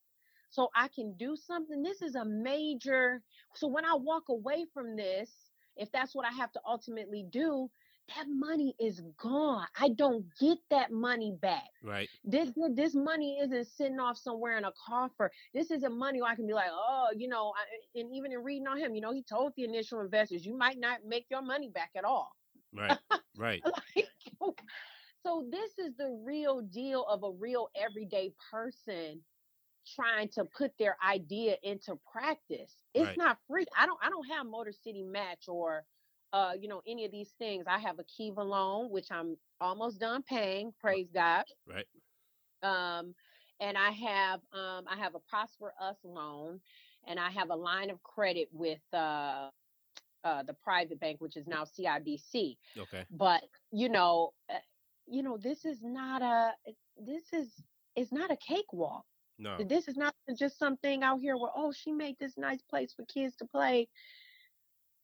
so 0.50 0.70
I 0.76 0.90
can 0.90 1.16
do 1.18 1.36
something. 1.36 1.82
This 1.82 2.02
is 2.02 2.16
a 2.16 2.26
major. 2.26 3.22
So 3.56 3.68
when 3.68 3.86
I 3.86 3.94
walk 3.96 4.24
away 4.30 4.66
from 4.74 4.98
this, 4.98 5.32
if 5.78 5.92
that's 5.92 6.14
what 6.14 6.26
I 6.26 6.32
have 6.32 6.52
to 6.54 6.62
ultimately 6.68 7.26
do, 7.30 7.70
that 8.16 8.28
money 8.30 8.76
is 8.80 9.02
gone. 9.18 9.66
I 9.80 9.90
don't 9.90 10.26
get 10.40 10.58
that 10.70 10.92
money 10.92 11.34
back. 11.42 11.70
right 11.82 12.10
This 12.24 12.52
this 12.76 12.96
money 12.96 13.40
isn't 13.42 13.66
sitting 13.68 14.00
off 14.00 14.18
somewhere 14.18 14.58
in 14.58 14.66
a 14.66 14.72
coffer. 14.86 15.32
This 15.54 15.72
isn't 15.72 15.98
money 15.98 16.22
where 16.22 16.32
I 16.32 16.36
can 16.36 16.48
be 16.48 16.54
like, 16.54 16.70
oh, 16.72 17.08
you 17.16 17.28
know, 17.28 17.54
I, 17.56 18.00
and 18.00 18.14
even 18.14 18.32
in 18.32 18.44
reading 18.44 18.68
on 18.68 18.78
him, 18.78 18.96
you 18.96 19.02
know, 19.02 19.14
he 19.14 19.24
told 19.24 19.54
the 19.56 19.64
initial 19.64 20.02
investors, 20.02 20.46
you 20.46 20.58
might 20.58 20.80
not 20.80 21.00
make 21.06 21.26
your 21.30 21.42
money 21.42 21.70
back 21.70 21.92
at 21.96 22.04
all. 22.06 22.32
right 22.74 22.98
right 23.36 23.64
Like, 23.66 24.10
so 25.26 25.46
this 25.52 25.78
is 25.78 25.96
the 25.98 26.10
real 26.26 26.62
deal 26.62 27.06
of 27.06 27.24
a 27.24 27.32
real 27.32 27.70
everyday 27.76 28.34
person 28.52 29.22
trying 29.96 30.30
to 30.30 30.46
put 30.46 30.72
their 30.80 30.98
idea 31.06 31.56
into 31.64 31.98
practice. 32.12 32.84
It's 32.94 33.12
Right. 33.12 33.18
not 33.18 33.38
free. 33.48 33.66
I 33.78 33.86
don't 33.86 34.00
I 34.02 34.10
don't 34.10 34.28
have 34.30 34.46
Motor 34.46 34.72
City 34.72 35.04
Match 35.04 35.46
or 35.48 35.86
uh, 36.34 36.52
you 36.60 36.68
know, 36.68 36.82
any 36.88 37.06
of 37.06 37.12
these 37.12 37.34
things, 37.40 37.66
I 37.68 37.80
have 37.80 38.00
a 38.00 38.04
Kiva 38.04 38.44
loan, 38.44 38.90
which 38.92 39.08
I'm 39.12 39.38
almost 39.60 40.00
done 40.00 40.24
paying. 40.24 40.74
Praise 40.80 41.08
God. 41.14 41.46
Right. 41.68 41.88
Um, 42.62 43.16
and 43.60 43.78
I 43.78 43.92
have 43.92 44.40
um, 44.54 44.86
I 44.88 44.98
have 44.98 45.16
a 45.16 45.20
ProsperUs 45.20 45.96
loan, 46.04 46.60
and 47.08 47.20
I 47.20 47.30
have 47.32 47.50
a 47.50 47.56
line 47.56 47.90
of 47.90 48.02
credit 48.04 48.48
with 48.52 48.80
uh, 48.94 49.50
uh, 50.24 50.44
the 50.44 50.54
private 50.64 51.00
bank, 51.00 51.20
which 51.20 51.36
is 51.36 51.48
now 51.48 51.64
CIBC. 51.64 52.58
Okay. 52.78 53.06
But 53.12 53.42
you 53.72 53.90
know, 53.90 54.34
uh, 54.50 54.58
you 55.08 55.24
know, 55.24 55.38
this 55.38 55.66
is 55.66 55.80
not 55.82 56.22
a 56.22 56.52
this 57.04 57.34
is 57.34 57.50
it's 57.96 58.12
not 58.12 58.32
a 58.32 58.38
cakewalk. 58.38 59.04
No. 59.40 59.58
This 59.64 59.88
is 59.88 59.96
not 59.96 60.14
just 60.38 60.60
something 60.60 61.02
out 61.02 61.22
here 61.22 61.38
where 61.38 61.52
oh 61.56 61.72
she 61.72 61.92
made 61.92 62.16
this 62.20 62.38
nice 62.38 62.62
place 62.62 62.94
for 62.94 63.06
kids 63.06 63.36
to 63.38 63.46
play. 63.46 63.88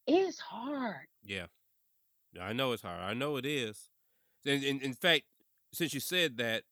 It's 0.07 0.39
hard. 0.39 1.07
Yeah. 1.23 1.45
I 2.39 2.53
know 2.53 2.73
it's 2.73 2.83
hard. 2.83 3.01
I 3.01 3.13
know 3.13 3.37
it 3.37 3.45
is. 3.45 3.89
In, 4.45 4.63
in, 4.63 4.79
in 4.81 4.93
fact, 4.93 5.23
since 5.73 5.93
you 5.93 5.99
said 5.99 6.37
that, 6.37 6.63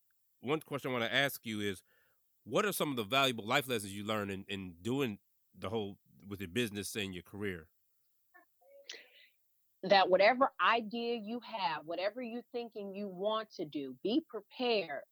one 0.41 0.60
question 0.60 0.91
I 0.91 0.93
want 0.93 1.06
to 1.06 1.15
ask 1.15 1.46
you 1.46 1.62
is 1.62 1.82
what 2.43 2.65
are 2.65 2.74
some 2.74 2.89
of 2.89 2.98
the 2.98 3.04
valuable 3.04 3.48
life 3.48 3.67
lessons 3.67 3.93
you 3.93 4.04
learned 4.04 4.32
in, 4.32 4.46
in 4.50 4.74
doing 4.82 5.19
the 5.58 5.69
whole 5.69 5.98
with 6.28 6.41
your 6.41 6.50
business 6.50 6.96
and 6.96 7.13
your 7.13 7.24
career? 7.24 7.67
That 9.84 10.10
whatever 10.10 10.52
idea 10.65 11.15
you 11.15 11.41
have, 11.41 11.84
whatever 11.86 12.22
you're 12.22 12.43
thinking 12.52 12.93
you 12.93 13.08
want 13.08 13.50
to 13.56 13.65
do, 13.65 13.96
be 14.04 14.24
prepared 14.30 15.04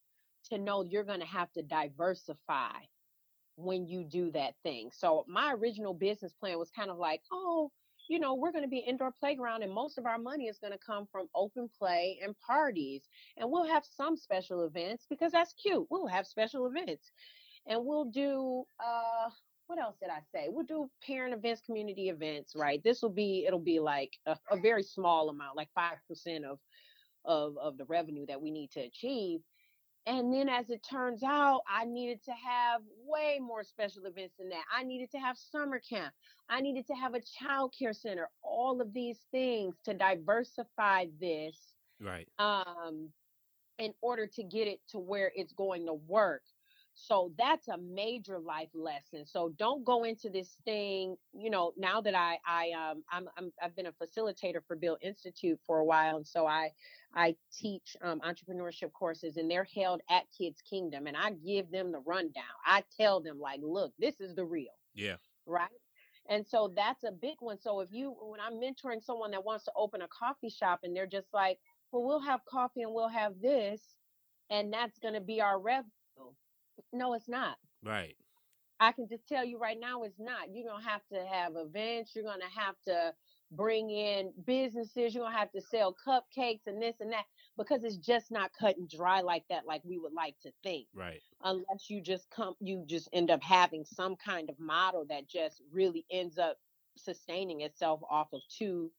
to 0.50 0.58
know 0.58 0.84
you're 0.84 1.04
going 1.04 1.20
to 1.20 1.26
have 1.26 1.52
to 1.54 1.62
diversify 1.62 2.78
when 3.56 3.86
you 3.86 4.04
do 4.04 4.32
that 4.32 4.54
thing. 4.64 4.90
So 4.94 5.26
my 5.28 5.54
original 5.54 5.94
business 5.94 6.34
plan 6.34 6.58
was 6.58 6.72
kind 6.72 6.90
of 6.90 6.98
like, 6.98 7.22
oh, 7.32 7.72
you 8.12 8.20
know, 8.20 8.36
we're 8.36 8.52
going 8.52 8.66
to 8.66 8.70
be 8.70 8.80
indoor 8.80 9.14
playground 9.18 9.64
and 9.64 9.74
most 9.74 9.98
of 9.98 10.06
our 10.06 10.18
money 10.18 10.48
is 10.48 10.60
going 10.60 10.74
to 10.74 10.80
come 10.86 11.08
from 11.10 11.28
open 11.34 11.70
play 11.80 12.20
and 12.22 12.36
parties. 12.46 13.08
And 13.38 13.50
we'll 13.50 13.66
have 13.66 13.86
some 13.86 14.18
special 14.18 14.66
events 14.66 15.06
because 15.10 15.32
that's 15.32 15.54
cute. 15.54 15.88
We'll 15.90 16.08
have 16.08 16.28
special 16.28 16.68
events. 16.68 17.10
And 17.68 17.86
we'll 17.86 18.12
do 18.12 18.66
uh 18.84 19.30
what 19.68 19.80
else 19.80 19.96
did 20.02 20.10
I 20.10 20.20
say? 20.36 20.48
We'll 20.50 20.66
do 20.66 20.92
parent 21.08 21.34
events, 21.34 21.62
community 21.62 22.10
events, 22.10 22.54
right? 22.58 22.84
This 22.84 23.02
will 23.02 23.14
be 23.14 23.46
it'll 23.48 23.60
be 23.60 23.80
like 23.80 24.12
a, 24.26 24.38
a 24.50 24.58
very 24.60 24.84
small 24.84 25.30
amount, 25.30 25.56
like 25.56 25.70
5% 25.78 26.44
of 26.44 26.60
of 27.24 27.58
of 27.58 27.78
the 27.78 27.86
revenue 27.86 28.26
that 28.26 28.42
we 28.42 28.52
need 28.52 28.72
to 28.72 28.82
achieve. 28.82 29.40
And 30.06 30.34
then 30.34 30.50
as 30.50 30.70
it 30.70 30.84
turns 30.84 31.24
out, 31.24 31.62
I 31.68 31.86
needed 31.86 32.24
to 32.24 32.34
have 32.34 32.82
way 33.06 33.40
more 33.40 33.64
special 33.64 34.06
events 34.06 34.36
than 34.38 34.50
that. 34.50 34.66
I 34.72 34.84
needed 34.84 35.12
to 35.12 35.20
have 35.20 35.38
summer 35.38 35.80
camp. 35.80 36.14
I 36.50 36.62
needed 36.62 36.88
to 36.88 36.94
have 36.96 37.14
a 37.14 37.22
child 37.22 37.74
care 37.78 37.94
center, 37.94 38.30
all 38.42 38.82
of 38.82 38.94
these 38.94 39.28
things 39.32 39.80
to 39.86 39.94
diversify 39.94 41.08
this 41.20 41.76
Right. 42.00 42.30
um, 42.40 43.14
in 43.78 43.94
order 44.02 44.28
to 44.28 44.44
get 44.44 44.68
it 44.68 44.82
to 44.90 45.00
where 45.00 45.32
it's 45.36 45.54
going 45.54 45.86
to 45.88 45.94
work. 45.94 46.44
So 46.94 47.34
that's 47.38 47.68
a 47.70 47.78
major 47.78 48.40
life 48.40 48.70
lesson. 48.74 49.26
So 49.26 49.50
don't 49.50 49.84
go 49.86 50.04
into 50.04 50.30
this 50.30 50.58
thing, 50.66 51.18
you 51.34 51.50
know, 51.50 51.74
now 51.78 52.02
that 52.02 52.16
I 52.16 52.40
I 52.46 52.72
um 52.72 53.04
I'm, 53.12 53.30
I'm 53.38 53.52
I've 53.62 53.76
been 53.76 53.88
a 53.88 53.94
facilitator 53.94 54.62
for 54.66 54.76
Build 54.76 55.00
Institute 55.02 55.60
for 55.66 55.80
a 55.80 55.86
while 55.86 56.18
and 56.18 56.28
so 56.28 56.46
I 56.48 56.72
I 57.16 57.36
teach 57.54 57.96
um, 58.02 58.22
entrepreneurship 58.22 58.92
courses 58.94 59.38
and 59.38 59.50
they're 59.50 59.68
held 59.76 60.02
at 60.10 60.24
Kidz 60.40 60.58
Kingdom 60.70 61.08
and 61.08 61.18
I 61.18 61.32
give 61.46 61.72
them 61.72 61.92
the 61.92 62.00
rundown. 62.00 62.44
I 62.66 62.84
tell 62.98 63.22
them 63.22 63.40
like, 63.40 63.60
look, 63.64 63.94
this 64.00 64.20
is 64.22 64.36
the 64.36 64.46
real 64.46 64.74
Yeah. 64.94 65.18
right? 65.46 65.70
And 66.30 66.46
so 66.48 66.72
that's 66.76 67.04
a 67.04 67.12
big 67.12 67.36
one. 67.40 67.60
So 67.60 67.82
if 67.82 67.90
you, 67.92 68.16
when 68.22 68.40
I'm 68.40 68.54
mentoring 68.54 69.04
someone 69.04 69.32
that 69.32 69.44
wants 69.44 69.66
to 69.66 69.72
open 69.76 70.02
a 70.02 70.08
coffee 70.08 70.50
shop 70.50 70.82
and 70.84 70.96
they're 70.96 71.08
just 71.08 71.28
like, 71.34 71.60
well, 71.92 72.04
we'll 72.04 72.22
have 72.22 72.46
coffee 72.46 72.84
and 72.84 72.94
we'll 72.94 73.10
have 73.10 73.34
this, 73.42 73.82
and 74.50 74.72
that's 74.72 74.98
going 75.00 75.14
to 75.14 75.22
be 75.22 75.42
our 75.42 75.60
revenue. 75.60 75.90
No, 76.94 77.14
it's 77.14 77.28
not. 77.28 77.58
Right. 77.84 78.16
I 78.80 78.92
can 78.94 79.08
just 79.08 79.28
tell 79.28 79.44
you 79.46 79.60
right 79.60 79.78
now, 79.80 80.04
it's 80.04 80.20
not. 80.20 80.54
You're 80.54 80.70
going 80.70 80.82
to 80.84 80.90
have 80.90 81.02
to 81.14 81.26
have 81.30 81.54
events. 81.56 82.14
You're 82.16 82.24
going 82.24 82.40
to 82.40 82.60
have 82.60 82.76
to 82.88 83.14
bring 83.52 83.90
in 83.90 84.34
businesses. 84.46 85.14
You're 85.14 85.24
going 85.24 85.34
to 85.34 85.40
have 85.40 85.52
to 85.52 85.62
sell 85.62 85.96
cupcakes 86.08 86.68
and 86.68 86.82
this 86.82 86.96
and 87.02 87.12
that 87.14 87.26
because 87.58 87.84
it's 87.84 87.98
just 87.98 88.32
not 88.32 88.52
cut 88.58 88.78
and 88.78 88.90
dry 88.90 89.22
like 89.22 89.44
that, 89.50 89.66
like 89.66 89.82
we 89.86 89.98
would 90.00 90.14
like 90.14 90.36
to 90.42 90.52
think 90.64 90.88
Right. 90.94 91.22
unless 91.44 91.90
you 91.90 92.02
just 92.02 92.30
come 92.30 92.56
you 92.60 92.84
just 92.88 93.10
end 93.14 93.32
up 93.32 93.44
having 93.44 93.86
some 93.86 94.16
kind 94.16 94.50
of 94.50 94.60
model 94.60 95.06
that 95.10 95.28
just 95.28 95.62
really 95.72 96.06
ends 96.12 96.38
up 96.38 96.58
sustaining 96.98 97.62
itself 97.62 98.02
off 98.10 98.34
of 98.34 98.42
two 98.50 98.92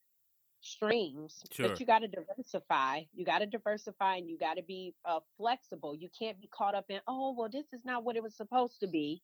streams 0.61 1.45
Sure. 1.51 1.69
but 1.69 1.81
you 1.81 1.87
got 1.87 2.01
to 2.01 2.09
diversify 2.09 3.03
you 3.15 3.25
got 3.25 3.41
to 3.41 3.47
diversify 3.47 4.17
and 4.17 4.29
you 4.29 4.39
got 4.39 4.55
to 4.57 4.63
be 4.63 4.95
uh, 5.05 5.21
flexible 5.37 5.95
you 5.95 6.09
can't 6.17 6.41
be 6.41 6.49
caught 6.49 6.75
up 6.75 6.87
in 6.89 7.01
oh 7.09 7.35
well 7.37 7.49
this 7.49 7.73
is 7.73 7.85
not 7.85 8.05
what 8.05 8.17
it 8.17 8.23
was 8.23 8.37
supposed 8.37 8.81
to 8.81 8.87
be 8.87 9.23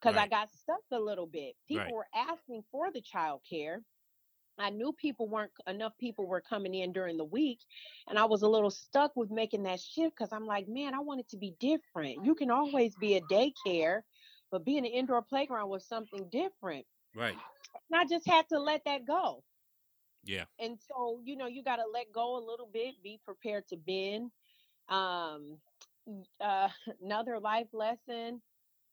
because 0.00 0.16
i 0.16 0.26
got 0.26 0.50
stuck 0.50 0.80
a 0.92 0.98
little 0.98 1.26
bit 1.26 1.54
people 1.68 1.84
Right. 1.84 1.94
were 1.94 2.06
asking 2.14 2.62
for 2.70 2.90
the 2.92 3.00
child 3.02 3.42
care 3.48 3.82
I 4.58 4.70
knew 4.70 4.92
people 4.92 5.28
weren't 5.28 5.52
enough 5.66 5.96
people 5.98 6.26
were 6.26 6.40
coming 6.40 6.74
in 6.74 6.92
during 6.92 7.16
the 7.16 7.24
week 7.24 7.60
and 8.08 8.18
I 8.18 8.24
was 8.24 8.42
a 8.42 8.48
little 8.48 8.70
stuck 8.70 9.16
with 9.16 9.30
making 9.30 9.64
that 9.64 9.80
shift 9.80 10.16
cuz 10.16 10.32
I'm 10.32 10.46
like, 10.46 10.68
man, 10.68 10.94
I 10.94 11.00
want 11.00 11.20
it 11.20 11.28
to 11.30 11.36
be 11.36 11.52
different. 11.58 12.24
You 12.24 12.34
can 12.34 12.50
always 12.50 12.94
be 12.96 13.16
a 13.16 13.20
daycare, 13.22 14.02
but 14.50 14.64
being 14.64 14.86
an 14.86 14.92
indoor 14.92 15.22
playground 15.22 15.68
was 15.70 15.86
something 15.86 16.28
different. 16.30 16.86
Right. 17.14 17.36
And 17.90 18.00
I 18.00 18.04
just 18.04 18.26
had 18.26 18.48
to 18.48 18.58
let 18.58 18.84
that 18.84 19.04
go. 19.06 19.44
Yeah. 20.24 20.46
And 20.58 20.78
so, 20.80 21.20
you 21.24 21.36
know, 21.36 21.46
you 21.46 21.62
got 21.62 21.76
to 21.76 21.86
let 21.92 22.12
go 22.12 22.36
a 22.36 22.44
little 22.44 22.68
bit, 22.72 23.02
be 23.02 23.20
prepared 23.24 23.68
to 23.68 23.76
bend. 23.76 24.30
Um 24.88 25.58
uh 26.40 26.68
another 27.02 27.38
life 27.40 27.68
lesson 27.72 28.42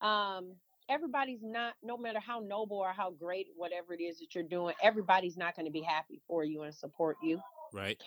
um 0.02 0.56
everybody's 0.92 1.40
not 1.42 1.74
no 1.82 1.98
matter 1.98 2.20
how 2.20 2.40
noble 2.40 2.78
or 2.78 2.92
how 2.92 3.12
great 3.12 3.48
whatever 3.56 3.94
it 3.94 4.02
is 4.02 4.20
that 4.20 4.36
you're 4.36 4.44
doing 4.44 4.76
everybody's 4.84 5.38
not 5.38 5.56
going 5.56 5.66
to 5.66 5.72
be 5.72 5.82
happy 5.82 6.22
for 6.28 6.44
you 6.44 6.64
and 6.64 6.76
support 6.76 7.16
you 7.24 7.40
Right. 7.74 8.02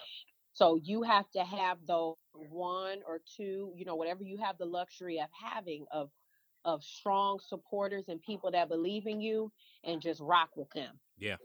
so 0.52 0.78
you 0.82 1.02
have 1.02 1.30
to 1.30 1.42
have 1.42 1.78
those 1.86 2.16
one 2.50 2.98
or 3.06 3.20
two 3.36 3.72
you 3.74 3.84
know 3.84 3.96
whatever 3.96 4.22
you 4.22 4.36
have 4.38 4.58
the 4.58 4.66
luxury 4.66 5.18
of 5.20 5.28
having 5.32 5.86
of 5.90 6.10
of 6.66 6.82
strong 6.82 7.40
supporters 7.46 8.04
and 8.08 8.20
people 8.22 8.50
that 8.50 8.68
believe 8.68 9.06
in 9.06 9.20
you 9.20 9.50
and 9.84 10.00
just 10.00 10.20
rock 10.20 10.50
with 10.56 10.70
them 10.70 10.98
Yeah. 11.18 11.36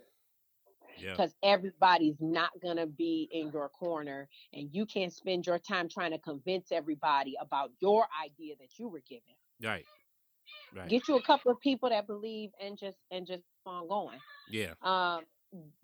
Yeah. 0.98 1.12
because 1.12 1.34
everybody's 1.44 2.18
not 2.20 2.52
going 2.62 2.78
to 2.78 2.86
be 2.88 3.30
in 3.32 3.52
your 3.54 3.70
corner 3.70 4.28
and 4.54 4.70
you 4.74 4.86
can't 4.86 5.14
spend 5.14 5.46
your 5.48 5.60
time 5.60 5.88
trying 5.90 6.12
to 6.12 6.18
convince 6.20 6.72
everybody 6.72 7.36
about 7.42 7.72
your 7.80 8.06
idea 8.26 8.56
that 8.60 8.78
you 8.78 8.90
were 8.90 9.02
given 9.08 9.24
Right. 9.62 9.86
Right. 10.76 10.90
get 10.90 11.08
you 11.08 11.16
a 11.18 11.22
couple 11.24 11.52
of 11.52 11.60
people 11.60 11.90
that 11.90 12.08
believe 12.08 12.52
and 12.62 12.78
just 12.78 12.98
and 13.12 13.26
just 13.28 13.44
on 13.66 13.88
going 13.88 14.20
yeah. 14.50 14.74
um 14.84 15.26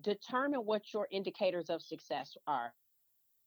determine 0.02 0.60
what 0.60 0.92
your 0.94 1.08
indicators 1.10 1.70
of 1.70 1.82
success 1.82 2.36
are 2.46 2.72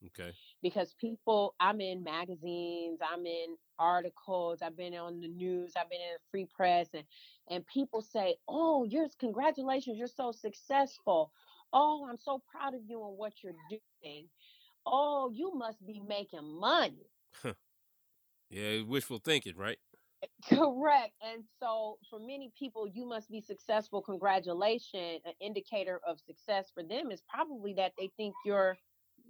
Okay. 0.06 0.34
because 0.62 0.94
people 1.00 1.56
i'm 1.60 1.82
in 1.82 2.04
magazines 2.04 3.00
i'm 3.08 3.26
in 3.26 3.56
articles 3.80 4.62
i've 4.62 4.78
been 4.78 4.96
on 4.96 5.22
the 5.22 5.28
news 5.28 5.74
i've 5.78 5.90
been 5.90 6.02
in 6.02 6.14
the 6.16 6.20
free 6.32 6.48
press 6.56 6.90
and 6.94 7.06
and 7.50 7.66
people 7.68 8.02
say 8.02 8.36
oh 8.48 8.84
yours 8.84 9.16
congratulations 9.20 9.98
you're 9.98 10.08
so 10.08 10.32
successful 10.32 11.32
oh 11.74 12.08
i'm 12.10 12.18
so 12.18 12.42
proud 12.52 12.74
of 12.76 12.82
you 12.88 13.06
and 13.08 13.18
what 13.18 13.34
you're 13.44 13.54
doing 13.70 14.28
oh 14.86 15.32
you 15.34 15.54
must 15.56 15.86
be 15.86 16.02
making 16.08 16.60
money 16.60 17.10
Yeah. 18.50 18.82
Wishful 18.84 19.20
thinking. 19.20 19.56
Right. 19.58 19.80
Correct. 20.50 21.14
And 21.22 21.46
so 21.60 22.00
for 22.10 22.20
many 22.20 22.52
people, 22.58 22.88
you 22.88 23.06
must 23.06 23.30
be 23.30 23.42
successful. 23.42 24.02
Congratulations. 24.02 25.22
An 25.26 25.34
indicator 25.40 26.00
of 26.08 26.20
success 26.20 26.72
for 26.74 26.84
them 26.84 27.12
is 27.12 27.22
probably 27.30 27.74
that 27.76 27.94
they 27.98 28.10
think 28.18 28.36
you're 28.46 28.78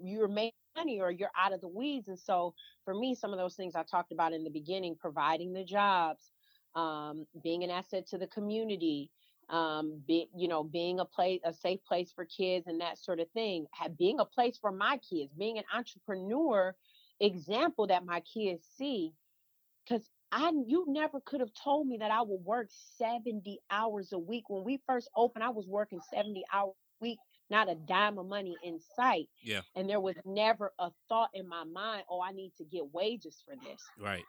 you're 0.01 0.27
making 0.29 0.53
money 0.77 1.01
or 1.01 1.11
you're 1.11 1.31
out 1.37 1.53
of 1.53 1.61
the 1.61 1.67
weeds. 1.67 2.07
And 2.07 2.19
so 2.19 2.55
for 2.85 2.93
me, 2.93 3.15
some 3.15 3.33
of 3.33 3.39
those 3.39 3.55
things 3.55 3.75
I 3.75 3.83
talked 3.83 4.13
about 4.13 4.33
in 4.33 4.43
the 4.45 4.49
beginning, 4.49 4.95
providing 4.95 5.53
the 5.53 5.65
jobs, 5.65 6.31
um, 6.75 7.27
being 7.43 7.63
an 7.63 7.69
asset 7.69 8.07
to 8.07 8.17
the 8.17 8.27
community, 8.27 9.11
um, 9.49 10.03
be, 10.07 10.29
you 10.35 10.47
know, 10.47 10.63
being 10.63 10.99
a 10.99 11.05
place, 11.05 11.41
a 11.43 11.53
safe 11.53 11.83
place 11.83 12.13
for 12.13 12.25
kids 12.25 12.67
and 12.67 12.81
that 12.81 12.97
sort 12.97 13.19
of 13.19 13.29
thing, 13.31 13.67
ha- 13.73 13.89
being 13.89 14.19
a 14.21 14.25
place 14.25 14.57
for 14.57 14.71
my 14.71 14.99
kids, 14.99 15.33
being 15.33 15.57
an 15.57 15.65
entrepreneur 15.73 16.75
example 17.19 17.87
that 17.87 18.05
my 18.05 18.21
kids 18.21 18.65
see. 18.77 19.13
Because 19.87 20.09
I 20.31 20.51
you 20.67 20.85
never 20.87 21.19
could 21.21 21.39
have 21.39 21.53
told 21.53 21.87
me 21.87 21.97
that 21.97 22.11
I 22.11 22.21
would 22.21 22.43
work 22.43 22.67
70 22.97 23.59
hours 23.71 24.11
a 24.13 24.19
week. 24.19 24.43
When 24.47 24.63
we 24.63 24.81
first 24.87 25.09
opened, 25.15 25.43
I 25.43 25.49
was 25.49 25.67
working 25.67 25.99
70 26.13 26.43
hours 26.53 26.75
a 27.01 27.03
week, 27.03 27.19
not 27.49 27.69
a 27.69 27.75
dime 27.75 28.17
of 28.17 28.27
money 28.27 28.55
in 28.63 28.79
sight. 28.95 29.27
Yeah. 29.43 29.61
And 29.75 29.89
there 29.89 29.99
was 29.99 30.15
never 30.25 30.71
a 30.79 30.91
thought 31.07 31.29
in 31.33 31.47
my 31.47 31.63
mind, 31.63 32.03
oh, 32.09 32.21
I 32.21 32.31
need 32.31 32.53
to 32.57 32.63
get 32.63 32.93
wages 32.93 33.41
for 33.45 33.55
this. 33.55 33.81
Right. 33.99 34.23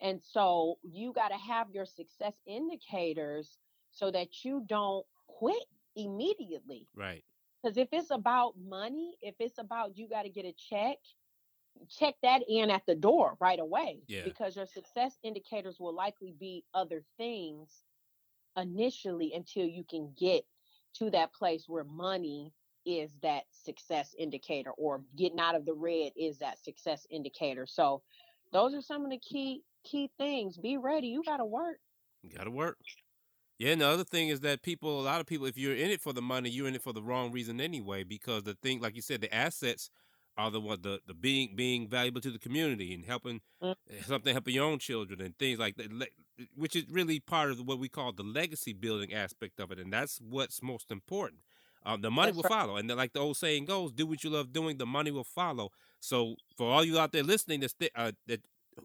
And 0.00 0.20
so 0.22 0.76
you 0.82 1.12
got 1.14 1.28
to 1.28 1.38
have 1.38 1.68
your 1.72 1.86
success 1.86 2.34
indicators 2.46 3.56
so 3.90 4.10
that 4.10 4.44
you 4.44 4.64
don't 4.68 5.06
quit 5.28 5.64
immediately. 5.96 6.86
Right. 6.94 7.24
Because 7.62 7.78
if 7.78 7.88
it's 7.92 8.10
about 8.10 8.54
money, 8.62 9.14
if 9.22 9.36
it's 9.38 9.58
about 9.58 9.96
you 9.96 10.08
got 10.08 10.24
to 10.24 10.28
get 10.28 10.44
a 10.44 10.54
check, 10.68 10.98
check 11.88 12.14
that 12.22 12.42
in 12.48 12.70
at 12.70 12.82
the 12.86 12.94
door 12.94 13.36
right 13.40 13.58
away. 13.58 14.00
Yeah. 14.06 14.22
Because 14.24 14.56
your 14.56 14.66
success 14.66 15.18
indicators 15.22 15.78
will 15.78 15.94
likely 15.94 16.34
be 16.38 16.64
other 16.74 17.02
things 17.16 17.70
initially 18.56 19.32
until 19.34 19.66
you 19.66 19.84
can 19.88 20.12
get 20.18 20.44
to 20.94 21.10
that 21.10 21.32
place 21.32 21.64
where 21.66 21.84
money 21.84 22.52
is 22.86 23.10
that 23.22 23.44
success 23.50 24.14
indicator 24.18 24.70
or 24.72 25.02
getting 25.16 25.40
out 25.40 25.54
of 25.54 25.64
the 25.64 25.72
red 25.72 26.12
is 26.16 26.38
that 26.38 26.62
success 26.62 27.06
indicator. 27.10 27.66
So 27.66 28.02
those 28.52 28.74
are 28.74 28.82
some 28.82 29.04
of 29.04 29.10
the 29.10 29.18
key 29.18 29.62
key 29.84 30.10
things. 30.18 30.56
Be 30.56 30.76
ready. 30.76 31.08
You 31.08 31.22
got 31.24 31.38
to 31.38 31.44
work. 31.44 31.78
Got 32.36 32.44
to 32.44 32.50
work. 32.50 32.78
Yeah, 33.58 33.72
and 33.72 33.80
the 33.80 33.86
other 33.86 34.04
thing 34.04 34.28
is 34.28 34.40
that 34.40 34.62
people, 34.62 35.00
a 35.00 35.02
lot 35.02 35.20
of 35.20 35.26
people, 35.26 35.46
if 35.46 35.56
you're 35.56 35.76
in 35.76 35.90
it 35.90 36.00
for 36.00 36.12
the 36.12 36.22
money, 36.22 36.50
you're 36.50 36.66
in 36.66 36.74
it 36.74 36.82
for 36.82 36.92
the 36.92 37.02
wrong 37.02 37.30
reason 37.30 37.60
anyway. 37.60 38.02
Because 38.02 38.42
the 38.42 38.54
thing, 38.54 38.80
like 38.80 38.96
you 38.96 39.02
said, 39.02 39.20
the 39.20 39.32
assets 39.32 39.90
are 40.36 40.50
the 40.50 40.60
one, 40.60 40.82
the 40.82 41.00
the 41.06 41.14
being 41.14 41.54
being 41.56 41.88
valuable 41.88 42.20
to 42.20 42.30
the 42.30 42.38
community 42.38 42.94
and 42.94 43.04
helping 43.04 43.40
Mm. 43.62 43.74
something 44.04 44.32
helping 44.32 44.54
your 44.54 44.64
own 44.64 44.78
children 44.78 45.20
and 45.20 45.38
things 45.38 45.58
like 45.58 45.76
that, 45.76 46.08
which 46.54 46.76
is 46.76 46.84
really 46.90 47.20
part 47.20 47.50
of 47.50 47.60
what 47.60 47.78
we 47.78 47.88
call 47.88 48.12
the 48.12 48.22
legacy 48.22 48.72
building 48.72 49.12
aspect 49.12 49.60
of 49.60 49.70
it, 49.72 49.78
and 49.78 49.92
that's 49.92 50.18
what's 50.20 50.62
most 50.62 50.90
important. 50.90 51.40
Um, 51.86 52.00
the 52.00 52.10
money 52.10 52.32
That's 52.32 52.36
will 52.36 52.42
right. 52.42 52.48
follow, 52.48 52.76
and 52.76 52.88
like 52.90 53.12
the 53.12 53.20
old 53.20 53.36
saying 53.36 53.66
goes, 53.66 53.92
"Do 53.92 54.06
what 54.06 54.24
you 54.24 54.30
love 54.30 54.52
doing, 54.52 54.78
the 54.78 54.86
money 54.86 55.10
will 55.10 55.24
follow." 55.24 55.70
So, 56.00 56.36
for 56.56 56.70
all 56.70 56.84
you 56.84 56.98
out 56.98 57.12
there 57.12 57.22
listening, 57.22 57.60
that's 57.60 57.74
thi- 57.74 57.90
uh, 57.94 58.12
that 58.26 58.42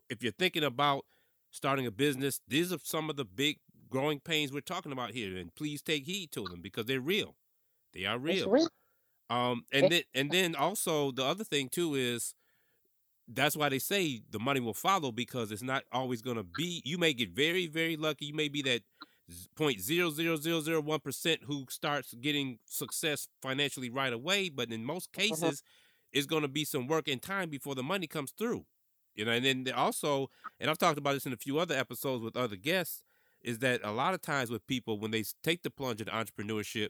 if 0.10 0.22
you're 0.22 0.34
thinking 0.34 0.64
about 0.64 1.06
starting 1.52 1.86
a 1.88 1.92
business, 1.92 2.42
these 2.48 2.72
are 2.74 2.80
some 2.84 3.10
of 3.10 3.16
the 3.16 3.26
big 3.26 3.60
growing 3.90 4.20
pains 4.20 4.52
we're 4.52 4.62
talking 4.62 4.92
about 4.92 5.12
here, 5.12 5.38
and 5.38 5.54
please 5.56 5.82
take 5.82 6.06
heed 6.06 6.32
to 6.34 6.48
them 6.50 6.62
because 6.62 6.86
they're 6.86 7.02
real. 7.02 7.36
They 7.94 8.06
are 8.06 8.20
real. 8.20 8.60
Um, 9.30 9.64
and 9.72 9.92
then 9.92 10.02
and 10.14 10.32
then 10.32 10.56
also 10.56 11.12
the 11.12 11.24
other 11.24 11.44
thing 11.44 11.70
too 11.70 11.96
is 11.96 12.34
that's 13.28 13.56
why 13.56 13.70
they 13.70 13.80
say 13.80 14.22
the 14.32 14.40
money 14.40 14.60
will 14.60 14.74
follow 14.74 15.12
because 15.12 15.52
it's 15.52 15.62
not 15.62 15.84
always 15.92 16.22
going 16.22 16.38
to 16.38 16.44
be. 16.44 16.82
You 16.84 16.98
may 16.98 17.14
get 17.14 17.30
very 17.30 17.68
very 17.68 17.96
lucky. 17.96 18.26
You 18.26 18.34
may 18.34 18.50
be 18.50 18.62
that 18.64 18.82
point 19.56 19.80
zero 19.82 20.10
zero 20.10 20.36
zero 20.36 20.62
zero 20.62 20.82
one 20.82 21.00
percent 21.00 21.42
who 21.46 21.66
starts 21.70 22.14
getting 22.16 22.60
success 22.66 23.28
financially 23.42 23.90
right 23.90 24.14
away, 24.14 24.50
but 24.50 24.72
in 24.72 24.84
most 24.84 25.12
cases, 25.12 25.62
it's 26.12 26.26
going 26.26 26.42
to 26.42 26.48
be 26.48 26.66
some 26.66 26.88
work 26.88 27.08
and 27.08 27.22
time 27.22 27.50
before 27.50 27.76
the 27.76 27.84
money 27.84 28.08
comes 28.08 28.32
through. 28.32 28.66
You 29.16 29.26
know, 29.26 29.32
and 29.32 29.46
then 29.46 29.72
also, 29.76 30.30
and 30.60 30.70
I've 30.70 30.78
talked 30.78 30.98
about 30.98 31.14
this 31.14 31.26
in 31.26 31.34
a 31.34 31.38
few 31.38 31.60
other 31.60 31.76
episodes 31.76 32.24
with 32.24 32.38
other 32.38 32.56
guests, 32.56 33.04
is 33.42 33.60
that 33.60 33.82
a 33.84 33.92
lot 33.92 34.14
of 34.14 34.22
times 34.22 34.50
with 34.50 34.66
people 34.66 35.00
when 35.00 35.12
they 35.12 35.24
take 35.44 35.62
the 35.62 35.70
plunge 35.70 36.00
into 36.00 36.12
entrepreneurship, 36.12 36.90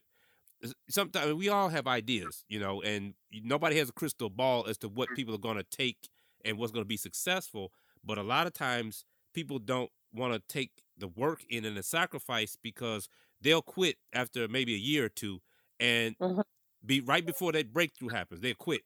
sometimes 0.89 1.33
we 1.33 1.49
all 1.49 1.69
have 1.69 1.87
ideas, 1.87 2.43
you 2.49 2.59
know, 2.59 2.81
and 2.81 3.13
nobody 3.31 3.77
has 3.77 3.89
a 3.89 3.93
crystal 3.93 4.29
ball 4.29 4.65
as 4.67 4.77
to 4.79 4.89
what 4.89 5.13
people 5.13 5.33
are 5.35 5.39
going 5.39 5.57
to 5.57 5.63
take 5.63 6.09
and 6.45 6.57
what's 6.57 6.71
going 6.71 6.83
to 6.83 6.87
be 6.87 6.97
successful. 6.97 7.71
But 8.03 8.17
a 8.17 8.23
lot 8.23 8.47
of 8.47 8.53
times 8.53 9.05
people 9.33 9.59
don't 9.59 9.91
want 10.13 10.33
to 10.33 10.39
take 10.47 10.71
the 10.97 11.07
work 11.07 11.43
in 11.49 11.65
and 11.65 11.77
the 11.77 11.83
sacrifice 11.83 12.55
because 12.61 13.07
they'll 13.41 13.61
quit 13.61 13.97
after 14.13 14.47
maybe 14.47 14.73
a 14.73 14.77
year 14.77 15.05
or 15.05 15.09
two 15.09 15.39
and 15.79 16.15
Mhm. 16.19 16.41
be 16.85 17.01
right 17.01 17.25
before 17.25 17.51
that 17.51 17.73
breakthrough 17.73 18.09
happens. 18.09 18.41
They'll 18.41 18.55
quit. 18.55 18.81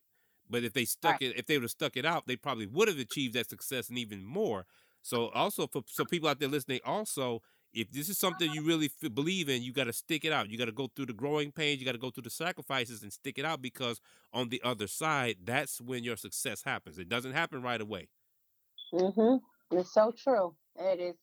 But 0.50 0.64
if 0.64 0.74
they 0.74 0.86
stuck 0.86 1.22
it, 1.22 1.38
if 1.38 1.46
they 1.46 1.58
would 1.58 1.64
have 1.64 1.72
stuck 1.72 1.96
it 1.96 2.06
out, 2.06 2.28
they 2.28 2.36
probably 2.36 2.66
would 2.68 2.88
have 2.88 3.00
achieved 3.00 3.34
that 3.36 3.50
success 3.50 3.90
and 3.90 3.98
even 3.98 4.26
more. 4.26 4.66
So 5.02 5.30
also 5.30 5.68
for 5.68 5.84
some 5.88 6.08
people 6.08 6.30
out 6.30 6.40
there 6.40 6.50
listening, 6.50 6.80
also 6.86 7.42
if 7.74 7.92
this 7.92 8.10
is 8.10 8.18
something 8.18 8.52
you 8.52 8.64
really 8.64 8.90
f- 9.04 9.14
believe 9.14 9.50
in, 9.50 9.62
you 9.64 9.74
got 9.74 9.86
to 9.86 9.94
stick 9.94 10.26
it 10.26 10.32
out. 10.32 10.50
You 10.50 10.58
got 10.58 10.66
to 10.66 10.72
go 10.72 10.88
through 10.96 11.08
the 11.08 11.14
growing 11.14 11.52
pains. 11.52 11.80
You 11.80 11.86
got 11.86 11.94
to 11.94 11.98
go 11.98 12.12
through 12.12 12.24
the 12.24 12.30
sacrifices 12.30 13.04
and 13.04 13.12
stick 13.12 13.38
it 13.38 13.46
out 13.46 13.62
because 13.62 14.00
on 14.34 14.50
the 14.50 14.62
other 14.64 14.88
side, 14.88 15.38
that's 15.44 15.82
when 15.82 16.04
your 16.04 16.18
success 16.18 16.64
happens. 16.64 17.00
It 17.00 17.10
doesn't 17.10 17.34
happen 17.34 17.62
right 17.62 17.82
away. 17.82 18.10
hmm 18.92 19.38
It's 19.72 19.94
so 19.94 20.12
true. 20.12 20.56
It 20.78 21.00
is. 21.00 21.16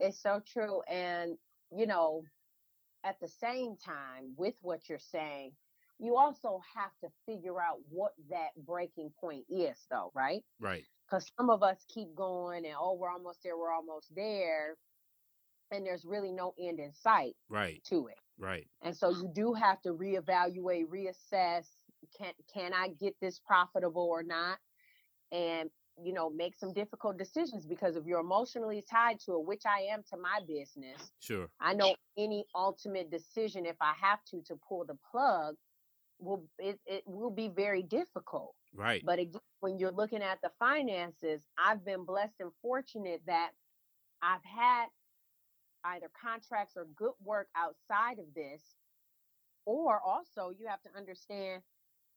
It's 0.00 0.22
so 0.22 0.40
true. 0.46 0.82
And 0.88 1.36
you 1.76 1.86
know, 1.86 2.24
at 3.04 3.18
the 3.20 3.28
same 3.28 3.76
time, 3.76 4.34
with 4.36 4.54
what 4.62 4.88
you're 4.88 4.98
saying, 4.98 5.52
you 5.98 6.16
also 6.16 6.60
have 6.74 6.90
to 7.02 7.08
figure 7.26 7.60
out 7.60 7.78
what 7.88 8.12
that 8.30 8.50
breaking 8.66 9.12
point 9.20 9.44
is, 9.48 9.76
though, 9.90 10.10
right? 10.14 10.42
Right. 10.60 10.84
Because 11.06 11.30
some 11.36 11.50
of 11.50 11.62
us 11.62 11.84
keep 11.88 12.14
going 12.14 12.64
and 12.64 12.74
oh, 12.78 12.94
we're 12.94 13.10
almost 13.10 13.40
there, 13.42 13.56
we're 13.56 13.72
almost 13.72 14.14
there, 14.14 14.76
and 15.72 15.86
there's 15.86 16.04
really 16.04 16.32
no 16.32 16.54
end 16.58 16.78
in 16.78 16.92
sight 16.92 17.34
Right. 17.48 17.82
to 17.84 18.06
it. 18.06 18.18
Right. 18.38 18.68
And 18.82 18.96
so 18.96 19.10
you 19.10 19.30
do 19.34 19.52
have 19.54 19.80
to 19.82 19.90
reevaluate, 19.90 20.86
reassess. 20.86 21.66
Can 22.16 22.32
can 22.52 22.72
I 22.74 22.88
get 22.88 23.14
this 23.20 23.38
profitable 23.38 24.08
or 24.10 24.22
not? 24.22 24.58
And 25.30 25.70
you 26.02 26.12
know, 26.14 26.30
make 26.30 26.56
some 26.56 26.72
difficult 26.72 27.18
decisions 27.18 27.66
because 27.66 27.96
if 27.96 28.06
you're 28.06 28.20
emotionally 28.20 28.82
tied 28.90 29.20
to 29.20 29.34
it, 29.34 29.44
which 29.44 29.62
I 29.66 29.82
am 29.92 30.02
to 30.10 30.16
my 30.16 30.40
business, 30.48 31.12
Sure. 31.20 31.48
I 31.60 31.74
know 31.74 31.94
any 32.16 32.46
ultimate 32.54 33.10
decision, 33.10 33.66
if 33.66 33.76
I 33.80 33.92
have 34.00 34.24
to, 34.30 34.40
to 34.46 34.56
pull 34.66 34.86
the 34.86 34.96
plug, 35.10 35.54
will 36.18 36.48
it, 36.58 36.80
it 36.86 37.02
will 37.06 37.30
be 37.30 37.48
very 37.48 37.82
difficult. 37.82 38.54
Right. 38.74 39.02
But 39.04 39.18
again, 39.18 39.40
when 39.60 39.78
you're 39.78 39.92
looking 39.92 40.22
at 40.22 40.40
the 40.42 40.50
finances, 40.58 41.42
I've 41.58 41.84
been 41.84 42.04
blessed 42.04 42.40
and 42.40 42.50
fortunate 42.62 43.20
that 43.26 43.50
I've 44.22 44.44
had 44.44 44.86
either 45.84 46.06
contracts 46.20 46.74
or 46.76 46.86
good 46.96 47.12
work 47.24 47.48
outside 47.56 48.18
of 48.18 48.26
this. 48.34 48.62
Or 49.64 50.00
also, 50.00 50.50
you 50.50 50.66
have 50.66 50.82
to 50.82 50.88
understand, 50.96 51.62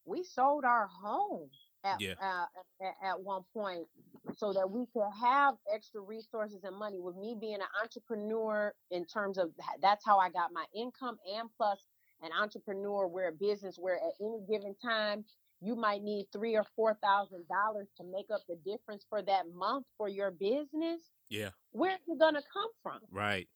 we 0.06 0.24
sold 0.24 0.66
our 0.66 0.88
home 0.88 1.50
at, 1.84 2.02
Yeah. 2.02 2.16
uh, 2.22 2.46
at, 2.82 2.96
at 3.04 3.20
one 3.22 3.44
point 3.54 3.88
so 4.36 4.52
that 4.54 4.70
we 4.70 4.86
could 4.94 5.10
have 5.22 5.56
extra 5.72 6.02
resources 6.02 6.64
and 6.64 6.76
money. 6.76 7.00
With 7.00 7.16
me 7.16 7.36
being 7.40 7.56
an 7.56 7.68
entrepreneur, 7.82 8.74
in 8.90 9.06
terms 9.06 9.38
of 9.38 9.52
that's 9.82 10.04
how 10.04 10.18
I 10.18 10.30
got 10.30 10.52
my 10.52 10.66
income, 10.76 11.18
and 11.32 11.50
plus 11.56 11.86
an 12.24 12.32
entrepreneur, 12.32 13.08
we're 13.08 13.28
a 13.28 13.32
business 13.32 13.78
where 13.78 13.98
at 13.98 14.14
any 14.20 14.42
given 14.50 14.76
time 14.84 15.24
you 15.62 15.76
might 15.76 16.02
need 16.02 16.26
three 16.34 16.56
or 16.56 16.66
four 16.76 16.96
thousand 17.04 17.48
dollars 17.48 17.88
to 17.98 18.04
make 18.04 18.28
up 18.34 18.42
the 18.50 18.56
difference 18.66 19.06
for 19.08 19.22
that 19.22 19.46
month 19.54 19.86
for 19.98 20.10
your 20.10 20.32
business. 20.32 21.12
Yeah. 21.30 21.50
Where's 21.72 22.00
it 22.08 22.20
gonna 22.20 22.42
come 22.52 22.70
from? 22.82 23.00
Right. 23.12 23.48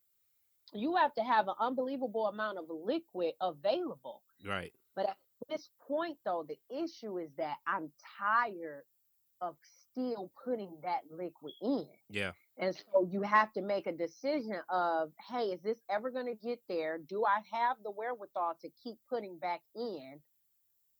You 0.72 0.96
have 0.96 1.14
to 1.14 1.22
have 1.22 1.48
an 1.48 1.54
unbelievable 1.60 2.26
amount 2.26 2.58
of 2.58 2.64
liquid 2.68 3.32
available. 3.40 4.22
Right. 4.46 4.72
But 4.94 5.08
at 5.10 5.16
this 5.48 5.68
point, 5.86 6.18
though, 6.24 6.44
the 6.48 6.58
issue 6.82 7.18
is 7.18 7.30
that 7.38 7.56
I'm 7.66 7.90
tired 8.18 8.84
of 9.40 9.56
still 9.90 10.30
putting 10.44 10.70
that 10.82 11.00
liquid 11.10 11.54
in. 11.62 11.86
Yeah. 12.10 12.32
And 12.58 12.74
so 12.74 13.08
you 13.10 13.22
have 13.22 13.52
to 13.54 13.62
make 13.62 13.86
a 13.86 13.92
decision 13.92 14.60
of, 14.68 15.12
hey, 15.30 15.46
is 15.46 15.60
this 15.62 15.78
ever 15.90 16.10
going 16.10 16.26
to 16.26 16.34
get 16.34 16.60
there? 16.68 16.98
Do 16.98 17.24
I 17.24 17.40
have 17.56 17.78
the 17.82 17.90
wherewithal 17.90 18.58
to 18.60 18.68
keep 18.82 18.98
putting 19.08 19.38
back 19.38 19.62
in? 19.74 20.20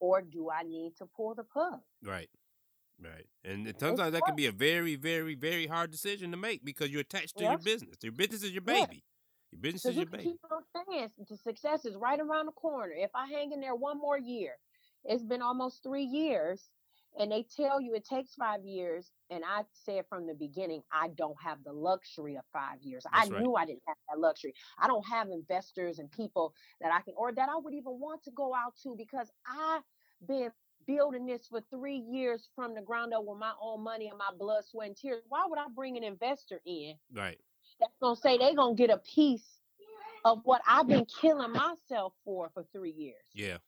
Or 0.01 0.23
do 0.23 0.49
I 0.51 0.63
need 0.63 0.97
to 0.97 1.07
pull 1.15 1.35
the 1.35 1.45
plug? 1.45 1.81
Right. 2.03 2.31
Right. 3.03 3.27
And 3.45 3.73
sometimes 3.79 4.13
that 4.13 4.23
can 4.25 4.35
be 4.35 4.47
a 4.47 4.53
very, 4.53 4.95
very, 4.95 5.35
very 5.35 5.67
hard 5.67 5.91
decision 5.91 6.31
to 6.31 6.37
make 6.39 6.65
because 6.65 6.91
you're 6.91 7.03
attached 7.03 7.37
to 7.39 7.45
your 7.45 7.59
business. 7.59 7.97
Your 8.03 8.13
business 8.13 8.43
is 8.43 8.53
your 8.53 8.63
Yes. 8.67 8.87
baby. 8.87 9.05
Your 9.53 9.61
business 9.61 9.85
is 9.85 9.97
you 9.97 10.03
your 10.03 10.11
baby. 10.11 10.25
keep 10.25 10.41
on 10.51 10.63
saying 10.75 11.09
the 11.29 11.37
success 11.37 11.85
is 11.85 11.97
right 11.97 12.21
around 12.21 12.47
the 12.47 12.53
corner. 12.53 12.93
If 12.97 13.11
I 13.15 13.27
hang 13.27 13.53
in 13.53 13.61
there 13.61 13.75
one 13.75 13.99
more 13.99 14.19
year, 14.19 14.53
it's 15.05 15.25
been 15.25 15.43
almost 15.43 15.83
three 15.83 16.05
years, 16.05 16.69
and 17.19 17.33
they 17.33 17.45
tell 17.57 17.81
you 17.81 17.95
it 17.95 18.05
takes 18.05 18.35
five 18.35 18.65
years. 18.65 19.11
And 19.31 19.43
I 19.45 19.63
said 19.73 20.05
from 20.09 20.27
the 20.27 20.35
beginning, 20.35 20.83
I 20.93 21.09
don't 21.17 21.37
have 21.43 21.59
the 21.65 21.73
luxury 21.73 22.37
of 22.37 22.45
five 22.53 22.81
years. 22.83 23.05
I 23.13 23.27
right. 23.27 23.43
knew 23.43 23.55
I 23.55 23.67
didn't 23.67 23.83
have 23.89 23.97
that 24.09 24.21
luxury. 24.21 24.55
I 24.79 24.87
don't 24.87 25.07
have 25.07 25.29
investors 25.29 25.99
and 25.99 26.11
people 26.13 26.55
that 26.81 26.93
I 26.93 27.01
can, 27.01 27.15
or 27.17 27.33
that 27.33 27.49
I 27.49 27.57
would 27.57 27.75
even 27.75 27.99
want 27.99 28.23
to 28.25 28.31
go 28.31 28.55
out 28.55 28.75
to 28.85 28.95
because 28.97 29.31
I've 29.47 29.83
been 30.27 30.51
building 30.87 31.27
this 31.27 31.47
for 31.49 31.61
three 31.71 32.03
years 32.11 32.49
from 32.55 32.75
the 32.75 32.83
ground 32.83 33.15
up 33.15 33.25
with 33.25 33.39
my 33.39 33.53
own 33.61 33.83
money 33.83 34.09
and 34.09 34.19
my 34.19 34.31
blood, 34.39 34.65
sweat, 34.65 34.89
and 34.89 34.97
tears. 34.97 35.23
Why 35.29 35.45
would 35.47 35.59
I 35.59 35.67
bring 35.75 35.97
an 35.97 36.05
investor 36.05 36.61
in 36.67 36.95
Right. 37.13 37.39
That's 37.81 37.97
gonna 38.01 38.17
say 38.17 38.39
they're 38.39 38.55
gonna 38.55 38.75
get 38.75 38.91
a 38.91 38.99
piece 38.99 39.61
of 40.25 40.41
what 40.45 40.63
I've 40.69 40.89
been 40.89 41.07
killing 41.07 41.53
myself 41.53 42.13
for 42.25 42.51
for 42.55 42.65
three 42.73 42.93
years. 42.93 43.25
Yeah. 43.35 43.59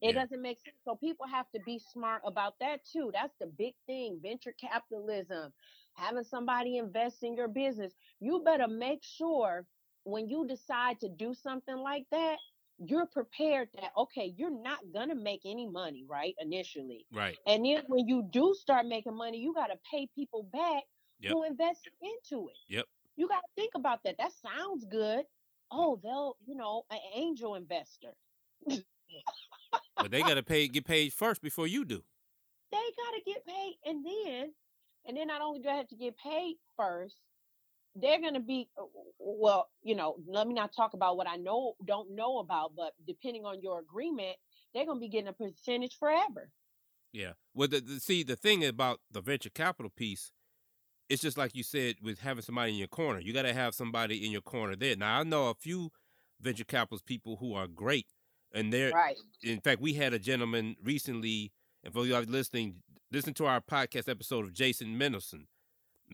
It 0.00 0.14
yeah. 0.14 0.22
doesn't 0.22 0.42
make 0.42 0.58
sense. 0.58 0.76
So 0.84 0.96
people 0.96 1.26
have 1.26 1.50
to 1.54 1.60
be 1.64 1.78
smart 1.78 2.22
about 2.26 2.54
that 2.60 2.80
too. 2.84 3.10
That's 3.14 3.34
the 3.40 3.46
big 3.46 3.74
thing. 3.86 4.18
Venture 4.22 4.54
capitalism, 4.60 5.52
having 5.94 6.24
somebody 6.24 6.78
invest 6.78 7.22
in 7.22 7.34
your 7.36 7.48
business. 7.48 7.92
You 8.20 8.42
better 8.44 8.68
make 8.68 9.04
sure 9.04 9.66
when 10.04 10.28
you 10.28 10.46
decide 10.46 10.98
to 11.00 11.08
do 11.08 11.34
something 11.34 11.76
like 11.76 12.06
that, 12.10 12.38
you're 12.84 13.06
prepared 13.06 13.68
that 13.74 13.92
okay, 13.96 14.34
you're 14.36 14.50
not 14.50 14.80
gonna 14.92 15.14
make 15.14 15.42
any 15.44 15.68
money, 15.68 16.04
right? 16.08 16.34
Initially. 16.40 17.06
Right. 17.12 17.38
And 17.46 17.64
then 17.64 17.82
when 17.86 18.08
you 18.08 18.28
do 18.32 18.54
start 18.58 18.86
making 18.86 19.16
money, 19.16 19.38
you 19.38 19.54
gotta 19.54 19.78
pay 19.90 20.08
people 20.14 20.48
back 20.52 20.82
Yep. 21.20 21.32
who 21.32 21.44
invest 21.44 21.88
into 22.02 22.48
it. 22.48 22.56
Yep. 22.68 22.86
You 23.16 23.28
gotta 23.28 23.46
think 23.56 23.72
about 23.74 24.00
that. 24.04 24.16
That 24.18 24.32
sounds 24.42 24.84
good. 24.84 25.24
Oh, 25.70 25.98
they'll, 26.02 26.36
you 26.46 26.54
know, 26.54 26.84
an 26.90 26.98
angel 27.14 27.54
investor. 27.54 28.14
but 28.66 30.10
they 30.10 30.20
gotta 30.20 30.42
pay 30.42 30.68
get 30.68 30.86
paid 30.86 31.12
first 31.12 31.42
before 31.42 31.66
you 31.66 31.84
do. 31.84 32.02
They 32.70 32.78
gotta 32.78 33.22
get 33.26 33.46
paid, 33.46 33.74
and 33.84 34.04
then, 34.04 34.52
and 35.06 35.16
then 35.16 35.26
not 35.26 35.42
only 35.42 35.60
do 35.60 35.68
I 35.68 35.74
have 35.74 35.88
to 35.88 35.96
get 35.96 36.16
paid 36.16 36.56
first, 36.76 37.16
they're 37.94 38.20
gonna 38.20 38.40
be 38.40 38.68
uh, 38.80 38.84
well. 39.18 39.68
You 39.82 39.94
know, 39.94 40.16
let 40.26 40.46
me 40.46 40.54
not 40.54 40.74
talk 40.74 40.94
about 40.94 41.16
what 41.16 41.28
I 41.28 41.36
know 41.36 41.74
don't 41.86 42.14
know 42.14 42.38
about, 42.38 42.72
but 42.76 42.92
depending 43.06 43.44
on 43.44 43.60
your 43.60 43.80
agreement, 43.80 44.36
they're 44.72 44.86
gonna 44.86 45.00
be 45.00 45.08
getting 45.08 45.28
a 45.28 45.32
percentage 45.32 45.96
forever. 45.98 46.50
Yeah. 47.12 47.32
Well, 47.54 47.68
the, 47.68 47.80
the 47.80 48.00
see 48.00 48.22
the 48.22 48.36
thing 48.36 48.64
about 48.64 49.00
the 49.10 49.20
venture 49.20 49.50
capital 49.50 49.92
piece, 49.94 50.32
it's 51.12 51.22
just 51.22 51.36
like 51.38 51.54
you 51.54 51.62
said 51.62 51.96
with 52.02 52.18
having 52.20 52.42
somebody 52.42 52.72
in 52.72 52.78
your 52.78 52.88
corner. 52.88 53.20
You 53.20 53.32
got 53.32 53.42
to 53.42 53.52
have 53.54 53.74
somebody 53.74 54.24
in 54.24 54.32
your 54.32 54.40
corner 54.40 54.76
there. 54.76 54.96
Now 54.96 55.20
I 55.20 55.22
know 55.24 55.48
a 55.50 55.54
few 55.54 55.90
venture 56.40 56.64
capitalist 56.64 57.06
people 57.06 57.36
who 57.36 57.54
are 57.54 57.66
great, 57.66 58.06
and 58.52 58.72
they're 58.72 58.90
Right. 58.92 59.16
in 59.42 59.60
fact 59.60 59.80
we 59.80 59.92
had 59.94 60.12
a 60.12 60.18
gentleman 60.18 60.76
recently, 60.82 61.52
and 61.84 61.92
for 61.92 62.04
you 62.06 62.12
guys 62.12 62.28
listening, 62.28 62.82
listen 63.10 63.34
to 63.34 63.46
our 63.46 63.60
podcast 63.60 64.08
episode 64.08 64.44
of 64.44 64.52
Jason 64.52 64.98
Mendelson. 64.98 65.46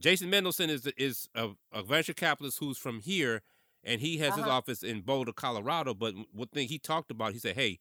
Jason 0.00 0.30
Mendelson 0.30 0.68
is 0.68 0.86
is 0.96 1.28
a, 1.34 1.50
a 1.72 1.82
venture 1.82 2.14
capitalist 2.14 2.58
who's 2.58 2.78
from 2.78 3.00
here, 3.00 3.42
and 3.84 4.00
he 4.00 4.18
has 4.18 4.34
his 4.34 4.44
Uh-huh. 4.44 4.52
office 4.58 4.82
in 4.82 5.00
Boulder, 5.02 5.32
Colorado. 5.32 5.94
But 5.94 6.14
one 6.32 6.48
thing 6.48 6.68
he 6.68 6.78
talked 6.78 7.10
about, 7.10 7.32
he 7.32 7.38
said, 7.38 7.56
"Hey, 7.56 7.78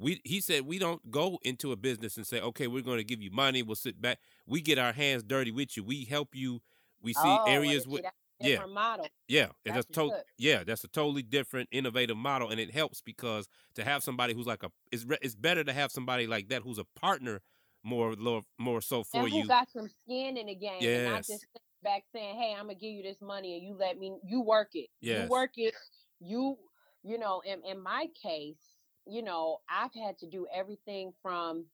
we," 0.00 0.20
he 0.24 0.40
said, 0.40 0.66
"we 0.66 0.78
don't 0.78 1.10
go 1.10 1.38
into 1.42 1.72
a 1.72 1.76
business 1.76 2.16
and 2.16 2.26
say, 2.26 2.40
okay, 2.40 2.66
we're 2.66 2.82
going 2.82 2.98
to 2.98 3.04
give 3.04 3.20
you 3.22 3.30
money. 3.30 3.62
We'll 3.62 3.76
sit 3.76 4.00
back. 4.00 4.18
We 4.46 4.60
get 4.60 4.78
our 4.78 4.92
hands 4.92 5.22
dirty 5.22 5.50
with 5.52 5.76
you. 5.76 5.84
We 5.84 6.04
help 6.04 6.34
you. 6.34 6.60
We 7.02 7.12
see 7.12 7.20
oh, 7.24 7.44
areas 7.46 7.86
with." 7.86 8.04
yeah. 8.40 8.64
model. 8.66 9.06
Yeah, 9.28 9.48
that's 9.64 9.76
That's 9.76 9.86
to- 9.98 10.08
good. 10.08 10.22
yeah, 10.38 10.64
that's 10.64 10.82
a 10.82 10.88
totally 10.88 11.22
different, 11.22 11.68
innovative 11.72 12.16
model, 12.16 12.48
and 12.48 12.58
it 12.58 12.72
helps 12.72 13.02
because 13.02 13.48
to 13.74 13.84
have 13.84 14.02
somebody 14.02 14.32
who's 14.34 14.46
like 14.46 14.62
a, 14.62 14.70
it's 14.90 15.04
re- 15.04 15.18
it's 15.20 15.34
better 15.34 15.62
to 15.62 15.72
have 15.74 15.92
somebody 15.92 16.26
like 16.26 16.48
that 16.48 16.62
who's 16.62 16.78
a 16.78 16.84
partner 16.98 17.42
more 17.82 18.14
more 18.58 18.80
so 18.80 19.04
for 19.04 19.22
and 19.22 19.30
who 19.30 19.38
you. 19.40 19.46
got 19.46 19.68
some 19.70 19.88
skin 20.02 20.36
in 20.38 20.46
the 20.46 20.54
game, 20.54 20.78
and 20.82 21.04
not 21.04 21.16
Yes. 21.18 21.26
just 21.28 21.46
back 21.82 22.04
saying, 22.14 22.36
"Hey, 22.38 22.52
I'm 22.58 22.64
gonna 22.66 22.74
give 22.74 22.92
you 22.92 23.02
this 23.02 23.20
money, 23.20 23.56
and 23.58 23.66
you 23.66 23.74
let 23.74 23.98
me, 23.98 24.18
you 24.24 24.40
work 24.40 24.70
it, 24.74 24.88
Yes. 25.00 25.24
you 25.24 25.28
work 25.30 25.52
it, 25.56 25.74
you, 26.20 26.56
you 27.02 27.18
know." 27.18 27.42
In 27.44 27.62
in 27.64 27.78
my 27.82 28.06
case, 28.22 28.69
you 29.06 29.22
know, 29.22 29.58
I've 29.68 29.94
had 29.94 30.18
to 30.18 30.26
do 30.26 30.46
everything 30.52 31.12
from 31.22 31.66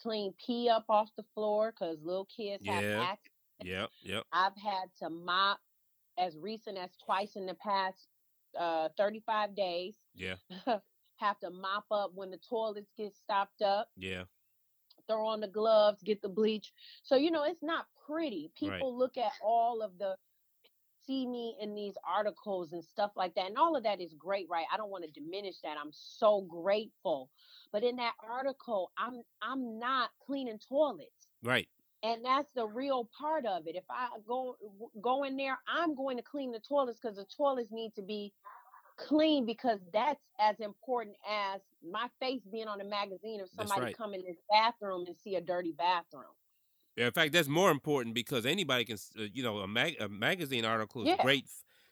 clean 0.00 0.34
pee 0.44 0.68
up 0.68 0.84
off 0.88 1.10
the 1.16 1.24
floor 1.34 1.72
because 1.72 2.02
little 2.02 2.26
kids 2.26 2.64
have 2.66 2.84
Yeah. 2.84 3.00
access. 3.00 3.30
Yep, 3.62 3.90
yep, 4.02 4.24
I've 4.32 4.56
had 4.56 4.92
to 4.98 5.08
mop 5.10 5.60
as 6.18 6.36
recent 6.36 6.78
as 6.78 6.96
twice 6.96 7.36
in 7.36 7.46
the 7.46 7.54
past 7.54 8.08
uh 8.58 8.88
35 8.98 9.54
days. 9.54 9.98
yeah, 10.14 10.36
have 11.16 11.38
to 11.40 11.50
mop 11.50 11.84
up 11.90 12.12
when 12.14 12.30
the 12.30 12.38
toilets 12.38 12.92
get 12.96 13.14
stopped 13.14 13.62
up 13.62 13.88
yeah, 13.96 14.24
throw 15.06 15.26
on 15.26 15.40
the 15.40 15.48
gloves, 15.48 16.02
get 16.02 16.20
the 16.22 16.28
bleach. 16.28 16.72
So 17.02 17.16
you 17.16 17.30
know, 17.30 17.44
it's 17.44 17.62
not 17.62 17.86
pretty. 18.06 18.50
Right. 18.60 18.72
People 18.72 18.96
look 18.96 19.16
at 19.16 19.32
all 19.42 19.82
of 19.82 19.98
the 19.98 20.16
see 21.06 21.26
me 21.26 21.56
in 21.60 21.74
these 21.74 21.94
articles 22.08 22.72
and 22.72 22.84
stuff 22.84 23.12
like 23.16 23.34
that. 23.34 23.46
And 23.46 23.58
all 23.58 23.76
of 23.76 23.82
that 23.84 24.00
is 24.00 24.14
great, 24.18 24.46
right? 24.50 24.66
I 24.72 24.76
don't 24.76 24.90
want 24.90 25.04
to 25.04 25.10
diminish 25.10 25.56
that. 25.62 25.76
I'm 25.82 25.92
so 25.92 26.42
grateful. 26.42 27.30
But 27.72 27.82
in 27.84 27.96
that 27.96 28.14
article, 28.28 28.92
I'm 28.98 29.22
I'm 29.40 29.78
not 29.78 30.10
cleaning 30.24 30.58
toilets. 30.68 31.28
right, 31.42 31.68
And 32.02 32.24
that's 32.24 32.50
the 32.54 32.66
real 32.66 33.08
part 33.18 33.46
of 33.46 33.66
it. 33.66 33.76
If 33.76 33.84
I 33.90 34.08
go 34.26 34.56
go 35.00 35.24
in 35.24 35.36
there, 35.36 35.58
I'm 35.66 35.94
going 35.94 36.16
to 36.16 36.22
clean 36.22 36.52
the 36.52 36.60
toilets 36.60 36.98
because 37.00 37.16
the 37.16 37.26
toilets 37.36 37.72
need 37.72 37.94
to 37.96 38.02
be 38.02 38.32
clean 38.96 39.46
because 39.46 39.80
that's 39.92 40.20
as 40.40 40.60
important 40.60 41.16
as 41.28 41.60
my 41.90 42.08
face 42.20 42.42
being 42.50 42.68
on 42.68 42.80
a 42.80 42.84
magazine 42.84 43.40
if 43.40 43.48
somebody 43.56 43.86
right. 43.86 43.96
come 43.96 44.14
in 44.14 44.22
this 44.22 44.36
bathroom 44.50 45.04
and 45.06 45.16
see 45.22 45.36
a 45.36 45.40
dirty 45.40 45.72
bathroom. 45.72 46.34
Yeah, 46.96 47.06
in 47.06 47.12
fact, 47.12 47.32
that's 47.32 47.48
more 47.48 47.70
important 47.70 48.14
because 48.14 48.44
anybody 48.44 48.84
can, 48.84 48.98
uh, 49.18 49.22
you 49.32 49.42
know, 49.42 49.58
a, 49.58 49.68
mag- 49.68 50.00
a 50.00 50.08
magazine 50.08 50.64
article 50.64 51.02
is 51.02 51.08
Yeah. 51.08 51.22
great, 51.22 51.46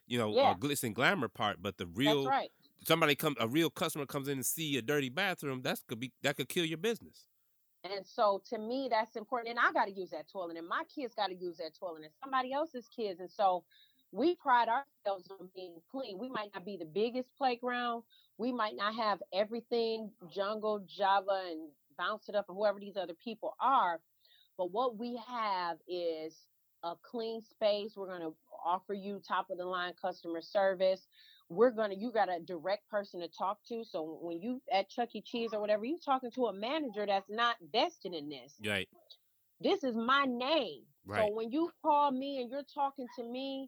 you 0.07 0.19
know, 0.19 0.35
Yeah. 0.35 0.51
uh, 0.51 0.55
glitz 0.55 0.85
and 0.85 0.95
glamour 0.95 1.29
part, 1.29 1.63
but 1.63 1.79
the 1.79 1.87
real 1.87 2.27
right. 2.27 2.51
somebody 2.87 3.15
come 3.15 3.35
a 3.41 3.49
real 3.49 3.71
customer 3.71 4.07
comes 4.07 4.29
in 4.29 4.39
and 4.39 4.47
see 4.47 4.77
a 4.77 4.83
dirty 4.83 5.09
bathroom, 5.09 5.63
that's 5.63 5.83
could 5.83 6.01
be 6.01 6.13
that 6.23 6.37
could 6.37 6.49
kill 6.49 6.65
your 6.65 6.79
business. 6.79 7.27
And 7.83 8.07
so 8.07 8.43
to 8.51 8.59
me, 8.59 8.89
that's 8.91 9.17
important. 9.17 9.51
And 9.51 9.59
I 9.59 9.73
got 9.73 9.87
to 9.87 9.91
use 9.93 10.11
that 10.11 10.29
toilet, 10.29 10.59
and 10.59 10.69
my 10.69 10.85
kids 10.95 11.15
got 11.15 11.29
to 11.29 11.35
use 11.35 11.57
that 11.59 11.75
toilet, 11.75 12.03
and 12.03 12.13
somebody 12.23 12.53
else's 12.53 12.89
kids. 12.95 13.21
And 13.21 13.31
so 13.31 13.65
we 14.13 14.35
pride 14.35 14.69
ourselves 14.69 15.31
on 15.31 15.49
being 15.55 15.81
clean. 15.91 16.19
We 16.19 16.29
might 16.29 16.51
not 16.55 16.67
be 16.67 16.77
the 16.77 16.85
biggest 16.85 17.35
playground. 17.37 18.03
We 18.37 18.53
might 18.53 18.77
not 18.77 18.95
have 18.97 19.23
everything 19.33 20.11
jungle, 20.31 20.81
Java, 20.81 21.45
and 21.49 21.71
bounce 21.97 22.29
it 22.29 22.35
up, 22.35 22.47
and 22.49 22.57
whoever 22.57 22.79
these 22.81 22.99
other 22.99 23.15
people 23.15 23.55
are. 23.61 24.01
But 24.61 24.73
what 24.73 24.99
we 24.99 25.19
have 25.27 25.79
is 25.89 26.37
a 26.83 26.93
clean 27.01 27.41
space. 27.43 27.95
We're 27.97 28.09
going 28.09 28.21
to 28.21 28.35
offer 28.63 28.93
you 28.93 29.23
top 29.27 29.49
of 29.49 29.57
the 29.57 29.65
line 29.65 29.95
customer 29.99 30.43
service. 30.43 31.09
We're 31.49 31.71
going 31.71 31.89
to, 31.93 31.97
you 31.97 32.13
got 32.13 32.29
a 32.29 32.39
direct 32.41 32.87
person 32.91 33.21
to 33.21 33.29
talk 33.29 33.61
to. 33.69 33.83
So 33.91 34.19
when 34.21 34.43
you 34.43 34.61
at 34.71 34.91
Chuck 34.91 35.09
E. 35.15 35.23
Cheese 35.23 35.55
or 35.55 35.63
whatever, 35.63 35.87
you 35.87 35.97
talking 36.05 36.31
to 36.33 36.49
a 36.49 36.53
manager 36.53 37.07
that's 37.07 37.31
not 37.31 37.57
vested 37.73 38.13
in 38.13 38.29
this. 38.29 38.61
Right, 38.63 38.87
This 39.63 39.83
is 39.83 39.95
my 39.97 40.27
name. 40.27 40.83
right, 41.07 41.23
So 41.27 41.35
when 41.35 41.51
you 41.51 41.71
call 41.81 42.11
me 42.11 42.43
and 42.43 42.51
you're 42.51 42.61
talking 42.75 43.07
to 43.17 43.25
me, 43.25 43.67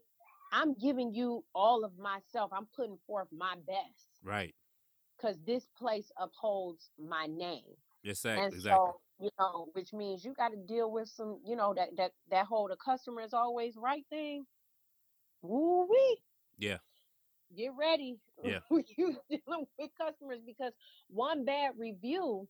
I'm 0.53 0.75
giving 0.75 1.15
you 1.15 1.43
all 1.55 1.87
of 1.87 1.93
myself. 1.97 2.51
I'm 2.55 2.67
putting 2.77 2.99
forth 3.07 3.29
my 3.33 3.55
best 3.67 4.21
right. 4.23 4.55
because 5.17 5.39
this 5.47 5.65
place 5.79 6.13
upholds 6.19 6.91
my 6.99 7.29
name. 7.29 7.63
Exactly, 8.05 8.45
And 8.45 8.53
exactly. 8.53 8.91
so, 8.91 9.01
you 9.20 9.31
know, 9.38 9.68
which 9.72 9.92
means 9.92 10.25
you 10.25 10.35
got 10.35 10.51
to 10.51 10.57
deal 10.57 10.90
with 10.90 11.09
some, 11.09 11.40
you 11.44 11.57
know, 11.57 11.75
that 11.75 11.96
that 11.96 12.12
that 12.31 12.46
whole 12.46 12.68
the 12.68 12.77
customer 12.77 13.22
is 13.22 13.33
always 13.33 13.77
right 13.77 14.05
thing. 14.11 14.46
Woo 15.42 15.87
wee. 15.88 16.22
Yeah. 16.59 16.79
Get 17.57 17.72
ready. 17.77 18.18
Yeah. 18.44 18.61
you 18.70 19.16
dealing 19.29 19.66
with 19.79 19.90
customers 19.96 20.40
because 20.44 20.72
one 21.09 21.44
bad 21.44 21.72
review 21.79 22.48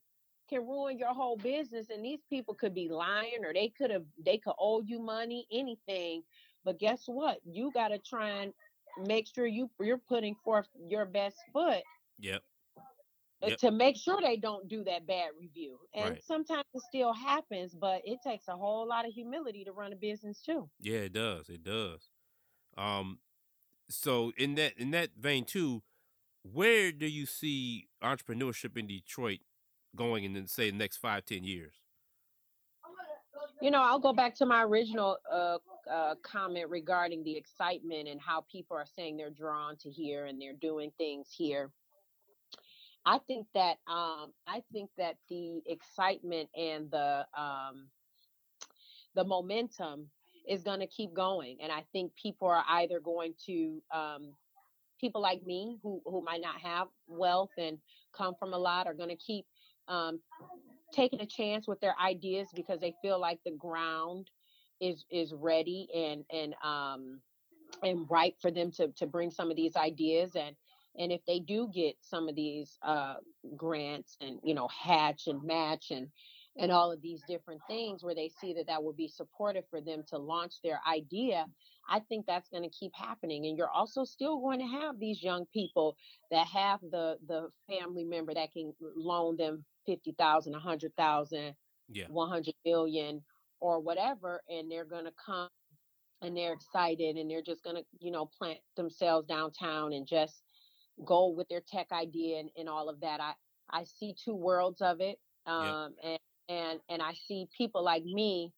can 0.48 0.66
ruin 0.66 0.98
your 0.98 1.12
whole 1.14 1.36
business 1.36 1.90
and 1.90 2.04
these 2.04 2.22
people 2.28 2.54
could 2.54 2.74
be 2.74 2.88
lying 2.88 3.44
or 3.44 3.52
they 3.52 3.68
could 3.68 3.90
have 3.90 4.04
they 4.24 4.38
could 4.38 4.54
owe 4.58 4.80
you 4.80 4.98
money, 5.00 5.46
anything. 5.52 6.22
But 6.64 6.78
guess 6.78 7.04
what? 7.06 7.38
You 7.44 7.70
gotta 7.72 7.98
try 7.98 8.30
and 8.30 8.52
make 8.96 9.26
sure 9.34 9.46
you 9.46 9.70
you're 9.80 9.98
putting 9.98 10.34
forth 10.44 10.68
your 10.88 11.04
best 11.06 11.36
foot 11.52 11.82
Yep. 12.18 12.42
Uh, 13.42 13.48
Yep. 13.48 13.58
to 13.58 13.70
make 13.70 13.96
sure 13.96 14.20
they 14.20 14.36
don't 14.36 14.68
do 14.68 14.84
that 14.84 15.06
bad 15.06 15.30
review. 15.38 15.78
And 15.94 16.10
Right. 16.10 16.24
sometimes 16.24 16.64
it 16.74 16.82
still 16.82 17.12
happens, 17.12 17.74
but 17.74 18.02
it 18.06 18.20
takes 18.22 18.48
a 18.48 18.56
whole 18.56 18.86
lot 18.86 19.06
of 19.06 19.12
humility 19.12 19.64
to 19.64 19.72
run 19.72 19.92
a 19.92 19.96
business 19.96 20.40
too. 20.42 20.70
Yeah, 20.80 20.98
it 21.00 21.12
does. 21.12 21.48
It 21.48 21.62
does. 21.62 22.10
Um, 22.76 23.20
so 23.88 24.32
in 24.36 24.54
that 24.54 24.78
in 24.78 24.90
that 24.92 25.10
vein 25.16 25.44
too, 25.44 25.82
where 26.42 26.92
do 26.92 27.06
you 27.06 27.26
see 27.26 27.88
entrepreneurship 28.02 28.76
in 28.76 28.86
Detroit 28.86 29.40
going 29.94 30.24
in, 30.24 30.46
say, 30.46 30.70
the 30.70 30.76
next 30.76 30.96
five, 30.98 31.24
ten 31.26 31.44
years? 31.44 31.74
You 33.60 33.70
know, 33.70 33.82
I'll 33.82 33.98
go 33.98 34.12
back 34.12 34.34
to 34.36 34.46
my 34.46 34.62
original 34.64 35.18
uh, 35.30 35.58
uh, 35.90 36.14
comment 36.22 36.68
regarding 36.68 37.22
the 37.22 37.36
excitement 37.36 38.08
and 38.08 38.20
how 38.20 38.42
people 38.50 38.76
are 38.76 38.86
saying 38.96 39.16
they're 39.16 39.30
drawn 39.30 39.76
to 39.78 39.90
here 39.90 40.26
and 40.26 40.40
they're 40.40 40.52
doing 40.54 40.90
things 40.98 41.28
here. 41.30 41.70
I 43.04 43.18
think 43.26 43.46
that 43.54 43.78
um, 43.88 44.32
I 44.46 44.62
think 44.72 44.90
that 44.98 45.16
the 45.28 45.62
excitement 45.66 46.48
and 46.56 46.90
the 46.90 47.26
um, 47.36 47.88
the 49.14 49.24
momentum 49.24 50.10
is 50.48 50.62
going 50.62 50.80
to 50.80 50.86
keep 50.86 51.14
going, 51.14 51.58
and 51.62 51.72
I 51.72 51.84
think 51.92 52.12
people 52.20 52.48
are 52.48 52.64
either 52.68 53.00
going 53.00 53.34
to 53.46 53.82
um, 53.94 54.34
people 55.00 55.20
like 55.20 55.44
me 55.44 55.78
who 55.82 56.00
who 56.04 56.22
might 56.22 56.40
not 56.42 56.60
have 56.60 56.88
wealth 57.08 57.50
and 57.58 57.78
come 58.16 58.34
from 58.38 58.54
a 58.54 58.58
lot 58.58 58.86
are 58.86 58.94
going 58.94 59.08
to 59.08 59.16
keep 59.16 59.46
um, 59.88 60.20
taking 60.92 61.20
a 61.20 61.26
chance 61.26 61.66
with 61.66 61.80
their 61.80 61.94
ideas 62.00 62.48
because 62.54 62.80
they 62.80 62.94
feel 63.02 63.20
like 63.20 63.40
the 63.44 63.52
ground 63.52 64.30
is 64.80 65.04
is 65.10 65.32
ready 65.34 65.88
and 65.94 66.24
and 66.32 66.54
um 66.64 67.20
and 67.82 68.06
ripe 68.10 68.34
for 68.40 68.50
them 68.50 68.70
to 68.72 68.88
to 68.96 69.06
bring 69.06 69.30
some 69.30 69.50
of 69.50 69.56
these 69.56 69.76
ideas 69.76 70.36
and 70.36 70.56
and 70.98 71.12
if 71.12 71.22
they 71.26 71.40
do 71.40 71.68
get 71.74 71.96
some 72.02 72.28
of 72.28 72.34
these 72.36 72.78
uh 72.82 73.16
grants 73.56 74.16
and 74.20 74.40
you 74.44 74.54
know 74.54 74.68
hatch 74.68 75.26
and 75.26 75.42
match 75.42 75.90
and 75.90 76.08
and 76.58 76.70
all 76.70 76.92
of 76.92 77.00
these 77.02 77.22
different 77.26 77.62
things 77.68 78.04
where 78.04 78.14
they 78.14 78.28
see 78.28 78.52
that 78.54 78.66
that 78.66 78.82
will 78.82 78.92
be 78.92 79.08
supportive 79.08 79.64
for 79.70 79.80
them 79.80 80.02
to 80.08 80.18
launch 80.18 80.54
their 80.62 80.80
idea 80.88 81.46
i 81.88 82.00
think 82.00 82.26
that's 82.26 82.48
going 82.50 82.62
to 82.62 82.70
keep 82.78 82.92
happening 82.94 83.46
and 83.46 83.56
you're 83.58 83.70
also 83.70 84.04
still 84.04 84.40
going 84.40 84.58
to 84.60 84.66
have 84.66 84.98
these 84.98 85.22
young 85.22 85.46
people 85.46 85.96
that 86.30 86.46
have 86.46 86.80
the 86.82 87.18
the 87.26 87.48
family 87.68 88.04
member 88.04 88.34
that 88.34 88.52
can 88.52 88.72
loan 88.80 89.36
them 89.36 89.64
50,000 89.86 90.52
100,000 90.52 91.54
Yeah. 91.88 92.08
100 92.08 92.54
million 92.64 93.22
or 93.60 93.80
whatever 93.80 94.42
and 94.48 94.70
they're 94.70 94.84
going 94.84 95.04
to 95.04 95.12
come 95.24 95.48
and 96.22 96.36
they're 96.36 96.52
excited 96.54 97.16
and 97.16 97.30
they're 97.30 97.42
just 97.42 97.62
going 97.64 97.76
to 97.76 97.84
you 98.00 98.10
know 98.10 98.26
plant 98.26 98.60
themselves 98.76 99.26
downtown 99.26 99.92
and 99.92 100.06
just 100.06 100.44
go 101.04 101.28
with 101.28 101.48
their 101.48 101.60
tech 101.60 101.92
idea 101.92 102.38
and, 102.40 102.50
and 102.56 102.68
all 102.68 102.88
of 102.88 103.00
that 103.00 103.20
i 103.20 103.32
I 103.72 103.84
see 103.84 104.14
two 104.14 104.34
worlds 104.34 104.82
of 104.82 105.00
it. 105.00 105.18
Um, 105.46 105.94
and, 106.04 106.18
and, 106.48 106.80
and 106.88 107.02
I 107.02 107.14
see 107.14 107.48
people 107.56 107.82
like 107.82 108.04
me 108.04 108.52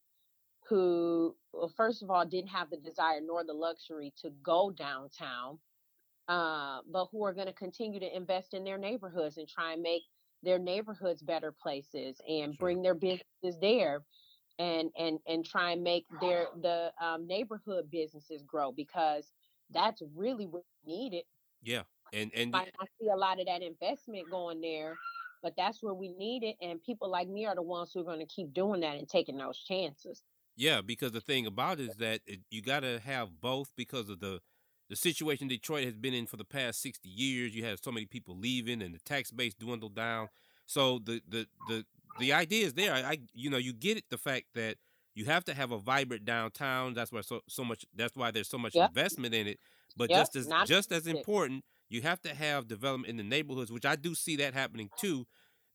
who, 0.67 1.35
well, 1.53 1.71
first 1.75 2.03
of 2.03 2.09
all, 2.09 2.25
didn't 2.25 2.49
have 2.49 2.69
the 2.69 2.77
desire 2.77 3.21
nor 3.21 3.43
the 3.43 3.53
luxury 3.53 4.13
to 4.21 4.31
go 4.43 4.71
downtown, 4.71 5.59
uh, 6.27 6.81
but 6.91 7.07
who 7.11 7.23
are 7.23 7.33
going 7.33 7.47
to 7.47 7.53
continue 7.53 7.99
to 7.99 8.15
invest 8.15 8.53
in 8.53 8.63
their 8.63 8.77
neighborhoods 8.77 9.37
and 9.37 9.47
try 9.47 9.73
and 9.73 9.81
make 9.81 10.03
their 10.43 10.59
neighborhoods 10.59 11.21
better 11.21 11.51
places 11.51 12.21
and 12.27 12.53
Sure. 12.53 12.59
bring 12.59 12.81
their 12.81 12.93
businesses 12.95 13.59
there 13.61 14.05
and 14.59 14.91
and 14.97 15.19
and 15.27 15.45
try 15.45 15.71
and 15.71 15.83
make 15.83 16.05
their 16.21 16.47
the 16.61 16.91
um, 17.01 17.27
neighborhood 17.27 17.89
businesses 17.91 18.43
grow 18.43 18.71
because 18.71 19.31
that's 19.71 20.01
really 20.15 20.45
what 20.45 20.63
we 20.85 20.93
needed. 20.95 21.23
Yeah. 21.63 21.83
And 22.13 22.33
and 22.33 22.63
Might 22.63 22.71
not 22.79 22.89
see 22.99 23.09
a 23.09 23.15
lot 23.15 23.39
of 23.39 23.45
that 23.47 23.61
investment 23.61 24.29
going 24.29 24.61
there, 24.61 24.99
but 25.43 25.55
that's 25.55 25.83
where 25.83 25.93
we 25.93 26.09
need 26.09 26.43
it. 26.43 26.55
And 26.61 26.81
people 26.81 27.09
like 27.09 27.27
me 27.27 27.45
are 27.45 27.55
the 27.55 27.61
ones 27.61 27.91
who 27.93 27.99
are 27.99 28.03
going 28.05 28.19
to 28.19 28.25
keep 28.25 28.53
doing 28.53 28.81
that 28.81 28.97
and 28.97 29.07
taking 29.09 29.37
those 29.37 29.59
chances. 29.63 30.23
Yeah, 30.55 30.81
because 30.81 31.11
the 31.11 31.21
thing 31.21 31.45
about 31.45 31.79
it 31.79 31.83
is 31.83 31.95
that 31.97 32.21
it, 32.25 32.41
you 32.49 32.61
got 32.61 32.81
to 32.81 32.99
have 32.99 33.41
both 33.41 33.71
because 33.75 34.09
of 34.09 34.19
the 34.19 34.41
the 34.87 34.95
situation 34.95 35.47
Detroit 35.47 35.83
has 35.85 35.95
been 35.95 36.13
in 36.13 36.27
for 36.27 36.37
the 36.37 36.45
past 36.45 36.79
60 36.81 37.09
years. 37.09 37.55
You 37.55 37.65
have 37.65 37.79
so 37.83 37.91
many 37.91 38.05
people 38.05 38.37
leaving 38.37 38.81
and 38.81 38.93
the 38.93 38.99
tax 38.99 39.31
base 39.31 39.53
dwindled 39.55 39.95
down. 39.95 40.29
So 40.65 40.99
the 40.99 41.21
the 41.27 41.47
the 41.63 41.85
the 42.17 42.31
idea 42.33 42.65
is 42.65 42.73
there. 42.75 42.93
I, 42.93 43.01
I 43.01 43.17
you 43.33 43.49
know, 43.49 43.57
you 43.57 43.73
get 43.73 43.97
it 43.97 44.05
the 44.09 44.17
fact 44.17 44.47
that 44.53 44.77
you 45.15 45.25
have 45.25 45.43
to 45.45 45.53
have 45.53 45.71
a 45.71 45.77
vibrant 45.79 46.23
downtown. 46.25 46.93
That's 46.93 47.11
why 47.11 47.21
so 47.21 47.41
so 47.49 47.63
much 47.65 47.85
that's 47.93 48.15
why 48.15 48.31
there's 48.31 48.49
so 48.49 48.57
much 48.59 48.75
Yep. 48.75 48.93
investment 48.93 49.33
in 49.35 49.47
it. 49.47 49.59
But 49.97 50.09
Yep, 50.09 50.11
just 50.11 50.35
as 50.35 50.53
not 50.53 50.63
just 50.63 50.91
as 50.91 51.07
important, 51.07 51.65
you 51.89 52.01
have 52.01 52.21
to 52.21 52.33
have 52.33 52.67
development 52.67 53.09
in 53.09 53.17
the 53.17 53.23
neighborhoods, 53.23 53.71
which 53.71 53.85
I 53.85 53.95
do 53.95 54.15
see 54.15 54.35
that 54.37 54.53
happening 54.53 54.89
too. 54.97 55.25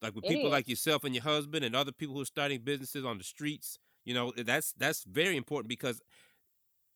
Like 0.03 0.15
with 0.15 0.25
It 0.25 0.29
people 0.29 0.47
is. 0.47 0.53
like 0.53 0.69
yourself 0.69 1.05
and 1.05 1.15
your 1.15 1.25
husband 1.25 1.65
and 1.65 1.77
other 1.77 1.93
people 1.93 2.15
who 2.15 2.23
are 2.23 2.27
starting 2.27 2.61
businesses 2.63 3.05
on 3.05 3.19
the 3.19 3.25
streets. 3.25 3.79
You 4.05 4.15
know, 4.15 4.31
eh, 4.31 4.43
that's 4.45 4.73
that's 4.79 5.05
very 5.05 5.37
important 5.37 5.69
because 5.69 6.01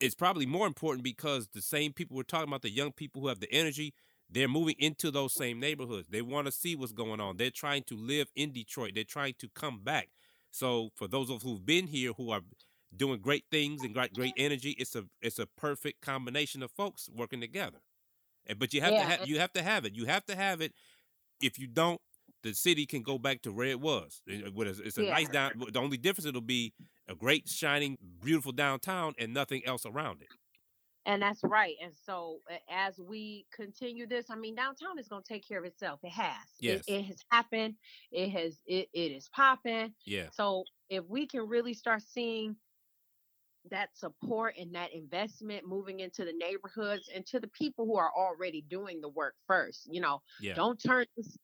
it's 0.01 0.15
probably 0.15 0.47
more 0.47 0.67
important 0.67 1.05
because 1.05 1.49
the 1.49 1.63
same 1.63 1.93
people 1.93 2.17
we're 2.17 2.23
talking 2.25 2.49
about, 2.49 2.63
the 2.63 2.71
young 2.71 2.93
people 2.93 3.23
who 3.23 3.29
have 3.29 3.41
the 3.41 3.53
energy, 3.53 3.95
they're 4.31 4.49
moving 4.49 4.75
into 4.79 5.11
those 5.11 5.35
same 5.35 5.61
neighborhoods. 5.61 6.09
They 6.09 6.23
want 6.23 6.47
to 6.47 6.53
see 6.53 6.75
what's 6.75 6.93
going 6.93 7.21
on. 7.21 7.37
They're 7.37 7.51
trying 7.51 7.85
to 7.85 7.97
live 7.97 8.29
in 8.35 8.53
Detroit. 8.53 8.93
They're 8.95 9.05
trying 9.05 9.35
to 9.39 9.49
come 9.55 9.81
back. 9.83 10.09
So 10.51 10.91
for 10.95 11.07
those 11.09 11.31
of 11.31 11.43
who've 11.43 11.65
been 11.65 11.87
here 11.87 12.13
who 12.13 12.31
are 12.31 12.41
doing 12.97 13.21
great 13.21 13.45
things 13.51 13.83
and 13.83 13.95
got 13.95 14.13
great 14.13 14.35
energy, 14.37 14.71
it's 14.79 14.95
a 14.95 15.05
it's 15.21 15.39
a 15.39 15.47
perfect 15.47 16.01
combination 16.03 16.63
of 16.63 16.71
folks 16.73 17.09
working 17.15 17.41
together. 17.41 17.79
But 18.59 18.75
you 18.75 18.81
have 18.81 18.91
to 18.91 18.97
Yeah, 18.97 19.03
have 19.09 19.21
and- 19.21 19.29
you 19.29 19.39
have 19.39 19.53
to 19.55 19.63
have 19.63 19.85
it. 19.85 19.95
You 19.95 20.07
have 20.07 20.25
to 20.27 20.37
have 20.37 20.61
it. 20.61 20.73
If 21.41 21.59
you 21.59 21.67
don't, 21.67 22.01
the 22.43 22.53
city 22.55 22.85
can 22.87 23.03
go 23.03 23.19
back 23.19 23.43
to 23.43 23.53
where 23.53 23.69
it 23.69 23.81
was. 23.81 24.21
It- 24.27 24.45
It's 24.87 24.99
a 24.99 25.05
Yeah. 25.05 25.11
nice 25.11 25.29
down. 25.29 25.53
The 25.73 25.81
only 25.81 25.97
difference 25.97 26.27
it'll 26.27 26.41
be 26.43 26.75
a 27.09 27.15
great, 27.15 27.49
shining, 27.49 27.97
beautiful 28.21 28.53
downtown 28.53 29.15
and 29.19 29.33
nothing 29.33 29.65
else 29.65 29.87
around 29.87 30.21
it. 30.23 30.29
And 31.07 31.21
that's 31.21 31.43
right. 31.45 31.77
And 31.83 31.95
so 31.95 32.41
as 32.69 32.99
we 32.99 33.47
continue 33.53 34.07
this, 34.07 34.31
I 34.31 34.37
mean, 34.37 34.55
downtown 34.55 34.99
is 34.99 35.07
going 35.09 35.23
to 35.23 35.29
take 35.29 35.47
care 35.47 35.59
of 35.59 35.65
itself. 35.67 36.01
It 36.03 36.13
has. 36.13 36.37
It- 36.61 36.65
Yes. 36.65 36.85
It, 36.89 37.03
has 37.05 37.25
happened. 37.31 37.77
It 38.11 38.31
has. 38.31 38.61
It, 38.67 38.89
it 38.95 39.13
is 39.13 39.29
popping. 39.31 39.95
Yeah. 40.07 40.31
So 40.31 40.65
if 40.89 41.05
we 41.07 41.27
can 41.27 41.47
really 41.47 41.75
start 41.75 42.03
seeing 42.03 42.57
that 43.71 43.97
support 43.97 44.55
and 44.59 44.75
that 44.75 44.93
investment 44.93 45.67
moving 45.67 46.01
into 46.01 46.25
the 46.25 46.33
neighborhoods 46.33 47.09
and 47.15 47.27
to 47.27 47.41
the 47.41 47.49
people 47.49 47.87
who 47.87 47.97
are 47.97 48.13
already 48.17 48.63
doing 48.63 49.01
the 49.01 49.09
work 49.09 49.35
first, 49.47 49.89
you 49.91 50.01
know, 50.01 50.23
Yeah. 50.41 50.55
don't 50.55 50.81
turn 50.83 51.07
this 51.17 51.37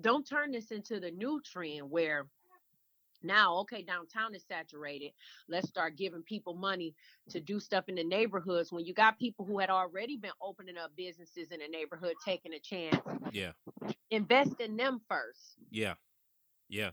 don't 0.00 0.26
turn 0.26 0.50
this 0.50 0.72
into 0.72 0.98
the 0.98 1.12
new 1.12 1.40
trend 1.42 1.88
where 1.90 2.26
now 3.22 3.56
okay 3.58 3.82
downtown 3.82 4.34
is 4.34 4.44
saturated 4.46 5.12
let's 5.48 5.68
start 5.68 5.96
giving 5.96 6.22
people 6.22 6.54
money 6.54 6.94
to 7.28 7.40
do 7.40 7.58
stuff 7.60 7.84
in 7.88 7.94
the 7.94 8.04
neighborhoods 8.04 8.72
when 8.72 8.84
you 8.84 8.92
got 8.92 9.18
people 9.18 9.44
who 9.44 9.58
had 9.58 9.70
already 9.70 10.16
been 10.16 10.32
opening 10.42 10.76
up 10.76 10.94
businesses 10.96 11.50
in 11.50 11.60
the 11.60 11.68
neighborhood 11.68 12.14
taking 12.24 12.52
a 12.54 12.58
chance 12.60 12.98
Yeah. 13.30 13.52
invest 14.10 14.60
in 14.60 14.76
them 14.76 15.00
first 15.08 15.58
Yeah. 15.70 15.94
Yeah. 16.68 16.92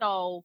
so 0.00 0.44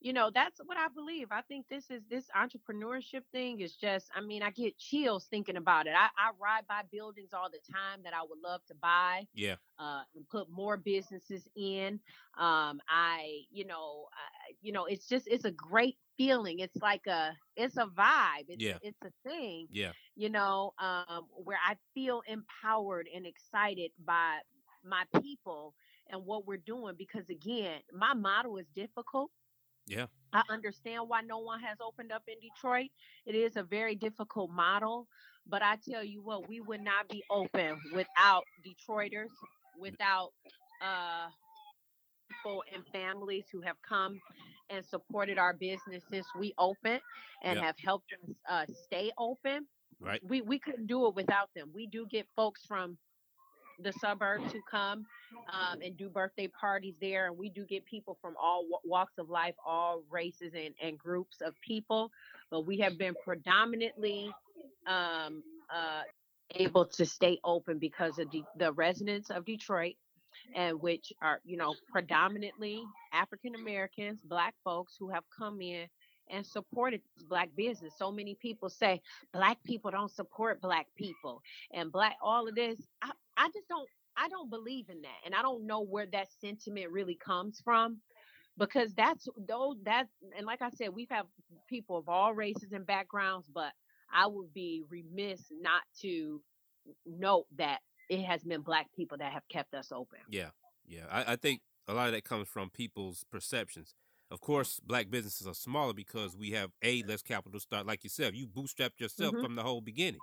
you 0.00 0.12
know 0.12 0.30
that's 0.32 0.60
what 0.64 0.76
i 0.78 0.88
believe 0.88 1.28
i 1.30 1.40
think 1.42 1.66
this 1.68 1.90
is 1.90 2.02
this 2.10 2.28
entrepreneurship 2.36 3.22
thing 3.32 3.60
is 3.60 3.74
just 3.76 4.10
i 4.14 4.20
mean 4.20 4.42
i 4.42 4.50
get 4.50 4.76
chills 4.78 5.26
thinking 5.26 5.56
about 5.56 5.86
it 5.86 5.94
i, 5.96 6.06
I 6.16 6.30
ride 6.40 6.66
by 6.68 6.82
buildings 6.90 7.32
all 7.32 7.48
the 7.50 7.60
time 7.72 8.02
that 8.04 8.14
i 8.14 8.22
would 8.22 8.38
love 8.42 8.64
to 8.66 8.74
buy 8.74 9.26
Yeah. 9.34 9.56
uh, 9.78 10.02
and 10.14 10.28
put 10.28 10.48
more 10.50 10.76
businesses 10.76 11.48
in. 11.56 12.00
Um, 12.36 12.80
I, 12.88 13.42
you 13.50 13.64
know, 13.64 14.06
I, 14.12 14.54
you 14.60 14.72
know, 14.72 14.86
it's 14.86 15.06
just 15.08 15.26
it's 15.28 15.44
a 15.44 15.50
great 15.52 15.96
feeling. 16.16 16.58
It's 16.60 16.76
like 16.76 17.06
a 17.06 17.36
it's 17.56 17.76
a 17.76 17.86
vibe. 17.86 18.46
It's 18.48 18.62
Yeah. 18.62 18.78
it's 18.82 19.00
a 19.02 19.10
thing. 19.28 19.68
Yeah. 19.70 19.92
You 20.14 20.30
know, 20.30 20.72
um, 20.78 21.26
where 21.32 21.58
I 21.66 21.76
feel 21.94 22.22
empowered 22.26 23.08
and 23.14 23.26
excited 23.26 23.92
by 24.04 24.38
my 24.84 25.04
people 25.20 25.74
and 26.08 26.24
what 26.24 26.46
we're 26.46 26.56
doing 26.58 26.94
because 26.96 27.28
again, 27.28 27.80
my 27.92 28.14
model 28.14 28.56
is 28.58 28.66
difficult. 28.74 29.30
Yeah. 29.88 30.06
I 30.32 30.42
understand 30.50 31.08
why 31.08 31.22
no 31.22 31.38
one 31.38 31.60
has 31.60 31.78
opened 31.80 32.12
up 32.12 32.24
in 32.28 32.36
Detroit. 32.40 32.90
It 33.26 33.34
is 33.34 33.56
a 33.56 33.64
very 33.64 33.94
difficult 33.96 34.50
model, 34.50 35.08
but 35.46 35.62
I 35.62 35.76
tell 35.76 36.04
you 36.04 36.22
what, 36.22 36.48
we 36.48 36.60
would 36.60 36.82
not 36.82 37.08
be 37.08 37.24
open 37.30 37.80
without 37.94 38.44
Detroiters, 38.66 39.30
without 39.80 40.32
uh, 40.82 41.28
people 42.30 42.64
and 42.74 42.86
families 42.92 43.46
who 43.52 43.62
have 43.62 43.76
come 43.82 44.20
and 44.70 44.84
supported 44.84 45.38
our 45.38 45.54
business 45.54 46.04
since 46.10 46.26
we 46.38 46.52
opened 46.58 47.00
and 47.42 47.58
Yep. 47.58 47.64
have 47.64 47.76
helped 47.84 48.12
us 48.12 48.34
uh, 48.48 48.66
stay 48.84 49.12
open. 49.18 49.66
Right. 50.00 50.22
We 50.22 50.42
we 50.42 50.58
couldn't 50.58 50.86
do 50.86 51.06
it 51.08 51.14
without 51.14 51.50
them. 51.54 51.72
We 51.74 51.86
do 51.86 52.06
get 52.06 52.28
folks 52.36 52.64
from 52.66 52.98
the 53.82 53.92
suburbs 53.92 54.52
who 54.52 54.60
come 54.70 55.06
um, 55.52 55.80
and 55.82 55.96
do 55.96 56.08
birthday 56.08 56.48
parties 56.48 56.94
there, 57.00 57.26
and 57.26 57.38
we 57.38 57.48
do 57.48 57.64
get 57.64 57.84
people 57.84 58.16
from 58.20 58.34
all 58.40 58.64
walks 58.84 59.18
of 59.18 59.30
life, 59.30 59.54
all 59.64 60.02
races 60.10 60.52
and, 60.54 60.74
and 60.82 60.98
groups 60.98 61.40
of 61.40 61.54
people. 61.60 62.10
But 62.50 62.66
we 62.66 62.78
have 62.78 62.98
been 62.98 63.14
predominantly 63.24 64.30
um, 64.86 65.42
uh, 65.72 66.02
able 66.54 66.86
to 66.86 67.06
stay 67.06 67.38
open 67.44 67.78
because 67.78 68.18
of 68.18 68.30
the, 68.30 68.42
the 68.56 68.72
residents 68.72 69.30
of 69.30 69.44
Detroit, 69.44 69.94
and 70.54 70.80
which 70.80 71.12
are 71.22 71.40
you 71.44 71.56
know 71.56 71.74
predominantly 71.90 72.82
African 73.12 73.54
Americans, 73.54 74.20
Black 74.24 74.54
folks 74.64 74.96
who 74.98 75.08
have 75.10 75.24
come 75.36 75.60
in 75.60 75.86
and 76.30 76.46
supported 76.46 77.00
black 77.28 77.48
business. 77.56 77.94
So 77.98 78.10
many 78.12 78.34
people 78.34 78.68
say 78.68 79.00
black 79.32 79.62
people 79.64 79.90
don't 79.90 80.10
support 80.10 80.60
black 80.60 80.86
people 80.96 81.40
and 81.72 81.90
black 81.90 82.16
all 82.22 82.48
of 82.48 82.54
this. 82.54 82.78
I, 83.02 83.12
I 83.38 83.48
just 83.54 83.68
don't 83.68 83.88
I 84.16 84.28
don't 84.28 84.50
believe 84.50 84.88
in 84.90 85.00
that. 85.02 85.20
And 85.24 85.34
I 85.34 85.42
don't 85.42 85.66
know 85.66 85.80
where 85.82 86.06
that 86.12 86.26
sentiment 86.40 86.90
really 86.90 87.14
comes 87.16 87.60
from. 87.64 87.98
Because 88.58 88.92
that's 88.94 89.28
though 89.48 89.76
that 89.84 90.06
and 90.36 90.44
like 90.44 90.60
I 90.62 90.70
said, 90.70 90.88
we've 90.92 91.08
had 91.10 91.22
people 91.68 91.96
of 91.96 92.08
all 92.08 92.34
races 92.34 92.72
and 92.72 92.84
backgrounds, 92.84 93.46
but 93.54 93.72
I 94.12 94.26
would 94.26 94.52
be 94.52 94.82
remiss 94.90 95.44
not 95.52 95.82
to 96.02 96.42
note 97.06 97.46
that 97.56 97.78
it 98.10 98.24
has 98.24 98.42
been 98.42 98.62
black 98.62 98.86
people 98.96 99.18
that 99.18 99.32
have 99.32 99.46
kept 99.48 99.74
us 99.74 99.92
open. 99.92 100.18
Yeah. 100.28 100.50
Yeah. 100.86 101.04
I, 101.10 101.34
I 101.34 101.36
think 101.36 101.60
a 101.86 101.94
lot 101.94 102.08
of 102.08 102.14
that 102.14 102.24
comes 102.24 102.48
from 102.48 102.70
people's 102.70 103.24
perceptions. 103.30 103.94
Of 104.30 104.40
course, 104.40 104.80
black 104.84 105.08
businesses 105.08 105.46
are 105.46 105.54
smaller 105.54 105.92
because 105.94 106.36
we 106.36 106.50
have 106.50 106.70
a 106.82 107.02
less 107.04 107.22
capital 107.22 107.60
start. 107.60 107.86
Like 107.86 108.02
yourself, 108.02 108.34
you 108.34 108.46
bootstrapped 108.46 108.98
yourself 108.98 109.34
Mhm. 109.34 109.42
from 109.42 109.54
the 109.54 109.62
whole 109.62 109.80
beginning. 109.80 110.20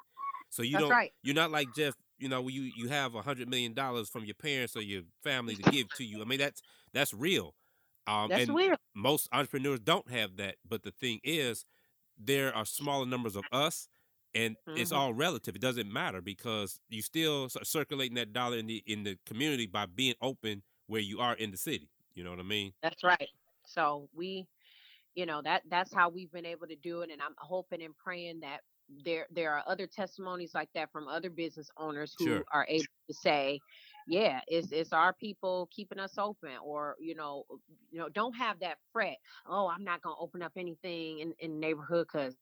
So 0.50 0.62
you 0.62 0.74
That's 0.74 0.82
don't. 0.84 0.92
right. 0.92 1.12
You're 1.24 1.36
not 1.36 1.52
like 1.52 1.74
Jeff. 1.76 1.94
You 2.18 2.30
know, 2.30 2.48
you 2.48 2.64
you 2.64 2.88
have 2.90 3.16
a 3.16 3.22
hundred 3.22 3.50
million 3.50 3.74
dollars 3.74 4.10
from 4.10 4.26
your 4.26 4.36
parents 4.36 4.76
or 4.76 4.82
your 4.82 5.04
family 5.24 5.56
to 5.58 5.64
give 5.64 5.92
to 5.94 6.04
you. 6.06 6.22
I 6.22 6.26
mean, 6.26 6.40
that's 6.40 6.62
that's 6.94 7.14
real. 7.14 7.56
Um, 8.08 8.30
That's 8.30 8.48
and 8.48 8.58
weird. 8.58 8.78
most 8.96 9.28
entrepreneurs 9.32 9.80
don't 9.82 10.10
have 10.10 10.38
that. 10.38 10.58
But 10.68 10.84
the 10.84 10.92
thing 10.92 11.20
is, 11.24 11.66
there 12.18 12.56
are 12.56 12.66
smaller 12.66 13.06
numbers 13.06 13.36
of 13.36 13.46
us, 13.52 13.90
and 14.34 14.58
it's 14.76 14.92
Mhm. 14.92 14.94
all 14.94 15.14
relative. 15.14 15.56
It 15.56 15.62
doesn't 15.62 15.92
matter 15.92 16.22
because 16.22 16.80
you 16.90 17.02
still 17.02 17.50
circulating 17.50 18.16
that 18.16 18.34
dollar 18.34 18.58
in 18.58 18.68
the 18.68 18.84
in 18.86 19.04
the 19.04 19.18
community 19.26 19.68
by 19.68 19.86
being 19.88 20.16
open 20.22 20.64
where 20.88 21.02
you 21.02 21.20
are 21.20 21.36
in 21.36 21.52
the 21.52 21.58
city. 21.58 21.90
You 22.14 22.24
know 22.24 22.32
what 22.32 22.40
I 22.40 22.44
mean? 22.44 22.74
That's 22.82 23.04
right. 23.04 23.30
So 23.66 24.10
we, 24.14 24.48
you 25.16 25.26
know, 25.26 25.42
that 25.44 25.64
that's 25.70 25.94
how 25.94 26.10
we've 26.10 26.32
been 26.32 26.46
able 26.48 26.68
to 26.68 26.76
do 26.76 27.02
it. 27.02 27.12
And 27.12 27.22
I'm 27.22 27.36
hoping 27.38 27.84
and 27.84 27.98
praying 27.98 28.42
that 28.42 28.62
there 29.04 29.28
there 29.32 29.54
are 29.54 29.64
other 29.68 29.88
testimonies 29.88 30.54
like 30.54 30.70
that 30.76 30.92
from 30.92 31.08
other 31.08 31.30
business 31.30 31.70
owners 31.78 32.16
who 32.18 32.26
Sure. 32.26 32.46
are 32.52 32.66
able 32.70 32.86
to 33.08 33.14
say, 33.14 33.60
yeah, 34.08 34.42
it's 34.48 34.72
it's 34.72 34.94
our 34.94 35.14
people 35.14 35.68
keeping 35.72 36.00
us 36.00 36.18
open, 36.18 36.52
or 36.64 36.96
you 37.00 37.16
know, 37.16 37.46
oh, 37.52 37.60
you 37.92 38.00
know, 38.00 38.10
don't 38.10 38.34
have 38.36 38.60
that 38.60 38.78
fret. 38.94 39.18
Oh, 39.48 39.68
I'm 39.68 39.84
not 39.84 40.02
gonna 40.02 40.20
open 40.20 40.42
up 40.42 40.54
anything 40.56 41.20
in 41.20 41.34
in 41.40 41.60
neighborhood 41.60 42.08
because 42.12 42.36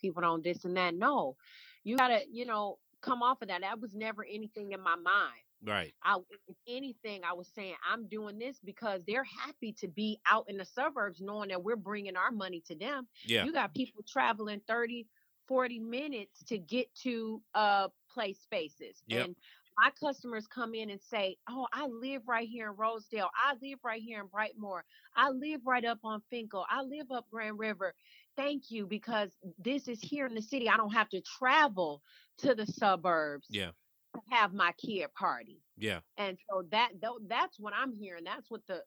people 0.00 0.22
don't 0.22 0.42
this 0.44 0.64
and 0.64 0.76
that. 0.76 0.94
No, 0.94 1.36
you 1.84 1.96
gotta, 1.96 2.20
you 2.30 2.46
know, 2.46 2.78
come 3.00 3.22
off 3.22 3.42
of 3.42 3.48
that. 3.48 3.62
That 3.62 3.80
was 3.80 3.94
never 3.94 4.24
anything 4.24 4.72
in 4.72 4.80
my 4.80 4.96
mind. 4.96 5.42
Right. 5.62 5.92
I, 6.02 6.16
if 6.48 6.56
anything, 6.66 7.20
I 7.22 7.34
was 7.34 7.48
saying 7.54 7.74
I'm 7.86 8.08
doing 8.08 8.38
this 8.38 8.58
because 8.64 9.02
they're 9.06 9.26
happy 9.44 9.72
to 9.74 9.88
be 9.88 10.18
out 10.26 10.46
in 10.48 10.56
the 10.56 10.64
suburbs, 10.64 11.20
knowing 11.20 11.50
that 11.50 11.62
we're 11.62 11.76
bringing 11.76 12.16
our 12.16 12.30
money 12.30 12.62
to 12.68 12.74
them. 12.74 13.06
Yeah. 13.26 13.44
You 13.44 13.52
got 13.52 13.74
people 13.74 14.02
traveling 14.08 14.62
30, 14.66 15.06
40 15.50 15.80
minutes 15.80 16.44
to 16.44 16.58
get 16.58 16.86
to 17.02 17.42
uh 17.56 17.88
play 18.08 18.32
spaces. 18.32 19.02
Yep. 19.08 19.24
And 19.26 19.36
my 19.76 19.90
customers 20.00 20.46
come 20.46 20.74
in 20.74 20.90
and 20.90 21.00
say, 21.00 21.36
Oh, 21.48 21.66
I 21.72 21.86
live 21.88 22.22
right 22.28 22.48
here 22.48 22.70
in 22.70 22.76
Rosedale. 22.76 23.30
I 23.34 23.54
live 23.60 23.80
right 23.84 24.00
here 24.00 24.20
in 24.20 24.26
Brightmoor. 24.28 24.82
I 25.16 25.30
live 25.30 25.60
right 25.66 25.84
up 25.84 25.98
on 26.04 26.22
Fenkell. 26.32 26.64
I 26.70 26.82
live 26.82 27.10
up 27.10 27.26
Grand 27.32 27.58
River. 27.58 27.94
Thank 28.36 28.70
you 28.70 28.86
because 28.86 29.30
this 29.58 29.88
is 29.88 30.00
here 30.00 30.24
in 30.26 30.34
the 30.36 30.42
city. 30.42 30.68
I 30.68 30.76
don't 30.76 30.92
have 30.94 31.08
to 31.10 31.20
travel 31.22 32.00
to 32.38 32.54
the 32.54 32.66
suburbs 32.66 33.48
Yeah. 33.50 33.70
to 34.14 34.20
have 34.30 34.54
my 34.54 34.70
kid 34.78 35.12
party. 35.14 35.58
Yeah. 35.76 36.00
And 36.16 36.38
so 36.48 36.62
that 36.70 36.90
tho- 37.02 37.18
that's 37.26 37.58
what 37.58 37.72
I'm 37.74 37.92
hearing. 37.92 38.22
That's 38.22 38.48
what 38.52 38.60
the 38.68 38.82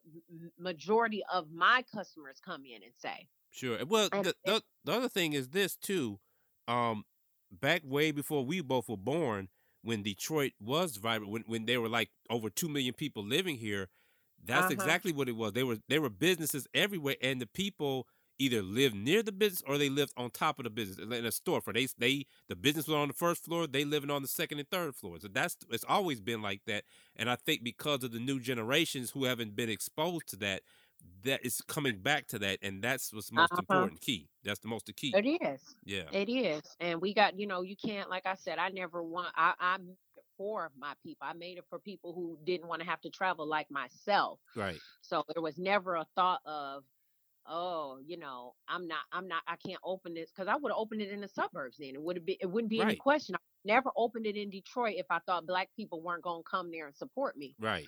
majority 0.57 1.23
of 1.31 1.51
my 1.51 1.83
customers 1.93 2.37
come 2.43 2.63
in 2.65 2.83
and 2.83 2.93
say. 2.97 3.27
Sure. 3.51 3.83
Well, 3.85 4.07
And- 4.13 4.25
the, 4.25 4.35
the 4.45 4.63
the 4.85 4.93
other 4.93 5.09
thing 5.09 5.33
is 5.33 5.49
this 5.49 5.75
too. 5.75 6.19
Um, 6.67 7.05
back 7.51 7.81
way 7.85 8.11
before 8.11 8.45
we 8.45 8.61
both 8.61 8.89
were 8.89 8.97
born, 8.97 9.49
when 9.81 10.03
Detroit 10.03 10.53
was 10.59 10.97
vibrant, 10.97 11.31
when 11.31 11.43
when 11.47 11.65
there 11.65 11.81
were 11.81 11.89
like 11.89 12.09
over 12.29 12.49
two 12.49 12.69
million 12.69 12.93
people 12.93 13.23
living 13.23 13.57
here, 13.57 13.89
that's 14.43 14.69
Uh-huh. 14.69 14.69
exactly 14.69 15.11
what 15.11 15.29
it 15.29 15.35
was. 15.35 15.53
They 15.53 15.63
were 15.63 15.77
there 15.89 16.01
were 16.01 16.09
businesses 16.09 16.67
everywhere, 16.73 17.15
and 17.21 17.41
the 17.41 17.47
people 17.47 18.07
either 18.39 18.61
lived 18.61 18.95
near 18.95 19.21
the 19.21 19.31
business 19.31 19.61
or 19.67 19.77
they 19.77 19.89
lived 19.89 20.11
on 20.17 20.29
top 20.29 20.57
of 20.59 20.63
the 20.63 20.69
business 20.69 20.97
in 20.97 21.11
a 21.25 21.29
storefront. 21.29 21.73
They 21.75 21.87
they 21.97 22.25
the 22.49 22.55
business 22.55 22.87
was 22.87 22.95
on 22.95 23.07
the 23.09 23.13
first 23.13 23.43
floor, 23.43 23.67
they 23.67 23.85
living 23.85 24.09
on 24.09 24.21
the 24.21 24.27
second 24.27 24.59
and 24.59 24.69
third 24.69 24.95
floors. 24.95 25.21
So 25.21 25.27
that's 25.27 25.57
it's 25.69 25.85
always 25.87 26.19
been 26.19 26.41
like 26.41 26.61
that. 26.67 26.83
And 27.15 27.29
I 27.29 27.35
think 27.35 27.63
because 27.63 28.03
of 28.03 28.11
the 28.11 28.19
new 28.19 28.39
generations 28.39 29.11
who 29.11 29.25
haven't 29.25 29.55
been 29.55 29.69
exposed 29.69 30.27
to 30.29 30.35
that, 30.37 30.61
that 31.23 31.45
is 31.45 31.61
coming 31.61 32.01
back 32.01 32.27
to 32.27 32.39
that, 32.39 32.59
and 32.61 32.81
that's 32.83 33.13
what's 33.13 33.31
most 33.31 33.51
Uh-huh. 33.51 33.59
important 33.59 34.01
key. 34.01 34.29
That's 34.43 34.59
the 34.59 34.67
most 34.67 34.89
key. 34.95 35.13
It 35.15 35.25
is. 35.41 35.75
Yeah, 35.85 36.09
It 36.11 36.29
is. 36.29 36.61
And 36.79 37.01
we 37.01 37.13
got, 37.13 37.37
you 37.39 37.47
know, 37.47 37.61
you 37.61 37.75
can't, 37.75 38.09
like 38.09 38.25
I 38.25 38.35
said, 38.35 38.57
I 38.59 38.69
never 38.69 39.03
want, 39.03 39.33
I, 39.35 39.53
I'm 39.59 39.95
for 40.37 40.71
my 40.77 40.93
people. 41.03 41.27
I 41.27 41.33
made 41.33 41.57
it 41.57 41.65
for 41.69 41.79
people 41.79 42.13
who 42.13 42.37
didn't 42.43 42.67
want 42.67 42.81
to 42.81 42.87
have 42.87 43.01
to 43.01 43.09
travel 43.09 43.47
like 43.47 43.69
myself. 43.71 44.39
right. 44.55 44.81
So 45.01 45.23
there 45.33 45.41
was 45.43 45.57
never 45.57 45.95
a 45.95 46.05
thought 46.15 46.41
of, 46.45 46.83
oh, 47.45 47.99
you 48.05 48.17
know, 48.17 48.55
I'm 48.67 48.87
not, 48.87 49.03
I'm 49.11 49.27
not, 49.27 49.43
I 49.47 49.55
can't 49.57 49.79
open 49.83 50.13
this 50.13 50.31
because 50.31 50.47
I 50.47 50.55
would 50.55 50.71
have 50.71 50.77
opened 50.79 51.01
it 51.01 51.11
in 51.11 51.21
the 51.21 51.27
suburbs 51.27 51.77
then. 51.79 51.95
It 51.95 52.01
would 52.01 52.17
have 52.17 52.25
been, 52.25 52.37
it 52.41 52.47
wouldn't 52.47 52.69
be 52.69 52.81
any 52.81 52.95
question. 52.95 53.35
I 53.35 53.39
never 53.65 53.91
opened 53.95 54.25
it 54.25 54.35
in 54.35 54.49
Detroit 54.49 54.95
if 54.97 55.05
I 55.09 55.19
thought 55.25 55.45
black 55.47 55.69
people 55.75 56.01
weren't 56.01 56.23
going 56.23 56.43
to 56.43 56.49
come 56.49 56.71
there 56.71 56.87
and 56.87 56.95
support 56.95 57.37
me. 57.37 57.55
Right, 57.59 57.87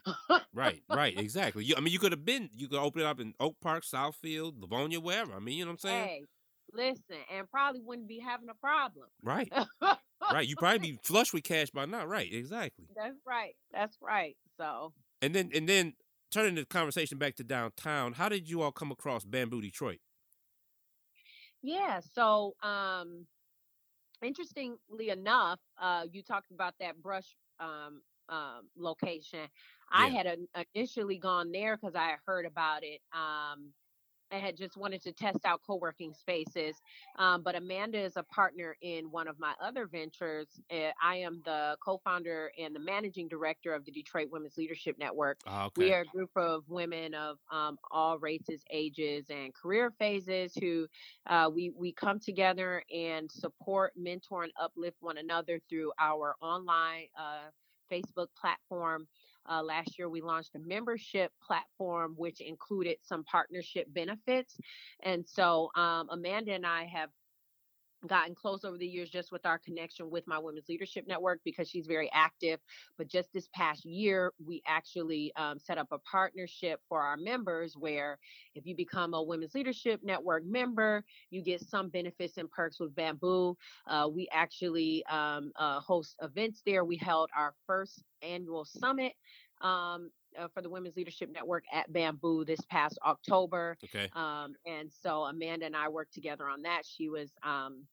right, 0.53 0.81
right, 0.89 1.17
exactly. 1.19 1.65
You, 1.65 1.75
I 1.77 1.81
mean, 1.81 1.93
you 1.93 1.99
could 1.99 2.11
have 2.11 2.25
been, 2.25 2.49
you 2.53 2.67
could 2.67 2.79
open 2.79 3.01
it 3.01 3.05
up 3.05 3.19
in 3.19 3.33
Oak 3.39 3.55
Park, 3.61 3.83
Southfield, 3.83 4.59
Livonia, 4.59 4.99
wherever. 4.99 5.33
I 5.33 5.39
mean, 5.39 5.57
you 5.57 5.65
know 5.65 5.71
what 5.71 5.85
I'm 5.85 5.89
saying? 5.89 6.07
Hey, 6.07 6.21
listen, 6.73 7.17
and 7.33 7.49
probably 7.49 7.81
wouldn't 7.81 8.07
be 8.07 8.19
having 8.19 8.49
a 8.49 8.55
problem. 8.55 9.07
Right, 9.23 9.51
right. 10.31 10.47
You 10.47 10.55
probably 10.59 10.79
be 10.91 10.99
flush 11.03 11.33
with 11.33 11.43
cash 11.43 11.69
by 11.71 11.85
now. 11.85 12.05
Right, 12.05 12.31
exactly. 12.31 12.85
That's 12.95 13.17
right. 13.25 13.55
That's 13.73 13.97
right. 14.01 14.35
So, 14.57 14.93
And 15.21 15.33
then, 15.35 15.51
and 15.53 15.67
then, 15.67 15.93
turning 16.31 16.55
the 16.55 16.65
conversation 16.65 17.17
back 17.17 17.35
to 17.35 17.43
downtown, 17.43 18.13
how 18.13 18.27
did 18.29 18.49
you 18.49 18.61
all 18.61 18.71
come 18.71 18.91
across 18.91 19.23
Bamboo 19.23 19.61
Detroit? 19.61 19.99
yeah. 21.61 21.99
So, 22.13 22.55
um, 22.61 23.25
interestingly 24.23 25.09
enough, 25.09 25.59
uh, 25.77 26.05
you 26.11 26.23
talked 26.23 26.51
about 26.51 26.75
that 26.79 27.01
brush 27.01 27.35
um, 27.59 28.01
um, 28.29 28.69
location. 28.75 29.47
I 29.91 30.07
had 30.07 30.25
an- 30.25 30.47
initially 30.73 31.17
gone 31.17 31.51
there 31.51 31.77
because 31.77 31.95
I 31.95 32.17
heard 32.25 32.45
about 32.45 32.83
it. 32.83 33.01
Um, 33.13 33.73
I 34.31 34.37
had 34.37 34.57
just 34.57 34.75
wanted 34.75 35.01
to 35.03 35.11
test 35.11 35.39
out 35.45 35.61
co-working 35.65 36.13
spaces, 36.13 36.81
um, 37.17 37.43
but 37.43 37.55
Amanda 37.55 37.99
is 37.99 38.17
a 38.17 38.23
partner 38.23 38.75
in 38.81 39.11
one 39.11 39.27
of 39.27 39.39
my 39.39 39.53
other 39.61 39.85
ventures. 39.85 40.47
Uh, 40.71 40.91
I 41.01 41.17
am 41.17 41.41
the 41.45 41.77
co-founder 41.83 42.51
and 42.59 42.75
the 42.75 42.79
managing 42.79 43.27
director 43.27 43.73
of 43.73 43.85
the 43.85 43.91
Detroit 43.91 44.29
Women's 44.31 44.57
Leadership 44.57 44.97
Network. 44.97 45.39
Ah, 45.45 45.69
We 45.77 45.93
are 45.93 46.01
a 46.01 46.05
group 46.05 46.31
of 46.35 46.63
women 46.67 47.13
of 47.13 47.37
um, 47.51 47.77
all 47.91 48.17
races, 48.17 48.63
ages, 48.71 49.25
and 49.29 49.53
career 49.53 49.91
phases 49.99 50.53
who 50.59 50.87
uh, 51.27 51.49
we 51.53 51.71
we 51.75 51.93
come 51.93 52.19
together 52.19 52.83
and 52.93 53.31
support, 53.31 53.93
mentor, 53.95 54.43
and 54.43 54.51
uplift 54.59 54.97
one 55.01 55.17
another 55.17 55.59
through 55.69 55.91
our 55.99 56.35
online 56.41 57.05
uh, 57.17 57.49
Facebook 57.91 58.27
platform. 58.39 59.07
Uh, 59.49 59.61
last 59.61 59.97
year, 59.97 60.09
we 60.09 60.21
launched 60.21 60.55
a 60.55 60.59
membership 60.59 61.31
platform 61.45 62.13
which 62.17 62.41
included 62.41 62.97
some 63.01 63.23
partnership 63.23 63.87
benefits, 63.93 64.57
and 65.03 65.25
so 65.27 65.69
um, 65.75 66.07
Amanda 66.11 66.53
and 66.53 66.65
I 66.65 66.85
have 66.85 67.09
gotten 68.07 68.35
close 68.35 68.63
over 68.63 68.77
the 68.77 68.87
years 68.87 69.09
just 69.09 69.31
with 69.31 69.45
our 69.45 69.59
connection 69.59 70.09
with 70.09 70.25
my 70.27 70.37
women's 70.37 70.69
leadership 70.69 71.05
network 71.07 71.39
because 71.43 71.69
she's 71.69 71.87
very 71.87 72.09
active 72.13 72.59
but 72.97 73.07
just 73.07 73.31
this 73.33 73.47
past 73.53 73.85
year 73.85 74.33
we 74.45 74.61
actually 74.67 75.31
um, 75.35 75.57
set 75.59 75.77
up 75.77 75.87
a 75.91 75.99
partnership 75.99 76.79
for 76.87 77.01
our 77.01 77.17
members 77.17 77.75
where 77.77 78.17
if 78.55 78.65
you 78.65 78.75
become 78.75 79.13
a 79.13 79.23
women's 79.23 79.55
leadership 79.55 80.01
network 80.03 80.45
member 80.45 81.03
you 81.29 81.41
get 81.41 81.61
some 81.61 81.89
benefits 81.89 82.37
and 82.37 82.49
perks 82.51 82.79
with 82.79 82.95
bamboo. 82.95 83.57
Uh, 83.87 84.09
we 84.11 84.27
actually 84.31 85.05
um, 85.07 85.51
uh, 85.57 85.79
host 85.79 86.15
events 86.21 86.61
there. 86.65 86.85
We 86.85 86.97
held 86.97 87.29
our 87.35 87.53
first 87.67 88.03
annual 88.21 88.65
summit 88.65 89.13
um, 89.61 90.11
uh, 90.37 90.47
for 90.53 90.61
the 90.61 90.69
women's 90.69 90.95
leadership 90.95 91.29
network 91.31 91.63
at 91.73 91.91
bamboo 91.93 92.43
this 92.45 92.61
past 92.69 92.97
october 93.05 93.77
Okay. 93.83 94.09
um, 94.13 94.55
and 94.65 94.91
so 94.91 95.23
Amanda 95.23 95.65
and 95.65 95.75
I 95.75 95.87
worked 95.89 96.13
together 96.13 96.47
on 96.47 96.61
that. 96.63 96.83
She 96.85 97.09
was 97.09 97.31
um, 97.43 97.85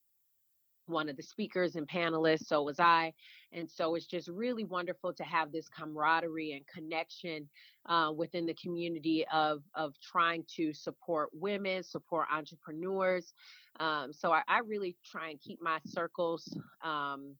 one 0.86 1.08
of 1.08 1.16
the 1.16 1.22
speakers 1.22 1.76
and 1.76 1.88
panelists, 1.88 2.46
so 2.46 2.62
was 2.62 2.80
I. 2.80 3.12
And 3.52 3.70
so 3.70 3.94
it's 3.94 4.06
just 4.06 4.28
really 4.28 4.64
wonderful 4.64 5.12
to 5.14 5.24
have 5.24 5.52
this 5.52 5.68
camaraderie 5.68 6.52
and 6.52 6.66
connection 6.66 7.48
uh, 7.86 8.12
within 8.14 8.46
the 8.46 8.54
community 8.54 9.24
of 9.32 9.62
of 9.74 9.94
trying 10.00 10.44
to 10.56 10.72
support 10.72 11.30
women, 11.32 11.82
support 11.82 12.26
entrepreneurs. 12.32 13.32
Um, 13.80 14.12
so 14.12 14.32
I, 14.32 14.42
I 14.48 14.58
really 14.60 14.96
try 15.04 15.30
and 15.30 15.40
keep 15.40 15.60
my 15.62 15.78
circles 15.86 16.56
um, 16.82 17.36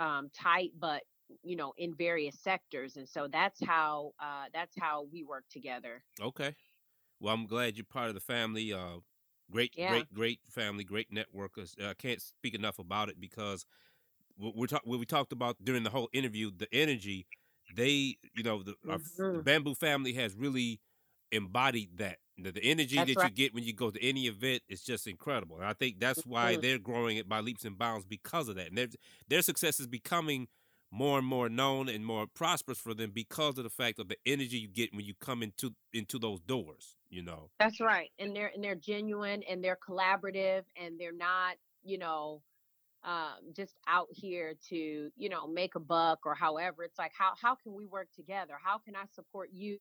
um, 0.00 0.30
tight, 0.34 0.72
but 0.78 1.02
you 1.42 1.56
know, 1.56 1.72
in 1.76 1.94
various 1.94 2.40
sectors. 2.40 2.96
And 2.96 3.08
so 3.08 3.28
that's 3.28 3.60
how 3.64 4.12
uh, 4.20 4.46
that's 4.52 4.76
how 4.78 5.04
we 5.12 5.24
work 5.24 5.44
together. 5.50 6.04
Okay. 6.20 6.54
Well, 7.20 7.34
I'm 7.34 7.46
glad 7.46 7.76
you're 7.76 7.86
part 7.86 8.08
of 8.08 8.14
the 8.14 8.20
family. 8.20 8.72
Uh, 8.72 8.98
great, 9.50 9.72
Yeah. 9.74 9.86
great, 9.86 10.12
great 10.12 10.40
family, 10.48 10.84
great 10.84 11.12
network. 11.12 11.54
'cause, 11.54 11.76
uh, 11.80 11.88
I 11.90 11.94
can't 11.94 12.22
speak 12.22 12.54
enough 12.54 12.78
about 12.78 13.10
it 13.10 13.20
because 13.20 13.66
we're 14.36 14.68
talk- 14.68 14.86
what 14.86 15.00
we 15.00 15.06
talked 15.06 15.32
about 15.32 15.62
during 15.64 15.84
the 15.84 15.90
whole 15.90 16.10
interview, 16.12 16.50
the 16.50 16.68
energy. 16.74 17.26
They, 17.70 18.18
you 18.34 18.42
know, 18.44 18.62
the, 18.62 18.76
our, 18.88 18.96
f- 18.96 19.02
the. 19.18 19.44
Bamboo 19.44 19.74
family 19.76 20.14
has 20.14 20.34
really 20.36 20.80
embodied 21.32 21.98
that. 21.98 22.20
The, 22.38 22.52
the 22.52 22.64
energy 22.64 23.02
That's 23.02 23.14
that 23.14 23.22
you 23.22 23.30
get 23.30 23.54
when 23.54 23.64
you 23.64 23.74
go 23.74 23.90
to 23.90 24.02
any 24.04 24.26
event 24.28 24.62
is 24.68 24.82
just 24.84 25.06
incredible. 25.06 25.56
And 25.58 25.66
I 25.66 25.74
think 25.74 26.00
that's 26.00 26.26
why 26.26 26.56
Mhm. 26.56 26.58
they're 26.58 26.78
growing 26.78 27.16
it 27.18 27.28
by 27.28 27.40
leaps 27.40 27.64
and 27.64 27.78
bounds 27.78 28.06
because 28.06 28.48
of 28.48 28.56
that. 28.56 28.68
And 28.68 28.78
their 28.78 28.88
their 29.28 29.42
success 29.42 29.80
is 29.80 29.86
becoming 29.88 30.48
more 30.94 31.18
and 31.18 31.26
more 31.26 31.48
known 31.48 31.88
and 31.88 32.06
more 32.06 32.24
prosperous 32.24 32.78
for 32.78 32.94
them 32.94 33.10
because 33.12 33.58
of 33.58 33.64
the 33.64 33.70
fact 33.70 33.98
of 33.98 34.08
the 34.08 34.16
energy 34.24 34.58
you 34.58 34.68
get 34.68 34.94
when 34.94 35.04
you 35.04 35.12
come 35.20 35.42
into 35.42 35.74
into 35.92 36.20
those 36.20 36.40
doors. 36.40 36.94
You 37.10 37.22
know. 37.22 37.50
That's 37.58 37.80
right. 37.80 38.10
And 38.18 38.34
they're 38.34 38.52
and 38.54 38.62
they're 38.62 38.76
genuine 38.76 39.42
and 39.48 39.62
they're 39.62 39.78
collaborative 39.88 40.62
and 40.80 40.98
they're 40.98 41.12
not, 41.12 41.56
you 41.82 41.98
know, 41.98 42.42
um, 43.02 43.52
just 43.56 43.74
out 43.88 44.06
here 44.10 44.54
to, 44.68 45.10
you 45.16 45.28
know, 45.28 45.48
make 45.48 45.74
a 45.74 45.80
buck 45.80 46.20
or 46.24 46.34
however. 46.34 46.84
It's 46.84 46.98
like 46.98 47.12
how 47.18 47.32
how 47.42 47.56
can 47.56 47.74
we 47.74 47.86
work 47.86 48.08
together? 48.14 48.54
How 48.62 48.78
can 48.78 48.94
I 48.94 49.04
support 49.14 49.50
you 49.52 49.78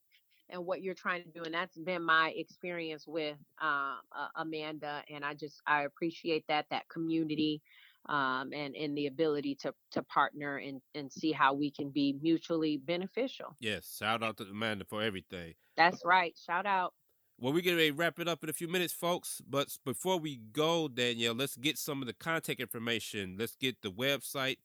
and 0.49 0.65
what 0.65 0.81
you're 0.81 0.95
trying 0.95 1.23
to 1.23 1.29
do? 1.29 1.43
And 1.43 1.53
that's 1.53 1.77
been 1.77 2.03
my 2.03 2.33
experience 2.35 3.05
with 3.07 3.37
uh, 3.61 3.97
Amanda. 4.35 5.03
And 5.13 5.23
I 5.23 5.35
just 5.35 5.61
I 5.67 5.83
appreciate 5.83 6.45
that 6.47 6.65
that 6.71 6.89
community 6.89 7.61
um, 8.09 8.51
and 8.53 8.75
and 8.75 8.97
the 8.97 9.07
ability 9.07 9.55
to 9.61 9.73
to 9.91 10.03
partner 10.03 10.57
and 10.57 10.81
and 10.95 11.11
see 11.11 11.31
how 11.31 11.53
we 11.53 11.71
can 11.71 11.89
be 11.89 12.17
mutually 12.21 12.77
beneficial. 12.77 13.55
Yes, 13.59 13.95
shout 13.97 14.23
out 14.23 14.37
to 14.37 14.43
Amanda 14.43 14.85
for 14.85 15.01
everything. 15.01 15.53
That's 15.77 16.03
right. 16.05 16.37
Shout 16.45 16.65
out. 16.65 16.93
Well, 17.39 17.51
we're 17.51 17.63
going 17.63 17.77
to 17.77 17.91
wrap 17.91 18.19
it 18.19 18.27
up 18.27 18.43
in 18.43 18.49
a 18.49 18.53
few 18.53 18.67
minutes, 18.67 18.93
folks. 18.93 19.41
But 19.49 19.75
before 19.83 20.19
we 20.19 20.37
go, 20.37 20.87
Danielle, 20.87 21.33
let's 21.33 21.55
get 21.57 21.77
some 21.77 22.01
of 22.01 22.07
the 22.07 22.13
contact 22.13 22.59
information. 22.59 23.35
Let's 23.39 23.55
get 23.55 23.81
the 23.81 23.91
website 23.91 24.57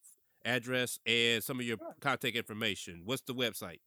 address 0.44 0.98
and 1.06 1.42
some 1.42 1.58
of 1.60 1.66
your 1.66 1.78
Sure. 1.78 1.94
contact 2.00 2.36
information. 2.36 3.02
What's 3.04 3.22
the 3.22 3.34
website? 3.34 3.80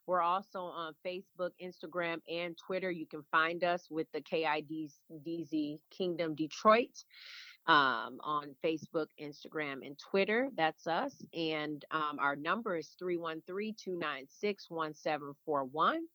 We're 0.07 0.21
also 0.21 0.61
on 0.61 0.93
Facebook, 1.05 1.49
Instagram, 1.61 2.21
and 2.27 2.57
Twitter. 2.57 2.89
You 2.89 3.05
can 3.05 3.21
find 3.31 3.63
us 3.63 3.85
with 3.91 4.07
the 4.11 4.21
KIDZ 4.21 5.77
Kingdom 5.91 6.33
Detroit 6.33 7.03
um, 7.67 8.19
on 8.23 8.55
Facebook, 8.65 9.09
Instagram, 9.21 9.85
and 9.85 9.99
Twitter. 9.99 10.49
That's 10.57 10.87
us. 10.87 11.13
And 11.35 11.85
um, 11.91 12.17
our 12.19 12.35
number 12.35 12.77
is 12.77 12.95
313 12.97 13.75
296 13.77 14.71
1741. 14.71 16.07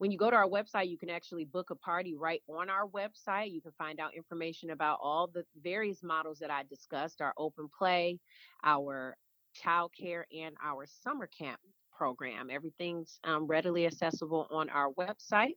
When 0.00 0.10
you 0.10 0.16
go 0.16 0.30
to 0.30 0.36
our 0.36 0.48
website, 0.48 0.88
you 0.88 0.96
can 0.96 1.10
actually 1.10 1.44
book 1.44 1.68
a 1.68 1.74
party 1.74 2.14
right 2.14 2.40
on 2.48 2.70
our 2.70 2.86
website. 2.86 3.52
You 3.52 3.60
can 3.60 3.72
find 3.76 4.00
out 4.00 4.14
information 4.14 4.70
about 4.70 4.98
all 5.02 5.26
the 5.26 5.44
various 5.62 6.02
models 6.02 6.38
that 6.38 6.50
I 6.50 6.62
discussed 6.62 7.20
our 7.20 7.34
open 7.36 7.68
play, 7.78 8.18
our 8.64 9.14
child 9.52 9.92
care, 9.92 10.26
and 10.34 10.56
our 10.64 10.86
summer 10.86 11.26
camp 11.26 11.60
program. 11.92 12.48
Everything's 12.50 13.20
um, 13.24 13.46
readily 13.46 13.84
accessible 13.84 14.46
on 14.50 14.70
our 14.70 14.90
website. 14.92 15.56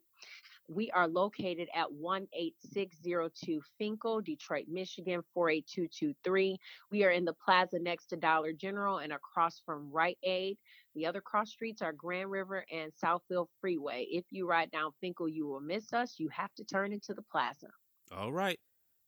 We 0.69 0.89
are 0.91 1.07
located 1.07 1.67
at 1.75 1.87
18602 1.91 3.61
Fenkell, 3.79 4.23
Detroit, 4.23 4.65
Michigan 4.69 5.21
48223. 5.33 6.57
We 6.89 7.03
are 7.03 7.11
in 7.11 7.25
the 7.25 7.33
plaza 7.33 7.79
next 7.79 8.07
to 8.07 8.15
Dollar 8.15 8.53
General 8.53 8.99
and 8.99 9.11
across 9.11 9.61
from 9.65 9.91
Rite 9.91 10.17
Aid. 10.23 10.57
The 10.95 11.05
other 11.05 11.21
cross 11.21 11.49
streets 11.49 11.81
are 11.81 11.91
Grand 11.91 12.31
River 12.31 12.65
and 12.71 12.91
Southfield 13.03 13.47
Freeway. 13.59 14.07
If 14.09 14.25
you 14.29 14.47
ride 14.47 14.71
down 14.71 14.91
Fenkell, 15.03 15.31
you 15.31 15.47
will 15.47 15.59
miss 15.59 15.91
us. 15.91 16.15
You 16.17 16.29
have 16.29 16.53
to 16.55 16.63
turn 16.63 16.93
into 16.93 17.13
the 17.13 17.23
plaza. 17.23 17.67
All 18.15 18.31
right. 18.31 18.59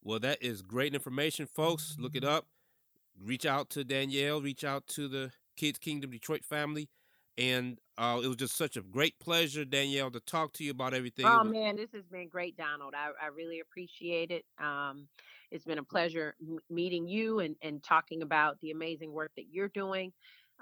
Well, 0.03 0.20
that 0.20 0.43
is 0.43 0.61
great 0.61 0.93
information, 0.93 1.45
folks. 1.45 1.95
Look 1.99 2.16
it 2.16 2.24
up. 2.24 2.47
Reach 3.20 3.45
out 3.45 3.70
to 3.72 3.84
Danielle, 3.84 4.41
reach 4.41 4.63
out 4.63 4.88
to 4.88 5.07
the 5.07 5.32
Kidz 5.57 5.80
Kingdom 5.80 6.11
Detroit 6.11 6.43
family. 6.43 6.89
And 7.38 7.79
uh, 7.97 8.21
it 8.23 8.27
was 8.27 8.38
just 8.38 8.55
such 8.55 8.77
a 8.77 8.81
great 8.81 9.19
pleasure, 9.19 9.65
Danielle, 9.65 10.11
to 10.11 10.19
talk 10.19 10.53
to 10.53 10.63
you 10.63 10.71
about 10.71 10.93
everything. 10.93 11.25
Oh, 11.25 11.43
man, 11.43 11.75
this 11.75 11.91
has 11.93 12.05
been 12.05 12.29
great, 12.29 12.55
Donald. 12.57 12.93
I, 12.95 13.09
I 13.21 13.27
really 13.27 13.59
appreciate 13.59 14.31
it. 14.31 14.45
Um, 14.59 15.07
it's 15.51 15.65
been 15.65 15.79
a 15.79 15.83
pleasure 15.83 16.36
m- 16.41 16.59
meeting 16.69 17.07
you 17.07 17.39
and, 17.39 17.55
and 17.61 17.83
talking 17.83 18.21
about 18.21 18.59
the 18.61 18.71
amazing 18.71 19.11
work 19.11 19.31
that 19.36 19.45
you're 19.51 19.69
doing. 19.69 20.13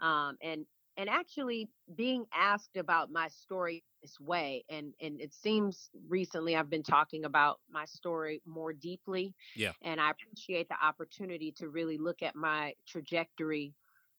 Um, 0.01 0.37
and 0.41 0.65
and 0.97 1.09
actually 1.09 1.69
being 1.95 2.25
asked 2.33 2.77
about 2.77 3.11
my 3.11 3.27
story 3.27 3.83
this 4.01 4.19
way 4.19 4.63
and 4.69 4.93
and 5.01 5.19
it 5.19 5.33
seems 5.33 5.89
recently 6.07 6.55
i've 6.55 6.69
been 6.69 6.83
talking 6.83 7.25
about 7.25 7.59
my 7.69 7.85
story 7.85 8.41
more 8.45 8.73
deeply 8.73 9.33
yeah 9.55 9.71
and 9.81 9.99
i 9.99 10.11
appreciate 10.11 10.67
the 10.69 10.85
opportunity 10.85 11.51
to 11.51 11.69
really 11.69 11.97
look 11.97 12.21
at 12.21 12.35
my 12.35 12.73
trajectory 12.87 13.73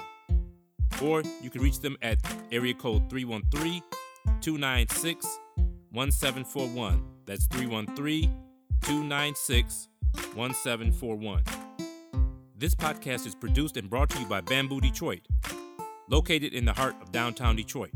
or 1.02 1.22
you 1.42 1.50
can 1.50 1.62
reach 1.62 1.80
them 1.80 1.96
at 2.02 2.18
area 2.52 2.74
code 2.74 3.08
313 3.10 3.82
296 4.40 5.38
1741. 5.92 7.02
That's 7.24 7.46
313 7.46 8.30
296 8.82 9.88
1741. 10.34 11.65
This 12.58 12.74
podcast 12.74 13.26
is 13.26 13.34
produced 13.34 13.76
and 13.76 13.90
brought 13.90 14.08
to 14.08 14.18
you 14.18 14.24
by 14.24 14.40
Bamboo 14.40 14.80
Detroit, 14.80 15.20
located 16.08 16.54
in 16.54 16.64
the 16.64 16.72
heart 16.72 16.94
of 17.02 17.12
downtown 17.12 17.54
Detroit. 17.54 17.90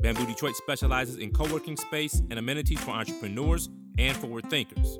Bamboo 0.00 0.26
Detroit 0.26 0.56
specializes 0.56 1.16
in 1.16 1.32
co 1.32 1.44
working 1.52 1.76
space 1.76 2.20
and 2.30 2.40
amenities 2.40 2.80
for 2.80 2.90
entrepreneurs 2.90 3.68
and 3.98 4.16
forward 4.16 4.50
thinkers. 4.50 4.98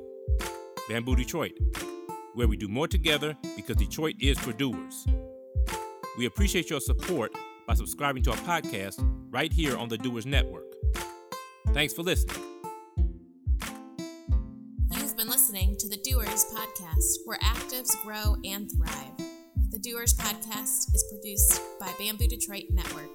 Bamboo 0.87 1.17
Detroit, 1.17 1.51
where 2.33 2.47
we 2.47 2.55
do 2.55 2.69
more 2.69 2.87
together 2.87 3.35
because 3.57 3.75
Detroit 3.75 4.15
is 4.21 4.39
for 4.39 4.53
doers. 4.53 5.05
We 6.17 6.25
appreciate 6.25 6.69
your 6.69 6.79
support 6.79 7.33
by 7.67 7.73
subscribing 7.73 8.23
to 8.23 8.31
our 8.31 8.37
podcast 8.37 8.95
right 9.29 9.51
here 9.51 9.75
on 9.75 9.89
the 9.89 9.97
Doers 9.97 10.25
Network. 10.25 10.73
Thanks 11.73 11.93
for 11.93 12.03
listening. 12.03 12.50
The 15.91 15.97
Doers 16.09 16.45
Podcast, 16.55 17.17
where 17.25 17.37
actives 17.39 18.01
grow 18.01 18.37
and 18.45 18.71
thrive. 18.71 19.27
The 19.71 19.79
Doers 19.79 20.13
Podcast 20.13 20.95
is 20.95 21.03
produced 21.11 21.61
by 21.81 21.91
Bamboo 21.99 22.29
Detroit 22.29 22.63
Network. 22.69 23.09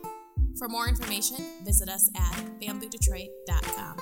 For 0.58 0.68
more 0.68 0.86
information, 0.86 1.38
visit 1.64 1.88
us 1.88 2.10
at 2.14 2.60
bamboodetroit.com. 2.60 3.96